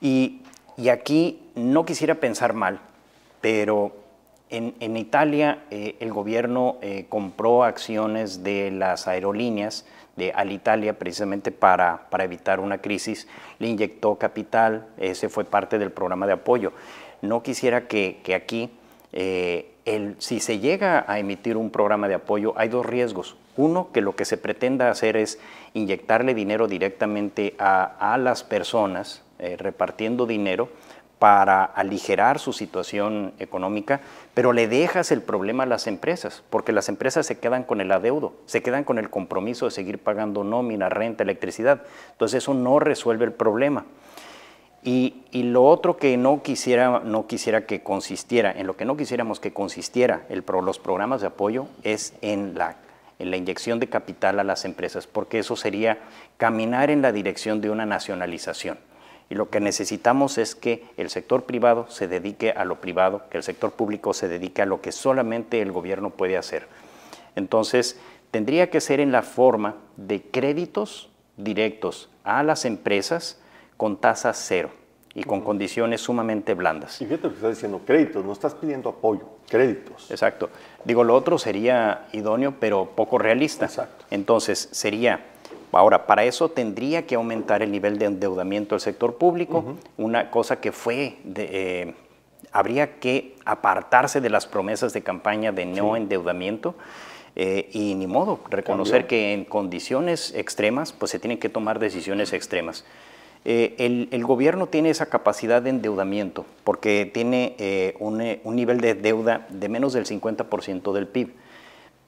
Y, 0.00 0.40
aquí 0.90 1.40
no 1.54 1.84
quisiera 1.84 2.16
pensar 2.16 2.54
mal, 2.54 2.80
pero 3.40 3.92
en, 4.50 4.96
Italia 4.96 5.64
el 5.70 6.12
gobierno 6.12 6.78
compró 7.08 7.62
acciones 7.62 8.42
de 8.42 8.70
las 8.70 9.06
aerolíneas 9.06 9.84
de 10.16 10.32
Alitalia 10.32 10.98
precisamente 10.98 11.50
para, 11.50 12.08
para 12.10 12.24
evitar 12.24 12.60
una 12.60 12.78
crisis, 12.78 13.28
le 13.58 13.68
inyectó 13.68 14.16
capital, 14.16 14.86
ese 14.98 15.28
fue 15.28 15.44
parte 15.44 15.78
del 15.78 15.90
programa 15.90 16.26
de 16.26 16.34
apoyo 16.34 16.72
no 17.22 17.42
quisiera 17.42 17.86
que, 17.86 18.20
aquí, 18.34 18.70
eh, 19.12 19.70
si 20.18 20.40
se 20.40 20.58
llega 20.58 21.04
a 21.08 21.18
emitir 21.18 21.56
un 21.56 21.70
programa 21.70 22.08
de 22.08 22.14
apoyo, 22.14 22.52
hay 22.56 22.68
dos 22.68 22.84
riesgos. 22.84 23.36
Uno, 23.56 23.90
que 23.92 24.00
lo 24.00 24.16
que 24.16 24.24
se 24.24 24.36
pretenda 24.36 24.90
hacer 24.90 25.16
es 25.16 25.38
inyectarle 25.72 26.34
dinero 26.34 26.68
directamente 26.68 27.54
a, 27.58 28.18
las 28.18 28.44
personas, 28.44 29.22
eh, 29.38 29.56
repartiendo 29.56 30.26
dinero 30.26 30.68
para 31.22 31.62
aligerar 31.62 32.40
su 32.40 32.52
situación 32.52 33.32
económica, 33.38 34.00
pero 34.34 34.52
le 34.52 34.66
dejas 34.66 35.12
el 35.12 35.22
problema 35.22 35.62
a 35.62 35.66
las 35.66 35.86
empresas, 35.86 36.42
porque 36.50 36.72
las 36.72 36.88
empresas 36.88 37.26
se 37.26 37.38
quedan 37.38 37.62
con 37.62 37.80
el 37.80 37.92
adeudo, 37.92 38.34
se 38.46 38.60
quedan 38.60 38.82
con 38.82 38.98
el 38.98 39.08
compromiso 39.08 39.66
de 39.66 39.70
seguir 39.70 40.00
pagando 40.00 40.42
nómina, 40.42 40.88
renta, 40.88 41.22
electricidad. 41.22 41.82
Entonces 42.10 42.42
eso 42.42 42.54
no 42.54 42.80
resuelve 42.80 43.24
el 43.24 43.30
problema. 43.30 43.84
Y, 44.82 45.22
lo 45.32 45.64
otro 45.64 45.96
que 45.96 46.16
no 46.16 46.42
quisiera, 46.42 47.02
no 47.04 47.28
quisiera 47.28 47.66
que 47.66 47.84
consistiera, 47.84 48.50
en 48.50 48.66
lo 48.66 48.76
que 48.76 48.84
no 48.84 48.96
quisiéramos 48.96 49.38
que 49.38 49.52
consistiera 49.52 50.26
los 50.28 50.78
programas 50.80 51.20
de 51.20 51.28
apoyo 51.28 51.68
es 51.84 52.14
en 52.20 52.58
la, 52.58 52.78
en 53.20 53.30
la 53.30 53.36
inyección 53.36 53.78
de 53.78 53.86
capital 53.86 54.40
a 54.40 54.42
las 54.42 54.64
empresas, 54.64 55.06
porque 55.06 55.38
eso 55.38 55.54
sería 55.54 56.00
caminar 56.36 56.90
en 56.90 57.00
la 57.00 57.12
dirección 57.12 57.60
de 57.60 57.70
una 57.70 57.86
nacionalización. 57.86 58.76
Y 59.30 59.34
lo 59.34 59.50
que 59.50 59.60
necesitamos 59.60 60.38
es 60.38 60.54
que 60.54 60.84
el 60.96 61.10
sector 61.10 61.44
privado 61.44 61.86
se 61.88 62.08
dedique 62.08 62.50
a 62.50 62.64
lo 62.64 62.80
privado, 62.80 63.22
que 63.30 63.38
el 63.38 63.42
sector 63.42 63.72
público 63.72 64.12
se 64.12 64.28
dedique 64.28 64.62
a 64.62 64.66
lo 64.66 64.80
que 64.80 64.92
solamente 64.92 65.62
el 65.62 65.72
gobierno 65.72 66.10
puede 66.10 66.36
hacer. 66.36 66.68
Entonces, 67.34 67.98
tendría 68.30 68.70
que 68.70 68.80
ser 68.80 69.00
en 69.00 69.12
la 69.12 69.22
forma 69.22 69.76
de 69.96 70.22
créditos 70.22 71.08
directos 71.36 72.10
a 72.24 72.42
las 72.42 72.64
empresas, 72.64 73.38
con 73.76 73.96
tasa 73.96 74.32
cero 74.32 74.70
y 75.14 75.24
con 75.24 75.40
condiciones 75.40 76.00
sumamente 76.00 76.54
blandas. 76.54 77.00
Y 77.02 77.06
fíjate 77.06 77.24
lo 77.24 77.30
que 77.30 77.36
estás 77.36 77.54
diciendo, 77.54 77.80
créditos, 77.84 78.24
no 78.24 78.32
estás 78.32 78.54
pidiendo 78.54 78.90
apoyo, 78.90 79.28
créditos. 79.48 80.10
Exacto. 80.10 80.50
Digo, 80.84 81.04
lo 81.04 81.14
otro 81.14 81.38
sería 81.38 82.06
idóneo, 82.12 82.54
pero 82.60 82.90
poco 82.94 83.18
realista. 83.18 83.66
Exacto. 83.66 84.04
Entonces, 84.10 84.68
sería, 84.70 85.24
ahora, 85.78 86.06
para 86.06 86.24
eso 86.24 86.48
tendría 86.48 87.06
que 87.06 87.14
aumentar 87.14 87.62
el 87.62 87.72
nivel 87.72 87.98
de 87.98 88.06
endeudamiento 88.06 88.74
del 88.74 88.80
sector 88.80 89.16
público, 89.16 89.76
una 89.96 90.30
cosa 90.30 90.60
que 90.60 90.72
fue, 90.72 91.18
de, 91.24 91.48
eh, 91.52 91.94
habría 92.52 92.98
que 92.98 93.36
apartarse 93.44 94.20
de 94.20 94.30
las 94.30 94.46
promesas 94.46 94.92
de 94.92 95.02
campaña 95.02 95.52
de 95.52 95.66
no 95.66 95.96
endeudamiento. 95.96 96.74
Eh, 97.34 97.70
y 97.72 97.94
ni 97.94 98.06
modo, 98.06 98.40
reconocer 98.50 99.06
que 99.06 99.32
en 99.32 99.46
condiciones 99.46 100.34
extremas, 100.36 100.92
pues 100.92 101.10
se 101.10 101.18
tienen 101.18 101.38
que 101.38 101.48
tomar 101.48 101.78
decisiones 101.78 102.34
extremas. 102.34 102.84
Eh, 103.44 104.08
el, 104.12 104.24
gobierno 104.24 104.68
tiene 104.68 104.90
esa 104.90 105.06
capacidad 105.06 105.60
de 105.60 105.70
endeudamiento 105.70 106.46
porque 106.62 107.10
tiene 107.12 107.56
eh, 107.58 107.96
un, 107.98 108.18
nivel 108.54 108.80
de 108.80 108.94
deuda 108.94 109.46
de 109.48 109.68
menos 109.68 109.92
del 109.94 110.06
50% 110.06 110.92
del 110.92 111.08
PIB. 111.08 111.32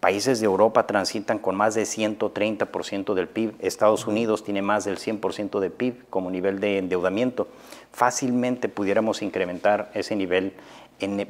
Países 0.04 0.38
de 0.38 0.44
Europa 0.44 0.86
transitan 0.86 1.38
con 1.38 1.56
más 1.56 1.74
de 1.74 1.84
130% 1.84 3.14
del 3.14 3.26
PIB. 3.26 3.54
Estados 3.60 4.06
Unidos 4.06 4.44
tiene 4.44 4.60
más 4.60 4.84
del 4.84 4.98
100% 4.98 5.60
del 5.60 5.70
PIB 5.70 6.10
como 6.10 6.30
nivel 6.30 6.60
de 6.60 6.76
endeudamiento. 6.76 7.48
Fácilmente 7.90 8.68
pudiéramos 8.68 9.22
incrementar 9.22 9.90
ese 9.94 10.14
nivel 10.14 10.52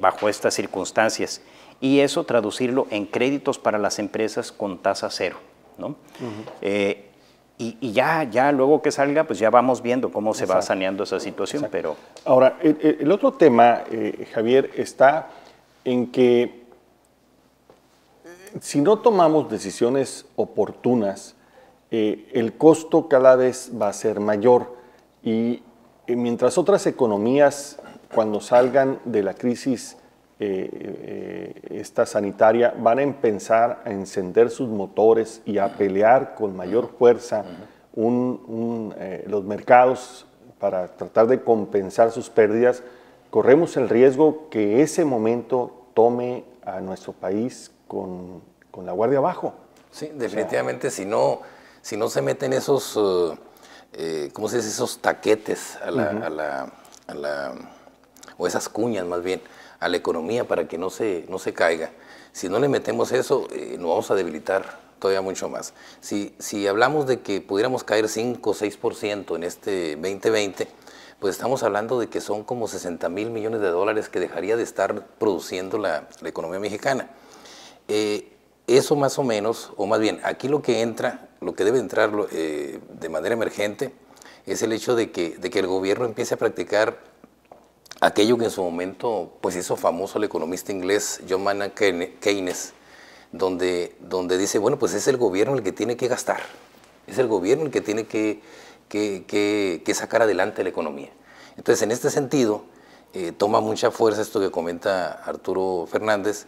bajo 0.00 0.28
estas 0.28 0.54
circunstancias 0.54 1.40
y 1.80 2.00
eso 2.00 2.24
traducirlo 2.24 2.88
en 2.90 3.06
créditos 3.06 3.60
para 3.60 3.78
las 3.78 4.00
empresas 4.00 4.50
con 4.50 4.78
tasa 4.78 5.08
cero. 5.08 5.36
¿no? 5.78 5.94
Y, 6.60 7.92
ya, 7.92 8.24
ya 8.24 8.50
luego 8.50 8.82
que 8.82 8.90
salga, 8.90 9.22
pues 9.22 9.38
ya 9.38 9.50
vamos 9.50 9.82
viendo 9.82 10.10
cómo 10.10 10.34
se 10.34 10.46
va 10.46 10.60
saneando 10.62 11.04
esa 11.04 11.20
situación. 11.20 11.68
Pero... 11.70 11.94
Ahora, 12.24 12.58
el, 12.60 13.12
otro 13.12 13.34
tema, 13.34 13.84
eh, 13.92 14.26
Javier, 14.34 14.72
está 14.74 15.28
en 15.84 16.08
que 16.08 16.42
eh, 16.42 16.63
si 18.60 18.80
no 18.80 18.98
tomamos 18.98 19.50
decisiones 19.50 20.26
oportunas, 20.36 21.34
eh, 21.90 22.28
el 22.32 22.56
costo 22.56 23.08
cada 23.08 23.36
vez 23.36 23.70
va 23.80 23.88
a 23.88 23.92
ser 23.92 24.20
mayor. 24.20 24.74
Y 25.22 25.62
mientras 26.08 26.58
otras 26.58 26.86
economías, 26.86 27.78
cuando 28.14 28.40
salgan 28.40 28.98
de 29.04 29.22
la 29.22 29.34
crisis 29.34 29.96
eh, 30.40 31.54
esta 31.70 32.06
sanitaria 32.06 32.74
van 32.76 32.98
a 32.98 33.02
empezar 33.02 33.82
a 33.84 33.90
encender 33.90 34.50
sus 34.50 34.68
motores 34.68 35.40
y 35.46 35.58
a 35.58 35.76
pelear 35.76 36.34
con 36.34 36.56
mayor 36.56 36.90
fuerza 36.98 37.44
eh, 37.96 39.24
los 39.28 39.44
mercados 39.44 40.26
para 40.58 40.88
tratar 40.96 41.28
de 41.28 41.42
compensar 41.42 42.10
sus 42.10 42.30
pérdidas, 42.30 42.82
corremos 43.30 43.76
el 43.76 43.88
riesgo 43.88 44.48
que 44.50 44.82
ese 44.82 45.04
momento 45.04 45.86
tome 45.94 46.44
a 46.64 46.80
nuestro 46.80 47.12
país 47.12 47.70
con, 47.88 48.42
con 48.70 48.86
la 48.86 48.92
guardia 48.92 49.18
abajo. 49.18 49.54
Sí, 49.90 50.10
definitivamente, 50.14 50.90
si, 50.90 51.04
no, 51.04 51.40
si 51.82 51.96
no 51.96 52.08
se 52.08 52.22
meten 52.22 52.52
esos, 52.52 52.98
eh, 53.92 54.30
¿cómo 54.32 54.48
se 54.48 54.56
dice? 54.56 54.68
Esos 54.68 54.98
taquetes 54.98 55.76
a 55.76 55.90
la, 55.90 56.10
a 56.10 56.30
la, 56.30 56.72
a 57.06 57.14
la, 57.14 57.54
o 58.36 58.46
esas 58.46 58.68
cuñas 58.68 59.06
más 59.06 59.22
bien, 59.22 59.40
a 59.80 59.88
la 59.88 59.96
economía 59.96 60.46
para 60.46 60.66
que 60.66 60.78
no 60.78 60.90
se, 60.90 61.24
no 61.28 61.38
se 61.38 61.52
caiga. 61.52 61.90
Si 62.32 62.48
no 62.48 62.58
le 62.58 62.68
metemos 62.68 63.12
eso, 63.12 63.46
eh, 63.52 63.76
nos 63.78 63.90
vamos 63.90 64.10
a 64.10 64.14
debilitar 64.14 64.78
todavía 64.98 65.20
mucho 65.20 65.48
más. 65.48 65.74
Si, 66.00 66.34
si 66.38 66.66
hablamos 66.66 67.06
de 67.06 67.20
que 67.20 67.40
pudiéramos 67.40 67.84
caer 67.84 68.08
5 68.08 68.50
o 68.50 68.54
6% 68.54 69.36
en 69.36 69.44
este 69.44 69.96
2020, 69.96 70.66
pues 71.20 71.36
estamos 71.36 71.62
hablando 71.62 72.00
de 72.00 72.08
que 72.08 72.20
son 72.20 72.42
como 72.42 72.68
60 72.68 73.08
mil 73.08 73.30
millones 73.30 73.60
de 73.60 73.68
dólares 73.68 74.08
que 74.08 74.20
dejaría 74.20 74.56
de 74.56 74.62
estar 74.62 75.06
produciendo 75.18 75.78
la, 75.78 76.08
economía 76.24 76.58
mexicana. 76.58 77.08
Eh, 77.88 78.30
eso 78.66 78.96
más 78.96 79.18
o 79.18 79.24
menos, 79.24 79.72
o 79.76 79.86
más 79.86 80.00
bien, 80.00 80.20
aquí 80.24 80.48
lo 80.48 80.62
que 80.62 80.80
entra, 80.80 81.28
lo 81.40 81.54
que 81.54 81.64
debe 81.64 81.78
entrar 81.78 82.12
eh, 82.32 82.80
de 82.98 83.08
manera 83.08 83.34
emergente, 83.34 83.92
es 84.46 84.62
el 84.62 84.72
hecho 84.72 84.94
de 84.94 85.10
que, 85.10 85.36
de 85.36 85.50
que 85.50 85.58
el 85.58 85.66
gobierno 85.66 86.06
empiece 86.06 86.34
a 86.34 86.38
practicar 86.38 86.98
aquello 88.00 88.36
que 88.38 88.44
en 88.44 88.50
su 88.50 88.62
momento 88.62 89.32
pues 89.40 89.56
hizo 89.56 89.76
famoso 89.76 90.18
el 90.18 90.24
economista 90.24 90.72
inglés 90.72 91.20
John 91.28 91.42
Maynard 91.42 91.72
Keynes, 91.72 92.72
donde, 93.32 93.96
donde 94.00 94.38
dice, 94.38 94.58
bueno, 94.58 94.78
pues 94.78 94.94
es 94.94 95.06
el 95.08 95.16
gobierno 95.16 95.54
el 95.54 95.62
que 95.62 95.72
tiene 95.72 95.96
que 95.96 96.08
gastar, 96.08 96.40
es 97.06 97.18
el 97.18 97.26
gobierno 97.26 97.64
el 97.64 97.70
que 97.70 97.80
tiene 97.80 98.06
que, 98.06 98.40
que, 98.88 99.94
sacar 99.94 100.22
adelante 100.22 100.62
la 100.62 100.68
economía. 100.68 101.10
Entonces, 101.56 101.82
en 101.82 101.90
este 101.90 102.10
sentido, 102.10 102.64
eh, 103.12 103.32
toma 103.32 103.60
mucha 103.60 103.90
fuerza 103.90 104.22
esto 104.22 104.40
que 104.40 104.50
comenta 104.50 105.12
Arturo 105.24 105.86
Fernández, 105.90 106.46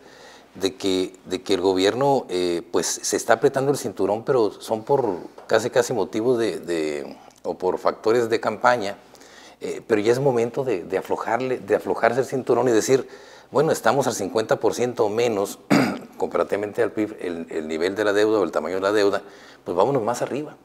de 0.61 0.75
que, 0.75 1.15
de 1.27 1.43
que 1.43 1.55
el 1.55 1.61
gobierno 1.61 2.27
eh, 2.29 2.63
pues 2.71 2.87
se 2.87 3.17
está 3.17 3.35
apretando 3.35 3.71
el 3.71 3.79
cinturón, 3.79 4.25
pero 4.25 4.51
son 4.53 4.85
por 4.85 5.07
casi 5.47 5.71
casi 5.71 5.93
motivos 5.93 6.39
de 6.39 7.17
o 7.47 7.55
por 7.55 7.79
factores 7.79 8.29
de 8.29 8.41
campaña, 8.41 8.97
eh, 9.61 9.81
pero 9.87 10.01
ya 10.01 10.13
es 10.13 10.21
momento 10.21 10.65
de, 10.65 10.99
aflojarle, 10.99 11.59
de 11.59 11.77
aflojarse 11.77 12.21
el 12.21 12.27
cinturón 12.27 12.69
y 12.69 12.73
decir, 12.73 13.09
bueno, 13.51 13.73
estamos 13.73 14.07
al 14.07 14.15
50% 14.15 15.01
o 15.01 15.09
menos 15.09 15.61
comparativamente 16.19 16.83
al 16.83 16.93
PIB, 16.93 17.17
el, 17.21 17.69
nivel 17.69 17.95
de 17.95 18.05
la 18.05 18.13
deuda 18.13 18.41
o 18.41 18.45
el 18.45 18.51
tamaño 18.51 18.77
de 18.77 18.81
la 18.83 18.93
deuda, 18.93 19.23
pues 19.65 19.77
vámonos 19.77 20.03
más 20.03 20.21
arriba. 20.21 20.57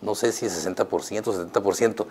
No 0.00 0.14
sé 0.14 0.32
si 0.32 0.46
es 0.46 0.66
60%, 0.66 0.88
70%, 0.88 2.06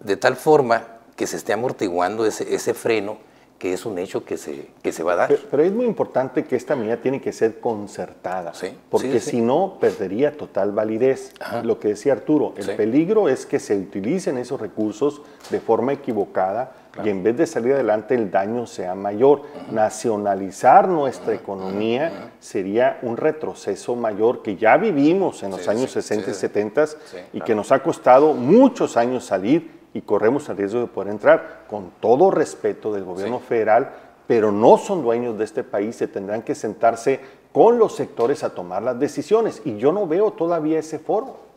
de 0.00 0.16
tal 0.16 0.36
forma 0.36 0.98
que 1.16 1.26
se 1.26 1.36
esté 1.36 1.52
amortiguando 1.52 2.26
ese, 2.26 2.54
ese 2.54 2.74
freno 2.74 3.18
que 3.62 3.72
es 3.72 3.86
un 3.86 3.96
hecho 3.96 4.24
que 4.24 4.38
se, 4.38 4.70
que 4.82 4.90
se 4.90 5.04
va 5.04 5.12
a 5.12 5.16
dar. 5.16 5.38
Pero, 5.48 5.62
es 5.62 5.70
muy 5.70 5.86
importante 5.86 6.42
que 6.42 6.56
esta 6.56 6.74
medida 6.74 6.96
tiene 6.96 7.20
que 7.20 7.32
ser 7.32 7.60
concertada, 7.60 8.52
porque 8.90 9.20
si 9.20 9.40
no 9.40 9.76
perdería 9.78 10.36
total 10.36 10.72
validez. 10.72 11.32
Lo 11.62 11.78
que 11.78 11.86
decía 11.86 12.14
Arturo, 12.14 12.54
el 12.56 12.74
peligro 12.74 13.28
es 13.28 13.46
que 13.46 13.60
se 13.60 13.78
utilicen 13.78 14.36
esos 14.36 14.60
recursos 14.60 15.22
de 15.48 15.60
forma 15.60 15.92
equivocada 15.92 16.72
y 17.04 17.08
en 17.08 17.22
vez 17.22 17.36
de 17.36 17.46
salir 17.46 17.74
adelante 17.74 18.16
el 18.16 18.32
daño 18.32 18.66
sea 18.66 18.96
mayor. 18.96 19.42
Nacionalizar 19.70 20.88
nuestra 20.88 21.32
economía 21.32 22.32
sería 22.40 22.98
un 23.02 23.16
retroceso 23.16 23.94
mayor 23.94 24.42
que 24.42 24.56
ya 24.56 24.76
vivimos 24.76 25.44
en 25.44 25.52
los 25.52 25.68
años 25.68 25.92
60 25.92 26.32
y 26.32 26.34
70 26.34 26.84
y 27.32 27.40
que 27.40 27.54
nos 27.54 27.70
ha 27.70 27.80
costado 27.80 28.34
muchos 28.34 28.96
años 28.96 29.24
salir 29.24 29.81
y 29.94 30.02
corremos 30.02 30.48
el 30.48 30.56
riesgo 30.56 30.80
de 30.80 30.86
poder 30.86 31.12
entrar 31.12 31.64
con 31.68 31.90
todo 32.00 32.30
respeto 32.30 32.92
del 32.92 33.04
gobierno 33.04 33.40
federal, 33.40 33.92
pero 34.26 34.52
no 34.52 34.78
son 34.78 35.02
dueños 35.02 35.36
de 35.38 35.44
este 35.44 35.64
país, 35.64 35.96
se 35.96 36.08
tendrán 36.08 36.42
que 36.42 36.54
sentarse 36.54 37.20
con 37.52 37.78
los 37.78 37.94
sectores 37.96 38.44
a 38.44 38.50
tomar 38.54 38.82
las 38.82 38.98
decisiones 38.98 39.60
y 39.64 39.76
yo 39.76 39.92
no 39.92 40.06
veo 40.06 40.32
todavía 40.32 40.78
ese 40.78 40.98
foro. 40.98 41.52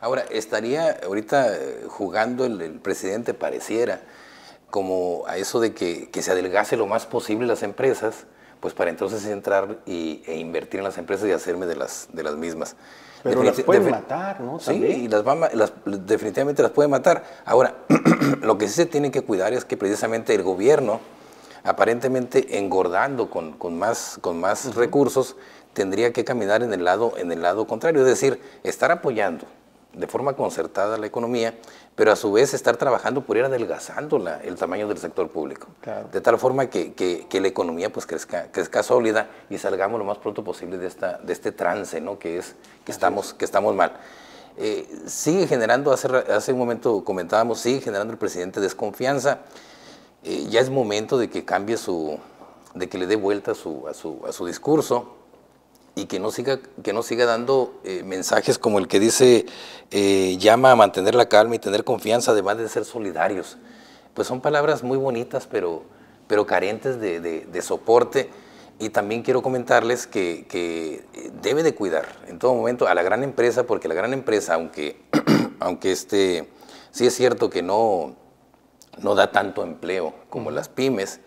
Ahora, 0.00 0.24
estaría 0.30 1.00
ahorita 1.04 1.56
eh, 1.56 1.84
jugando 1.88 2.44
el, 2.44 2.78
presidente, 2.80 3.34
pareciera, 3.34 4.00
como 4.70 5.24
a 5.26 5.36
eso 5.36 5.58
de 5.58 5.74
que, 5.74 6.10
se 6.22 6.30
adelgase 6.30 6.76
lo 6.76 6.86
más 6.86 7.06
posible 7.06 7.46
las 7.46 7.64
empresas, 7.64 8.26
pues 8.60 8.74
para 8.74 8.90
entonces 8.90 9.26
entrar 9.26 9.78
y, 9.84 10.22
e 10.26 10.36
invertir 10.36 10.78
en 10.78 10.84
las 10.84 10.98
empresas 10.98 11.28
y 11.28 11.32
hacerme 11.32 11.66
de 11.66 11.74
las, 11.74 12.08
de 12.12 12.22
las 12.22 12.36
mismas. 12.36 12.76
Pero 13.22 13.42
las 13.42 13.60
pueden 13.62 13.90
matar, 13.90 14.40
¿no? 14.40 14.58
Sí, 14.60 14.72
y 14.72 15.08
las, 15.08 15.72
definitivamente 15.84 16.62
las 16.62 16.72
pueden 16.72 16.90
matar. 16.90 17.24
Ahora, 17.44 17.74
lo 18.42 18.58
que 18.58 18.68
sí 18.68 18.74
se 18.74 18.86
tiene 18.86 19.10
que 19.10 19.22
cuidar 19.22 19.52
es 19.52 19.64
que 19.64 19.76
precisamente 19.76 20.34
el 20.34 20.42
gobierno, 20.42 21.00
aparentemente 21.64 22.58
engordando 22.58 23.30
con, 23.30 23.52
con 23.52 23.78
más, 23.78 24.18
con 24.20 24.38
más 24.40 24.74
recursos, 24.74 25.36
tendría 25.72 26.12
que 26.12 26.24
caminar 26.24 26.62
en 26.62 26.72
el, 26.72 26.84
lado, 26.84 27.14
en 27.18 27.32
el 27.32 27.42
lado 27.42 27.66
contrario, 27.66 28.00
es 28.02 28.06
decir, 28.06 28.40
estar 28.62 28.90
apoyando 28.90 29.46
de 29.92 30.06
forma 30.06 30.34
concertada 30.34 30.98
la 30.98 31.06
economía, 31.06 31.58
pero 31.94 32.12
a 32.12 32.16
su 32.16 32.30
vez 32.30 32.54
estar 32.54 32.76
trabajando 32.76 33.24
por 33.24 33.36
ir 33.36 33.44
adelgazando 33.44 34.18
la, 34.18 34.40
el 34.42 34.56
tamaño 34.56 34.86
del 34.86 34.98
sector 34.98 35.30
público. 35.30 35.68
De 36.12 36.20
tal 36.20 36.38
forma 36.38 36.66
que, 36.66 36.92
que, 36.92 37.40
la 37.40 37.48
economía 37.48 37.92
pues 37.92 38.06
crezca, 38.06 38.50
crezca 38.52 38.82
sólida 38.82 39.28
y 39.50 39.58
salgamos 39.58 39.98
lo 39.98 40.04
más 40.04 40.18
pronto 40.18 40.44
posible 40.44 40.78
de, 40.78 40.86
esta, 40.86 41.18
de 41.18 41.32
este 41.32 41.52
trance 41.52 42.00
¿no? 42.00 42.18
que 42.18 42.38
es 42.38 42.54
que, 42.84 42.92
estamos, 42.92 43.34
que 43.34 43.44
estamos 43.44 43.74
mal. 43.74 43.92
Eh, 44.56 44.88
sigue 45.06 45.46
generando, 45.46 45.92
hace, 45.92 46.08
hace 46.08 46.52
un 46.52 46.58
momento 46.58 47.04
comentábamos, 47.04 47.60
sigue 47.60 47.80
generando 47.80 48.12
el 48.12 48.18
presidente 48.18 48.60
desconfianza. 48.60 49.40
Eh, 50.22 50.46
ya 50.50 50.60
es 50.60 50.68
momento 50.68 51.16
de 51.16 51.30
que 51.30 51.44
cambie 51.44 51.76
su, 51.76 52.18
de 52.74 52.88
que 52.88 52.98
le 52.98 53.06
dé 53.06 53.16
vuelta 53.16 53.54
su, 53.54 53.86
a, 53.88 53.94
su, 53.94 54.20
a 54.26 54.32
su 54.32 54.46
discurso 54.46 55.16
y 55.98 56.06
que 56.06 56.20
no 56.20 56.30
siga, 56.30 56.60
que 56.84 56.92
no 56.92 57.02
siga 57.02 57.26
dando 57.26 57.80
eh, 57.82 58.04
mensajes 58.04 58.56
como 58.56 58.78
el 58.78 58.86
que 58.86 59.00
dice, 59.00 59.46
eh, 59.90 60.36
llama 60.38 60.70
a 60.70 60.76
mantener 60.76 61.16
la 61.16 61.28
calma 61.28 61.56
y 61.56 61.58
tener 61.58 61.82
confianza, 61.82 62.30
además 62.30 62.56
de 62.58 62.68
ser 62.68 62.84
solidarios. 62.84 63.56
Pues 64.14 64.28
son 64.28 64.40
palabras 64.40 64.84
muy 64.84 64.96
bonitas, 64.96 65.48
pero, 65.50 65.82
pero 66.28 66.46
carentes 66.46 67.00
de, 67.00 67.20
de, 67.20 67.62
soporte. 67.62 68.30
Y 68.78 68.90
también 68.90 69.22
quiero 69.22 69.42
comentarles 69.42 70.06
que, 70.06 70.46
que, 70.48 71.04
debe 71.42 71.64
de 71.64 71.74
cuidar 71.74 72.06
en 72.28 72.38
todo 72.38 72.54
momento 72.54 72.86
a 72.86 72.94
la 72.94 73.02
gran 73.02 73.24
empresa, 73.24 73.64
porque 73.64 73.88
la 73.88 73.94
gran 73.94 74.12
empresa, 74.12 74.54
aunque, 74.54 75.00
aunque 75.58 75.90
este, 75.90 76.48
sí 76.92 77.06
es 77.06 77.14
cierto 77.14 77.50
que 77.50 77.62
no, 77.62 78.14
no 78.98 79.16
da 79.16 79.32
tanto 79.32 79.64
empleo 79.64 80.14
como 80.30 80.52
las 80.52 80.68
pymes, 80.68 81.18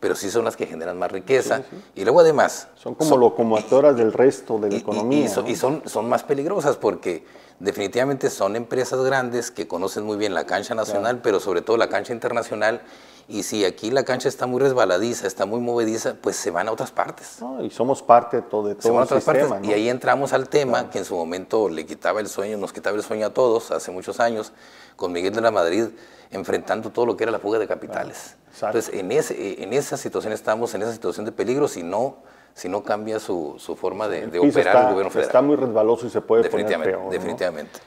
pero 0.00 0.14
sí 0.16 0.30
son 0.30 0.46
las 0.46 0.56
que 0.56 0.66
generan 0.66 0.98
más 0.98 1.12
riqueza. 1.12 1.62
Y 1.94 2.04
luego 2.04 2.20
además... 2.20 2.68
Son 2.74 2.94
como 2.94 3.18
locomotoras 3.18 3.96
del 3.96 4.14
resto 4.14 4.58
de 4.58 4.70
la 4.70 4.78
economía. 4.78 5.26
Y, 5.46 5.56
son, 5.56 5.82
son, 5.86 6.08
más 6.08 6.22
peligrosas 6.22 6.78
porque 6.78 7.24
definitivamente 7.58 8.30
son 8.30 8.56
empresas 8.56 8.98
grandes 9.04 9.50
que 9.50 9.68
conocen 9.68 10.04
muy 10.04 10.16
bien 10.16 10.32
la 10.32 10.46
cancha 10.46 10.74
nacional, 10.74 11.20
pero 11.22 11.38
sobre 11.38 11.60
todo 11.60 11.76
la 11.76 11.90
cancha 11.90 12.14
internacional. 12.14 12.80
Y 13.28 13.42
si 13.42 13.64
aquí 13.66 13.90
la 13.90 14.02
cancha 14.02 14.28
está 14.28 14.46
muy 14.46 14.58
resbaladiza, 14.58 15.26
está 15.26 15.44
muy 15.44 15.60
movediza, 15.60 16.16
pues 16.20 16.34
se 16.34 16.50
van 16.50 16.66
a 16.66 16.72
otras 16.72 16.90
partes. 16.90 17.38
y 17.62 17.70
somos 17.70 18.02
parte 18.02 18.38
de 18.38 18.42
todo, 18.42 18.68
de 18.68 18.74
todo 18.74 19.02
el 19.02 19.08
sistema. 19.08 19.60
Y 19.62 19.72
ahí 19.72 19.88
entramos 19.90 20.32
al 20.32 20.48
tema 20.48 20.90
que 20.90 20.98
en 20.98 21.04
su 21.04 21.14
momento 21.14 21.68
le 21.68 21.84
quitaba 21.84 22.20
el 22.20 22.26
sueño, 22.26 22.56
nos 22.56 22.72
quitaba 22.72 22.96
el 22.96 23.04
sueño 23.04 23.26
a 23.26 23.30
todos 23.30 23.70
hace 23.70 23.92
muchos 23.92 24.18
años, 24.18 24.52
con 24.96 25.12
Miguel 25.12 25.34
de 25.34 25.40
la 25.40 25.50
Madrid 25.50 25.86
enfrentando 26.30 26.90
todo 26.90 27.06
lo 27.06 27.16
que 27.16 27.24
era 27.24 27.32
la 27.32 27.38
fuga 27.38 27.58
de 27.58 27.66
capitales. 27.66 28.36
Entonces, 28.54 28.90
en, 28.94 29.10
ese, 29.12 29.62
en 29.62 29.72
esa 29.72 29.96
situación 29.96 30.32
estamos, 30.32 30.74
en 30.74 30.82
esa 30.82 30.92
situación 30.92 31.24
de 31.26 31.32
peligro, 31.32 31.68
si 31.68 31.82
no, 31.82 32.16
si 32.54 32.68
no 32.68 32.82
cambia 32.82 33.18
su, 33.18 33.56
su 33.58 33.76
forma 33.76 34.08
de, 34.08 34.26
operar 34.38 34.86
el 34.86 34.90
gobierno 34.92 35.10
federal. 35.10 35.28
Está 35.28 35.42
muy 35.42 35.56
resbaloso 35.56 36.06
y 36.06 36.10
se 36.10 36.20
puede 36.20 36.48
poner 36.48 36.80
peor. 36.82 37.10
Definitivamente. 37.10 37.80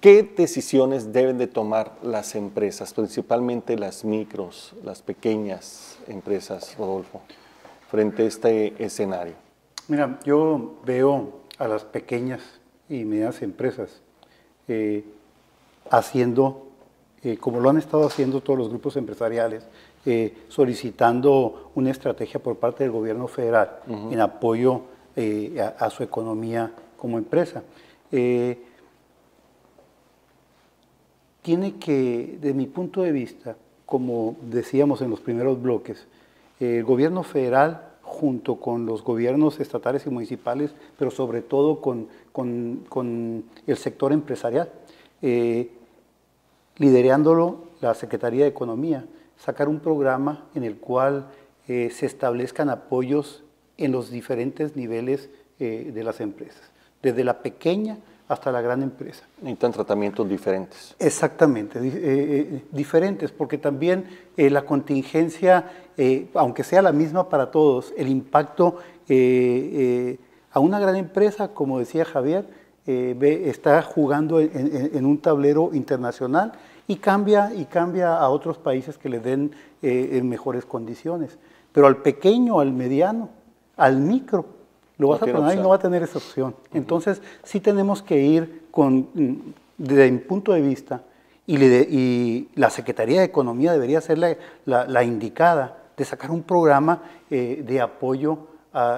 ¿Qué 0.00 0.22
decisiones 0.22 1.12
deben 1.12 1.38
de 1.38 1.46
tomar 1.46 1.92
las 2.02 2.34
empresas, 2.34 2.92
principalmente 2.92 3.76
las 3.76 4.04
micros, 4.04 4.74
las 4.84 5.02
pequeñas 5.02 5.98
empresas, 6.06 6.76
Rodolfo, 6.78 7.22
frente 7.90 8.22
a 8.22 8.26
este 8.26 8.74
escenario? 8.78 9.34
Mira, 9.88 10.18
yo 10.24 10.74
veo 10.84 11.40
a 11.58 11.66
las 11.66 11.84
pequeñas 11.84 12.42
y 12.88 13.04
medianas 13.04 13.42
empresas 13.42 14.02
eh, 14.68 15.04
haciendo 15.90 16.66
eh, 17.26 17.38
como 17.38 17.58
lo 17.58 17.70
han 17.70 17.76
estado 17.76 18.06
haciendo 18.06 18.40
todos 18.40 18.56
los 18.56 18.68
grupos 18.68 18.96
empresariales, 18.96 19.66
eh, 20.04 20.32
solicitando 20.48 21.72
una 21.74 21.90
estrategia 21.90 22.40
por 22.40 22.54
parte 22.54 22.84
del 22.84 22.92
gobierno 22.92 23.26
federal 23.26 23.80
en 23.88 24.20
apoyo 24.20 24.82
eh, 25.16 25.60
a, 25.76 25.90
su 25.90 26.04
economía 26.04 26.70
como 26.96 27.18
empresa. 27.18 27.64
tiene 31.42 31.74
que, 31.80 32.38
de 32.40 32.54
mi 32.54 32.66
punto 32.66 33.02
de 33.02 33.10
vista, 33.10 33.56
como 33.86 34.36
decíamos 34.42 35.00
en 35.00 35.10
los 35.10 35.20
primeros 35.20 35.60
bloques, 35.60 36.06
el 36.60 36.84
gobierno 36.84 37.24
federal 37.24 37.88
junto 38.02 38.60
con 38.60 38.86
los 38.86 39.02
gobiernos 39.02 39.58
estatales 39.58 40.06
y 40.06 40.10
municipales, 40.10 40.70
pero 40.96 41.10
sobre 41.10 41.42
todo 41.42 41.80
con, 41.80 42.06
con, 42.32 43.44
el 43.66 43.76
sector 43.76 44.12
empresarial, 44.12 44.70
liderándolo 46.78 47.66
la 47.80 47.94
Secretaría 47.94 48.44
de 48.44 48.50
Economía, 48.50 49.04
sacar 49.36 49.68
un 49.68 49.80
programa 49.80 50.44
en 50.54 50.64
el 50.64 50.76
cual 50.76 51.26
eh, 51.68 51.90
se 51.92 52.06
establezcan 52.06 52.70
apoyos 52.70 53.42
en 53.76 53.92
los 53.92 54.10
diferentes 54.10 54.76
niveles 54.76 55.28
eh, 55.58 55.90
de 55.94 56.04
las 56.04 56.20
empresas, 56.20 56.62
desde 57.02 57.24
la 57.24 57.40
pequeña 57.40 57.98
hasta 58.28 58.50
la 58.50 58.60
gran 58.60 58.82
empresa. 58.82 59.24
Necesitan 59.40 59.72
tratamientos 59.72 60.28
diferentes. 60.28 60.96
Exactamente, 60.98 61.78
eh, 61.82 62.64
diferentes, 62.72 63.30
porque 63.30 63.58
también 63.58 64.06
la 64.36 64.62
contingencia, 64.62 65.70
aunque 66.34 66.64
sea 66.64 66.82
la 66.82 66.90
misma 66.90 67.28
para 67.28 67.52
todos, 67.52 67.94
el 67.96 68.08
impacto 68.08 68.78
a 69.08 70.60
una 70.60 70.80
gran 70.80 70.96
empresa, 70.96 71.48
como 71.54 71.78
decía 71.78 72.04
Javier, 72.04 72.48
está 72.84 73.80
jugando 73.82 74.40
en, 74.40 75.06
un 75.06 75.18
tablero 75.18 75.70
internacional 75.72 76.52
y 76.88 76.96
cambia, 76.96 77.52
y 77.54 77.64
cambia 77.64 78.16
a 78.16 78.28
otros 78.28 78.58
países 78.58 78.98
que 78.98 79.08
le 79.08 79.20
den 79.20 79.52
eh, 79.82 80.10
en 80.12 80.28
mejores 80.28 80.64
condiciones. 80.64 81.38
Pero 81.72 81.86
al 81.86 81.98
pequeño, 81.98 82.60
al 82.60 82.72
mediano, 82.72 83.28
al 83.76 83.98
micro, 83.98 84.46
lo 84.98 85.08
vas 85.08 85.22
a 85.22 85.26
poner 85.26 85.58
y 85.58 85.60
no 85.60 85.70
va 85.70 85.76
a 85.76 85.80
tener 85.80 86.02
esa 86.02 86.18
opción. 86.18 86.54
Entonces, 86.72 87.20
sí 87.42 87.60
tenemos 87.60 88.02
que 88.02 88.18
ir 88.18 88.66
con, 88.70 89.08
desde 89.76 90.10
mi 90.10 90.18
punto 90.18 90.52
de 90.52 90.62
vista, 90.62 91.02
y, 91.46 91.62
y, 91.62 92.48
la 92.56 92.70
Secretaría 92.70 93.20
de 93.20 93.26
Economía 93.26 93.72
debería 93.72 94.00
ser 94.00 94.18
la, 94.64 95.04
indicada 95.04 95.78
de 95.96 96.04
sacar 96.04 96.30
un 96.30 96.42
programa 96.42 97.02
eh, 97.30 97.62
de 97.66 97.80
apoyo 97.80 98.48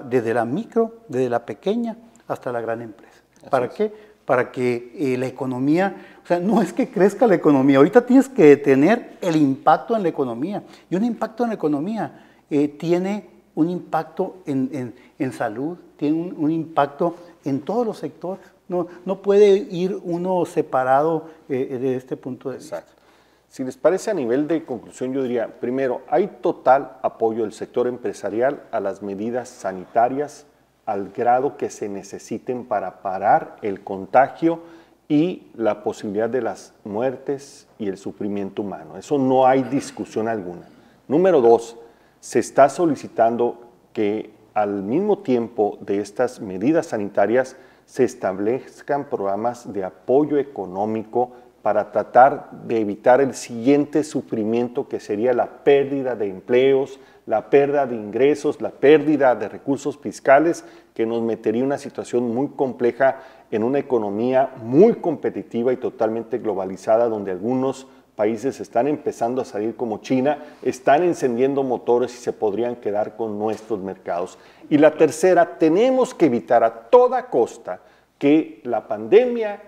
desde 0.05 0.35
la 0.35 0.45
micro, 0.45 1.03
desde 1.07 1.29
la 1.29 1.47
pequeña 1.47 1.97
hasta 2.27 2.51
la 2.51 2.61
gran 2.61 2.83
empresa. 2.83 3.19
¿Para 3.49 3.69
qué? 3.69 3.93
Para 4.29 4.53
que 4.53 4.93
eh, 4.95 5.17
la 5.17 5.27
economía, 5.27 5.97
o 6.23 6.27
sea, 6.27 6.39
no 6.39 6.61
es 6.61 6.75
que 6.75 6.91
crezca 6.91 7.27
la 7.27 7.35
economía, 7.35 7.79
ahorita 7.79 8.05
tienes 8.05 8.29
que 8.29 8.59
tener 8.59 9.17
el 9.23 9.37
impacto 9.37 9.97
en 9.97 10.03
la 10.03 10.11
economía. 10.11 10.65
Y 10.91 10.97
un 10.97 11.05
impacto 11.05 11.45
en 11.45 11.49
la 11.49 11.55
economía 11.55 12.27
eh, 12.51 12.69
tiene 12.69 13.25
un 13.55 13.71
impacto 13.71 14.43
en, 14.45 15.33
salud, 15.33 15.79
tiene 15.97 16.35
un, 16.37 16.51
impacto 16.51 17.15
en 17.43 17.63
todos 17.63 17.87
los 17.87 17.97
sectores. 17.97 18.45
No, 18.69 18.87
no 19.07 19.23
puede 19.23 19.49
ir 19.49 19.99
uno 20.05 20.45
separado 20.45 21.31
eh, 21.49 21.79
de 21.81 21.97
este 21.97 22.19
punto 22.19 22.51
de 22.51 22.59
vista. 22.59 22.85
Si 23.49 23.65
les 23.65 23.79
parece 23.79 24.11
a 24.11 24.15
nivel 24.15 24.47
de 24.47 24.63
conclusión, 24.67 25.15
yo 25.15 25.23
diría, 25.23 25.59
primero, 25.59 26.03
hay 26.11 26.27
total 26.43 26.99
apoyo 27.01 27.45
del 27.45 27.55
sector 27.55 27.87
empresarial 27.87 28.63
a 28.73 28.79
las 28.79 29.03
medidas 29.03 29.49
sanitarias 29.49 30.45
al 30.89 31.11
grado 31.11 31.59
que 31.59 31.69
se 31.69 31.87
necesiten 31.87 32.65
para 32.65 33.03
parar 33.03 33.57
el 33.61 33.85
contagio 33.85 34.61
y 35.07 35.49
la 35.55 35.83
posibilidad 35.83 36.31
de 36.31 36.41
las 36.41 36.73
muertes 36.83 37.69
y 37.79 37.89
el 37.89 37.99
sufrimiento 37.99 38.63
humano. 38.63 38.97
Eso 38.97 39.19
no 39.19 39.47
hay 39.47 39.65
discusión 39.65 40.29
alguna. 40.29 40.67
Número 41.07 41.43
dos, 41.43 41.77
se 42.21 42.39
está 42.39 42.71
solicitando 42.71 43.69
que 43.93 44.31
al 44.55 44.83
mismo 44.83 45.19
tiempo 45.19 45.77
de 45.83 46.01
estas 46.01 46.41
medidas 46.41 46.87
sanitarias 46.87 47.57
se 47.85 48.05
establezcan 48.05 49.11
programas 49.11 49.71
de 49.71 49.85
apoyo 49.85 50.39
económico 50.39 51.33
para 51.61 51.93
tratar 51.93 52.51
de 52.67 52.81
evitar 52.81 53.21
el 53.21 53.35
siguiente 53.35 54.05
sufrimiento 54.05 54.89
que 54.89 55.01
sería 55.01 55.35
la 55.35 55.65
pérdida 55.65 56.17
de 56.17 56.31
empleos, 56.31 56.99
la 57.29 57.51
pérdida 57.51 57.87
de 57.87 57.95
ingresos, 57.95 58.63
la 58.63 58.71
pérdida 58.71 59.35
de 59.35 59.51
recursos 59.51 59.99
fiscales, 59.99 60.65
que 60.95 61.05
nos 61.05 61.21
metería 61.21 61.61
en 61.61 61.67
una 61.67 61.77
situación 61.77 62.35
muy 62.35 62.49
compleja 62.49 63.21
en 63.51 63.65
una 63.65 63.79
economía 63.79 64.55
muy 64.63 64.95
competitiva 64.95 65.71
y 65.71 65.77
totalmente 65.77 66.39
globalizada, 66.39 67.07
donde 67.07 67.31
algunos 67.31 67.87
países 68.17 68.61
están 68.61 68.89
empezando 68.89 69.43
a 69.43 69.45
salir 69.45 69.77
como 69.77 69.99
China, 69.99 70.39
están 70.63 71.03
encendiendo 71.03 71.63
motores 71.63 72.15
y 72.15 72.17
se 72.17 72.33
podrían 72.33 72.77
quedar 72.77 73.15
con 73.15 73.39
nuestros 73.39 73.79
mercados. 73.79 74.39
Y 74.71 74.79
la 74.79 74.93
tercera, 74.93 75.59
tenemos 75.59 76.15
que 76.15 76.27
evitar 76.27 76.65
a 76.65 76.73
toda 76.89 77.27
costa 77.27 77.81
que 78.17 78.63
la 78.65 78.89
pandemia 78.89 79.63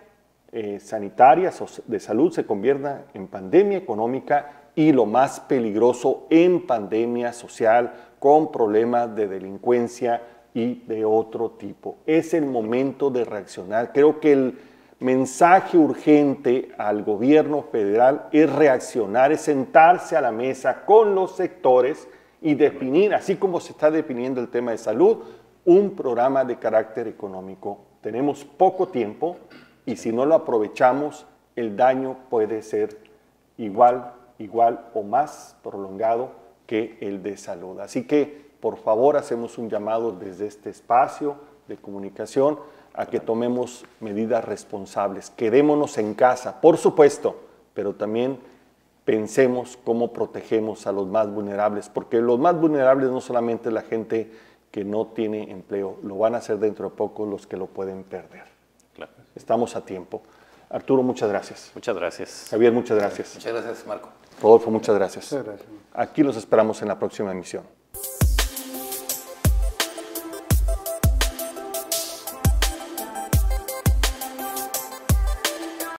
eh, 0.51 0.81
sanitaria 0.81 1.53
de 1.87 2.01
salud 2.01 2.33
se 2.33 2.47
convierta 2.47 3.05
en 3.13 3.29
pandemia 3.29 3.77
económica 3.77 4.60
y 4.75 4.93
lo 4.93 5.07
más 5.07 5.41
peligroso 5.41 6.27
en 6.31 6.67
pandemia 6.67 7.33
social 7.33 7.93
con 8.19 8.53
problemas 8.53 9.15
de 9.15 9.29
delincuencia 9.29 10.23
y 10.55 10.75
de 10.87 11.05
otro 11.05 11.53
tipo. 11.53 11.99
Es 12.07 12.35
el 12.35 12.47
momento 12.47 13.11
de 13.11 13.25
reaccionar. 13.25 13.93
Creo 13.93 14.21
que 14.21 14.33
el 14.33 14.59
mensaje 15.01 15.79
urgente 15.79 16.71
al 16.77 17.03
gobierno 17.03 17.63
federal 17.63 18.29
es 18.33 18.53
reaccionar, 18.53 19.33
es 19.33 19.41
sentarse 19.41 20.17
a 20.17 20.21
la 20.21 20.33
mesa 20.33 20.85
con 20.85 21.15
los 21.15 21.37
sectores 21.37 22.07
y 22.43 22.55
definir, 22.55 23.15
así 23.15 23.37
como 23.37 23.61
se 23.61 23.73
está 23.73 23.91
definiendo 23.91 24.41
el 24.41 24.49
tema 24.49 24.73
de 24.73 24.79
salud, 24.79 25.19
un 25.65 25.95
programa 25.95 26.45
de 26.45 26.59
carácter 26.59 27.09
económico. 27.09 27.79
Tenemos 28.03 28.45
poco 28.45 28.89
tiempo 28.89 29.37
y 29.87 29.97
si 29.97 30.13
no 30.13 30.27
lo 30.27 30.35
aprovechamos, 30.35 31.27
el 31.57 31.77
daño 31.77 32.17
puede 32.29 32.63
ser 32.63 32.99
igual 33.57 34.13
igual 34.41 34.87
o 34.95 35.03
más 35.03 35.57
prolongado 35.63 36.31
que 36.67 36.99
el 37.01 37.23
de 37.23 37.37
salud. 37.37 37.79
Así 37.81 38.07
que, 38.07 38.51
por 38.61 38.79
favor, 38.79 39.17
hacemos 39.17 39.59
un 39.59 39.71
llamado 39.71 40.13
desde 40.13 40.47
este 40.47 40.71
espacio 40.71 41.37
de 41.69 41.77
comunicación 41.77 42.59
a 42.95 43.07
que 43.07 43.21
tomemos 43.21 43.85
medidas 44.01 44.45
responsables. 44.45 45.31
Quedémonos 45.31 45.99
en 45.99 46.15
casa, 46.15 46.61
por 46.61 46.77
supuesto, 46.77 47.37
pero 47.75 47.95
también 47.95 48.39
pensemos 49.05 49.79
cómo 49.85 50.13
protegemos 50.13 50.87
a 50.87 50.93
los 50.93 51.07
más 51.07 51.33
vulnerables, 51.33 51.89
porque 51.89 52.21
los 52.21 52.39
más 52.39 52.59
vulnerables 52.59 53.11
no 53.11 53.21
solamente 53.21 53.71
la 53.71 53.83
gente 53.83 54.31
que 54.71 54.85
no 54.85 55.09
tiene 55.09 55.51
empleo, 55.51 55.99
lo 56.03 56.19
van 56.19 56.35
a 56.35 56.39
hacer 56.39 56.59
dentro 56.59 56.91
de 56.91 56.97
poco 56.97 57.27
los 57.27 57.47
que 57.47 57.57
lo 57.57 57.67
pueden 57.67 58.05
perder. 58.05 58.45
Estamos 59.35 59.77
a 59.77 59.85
tiempo. 59.85 60.23
Arturo, 60.69 61.03
muchas 61.03 61.29
gracias. 61.29 61.71
Muchas 61.75 61.97
gracias. 61.97 62.47
Javier, 62.51 62.73
muchas 62.73 62.99
gracias. 62.99 63.35
Muchas 63.35 63.53
gracias, 63.53 63.87
Marco. 63.87 64.20
Rodolfo, 64.41 64.71
muchas 64.71 64.95
gracias. 64.95 65.37
Aquí 65.93 66.23
los 66.23 66.37
esperamos 66.37 66.83
en 66.83 66.89
la 66.89 66.99
próxima 66.99 67.33
emisión. 67.33 67.65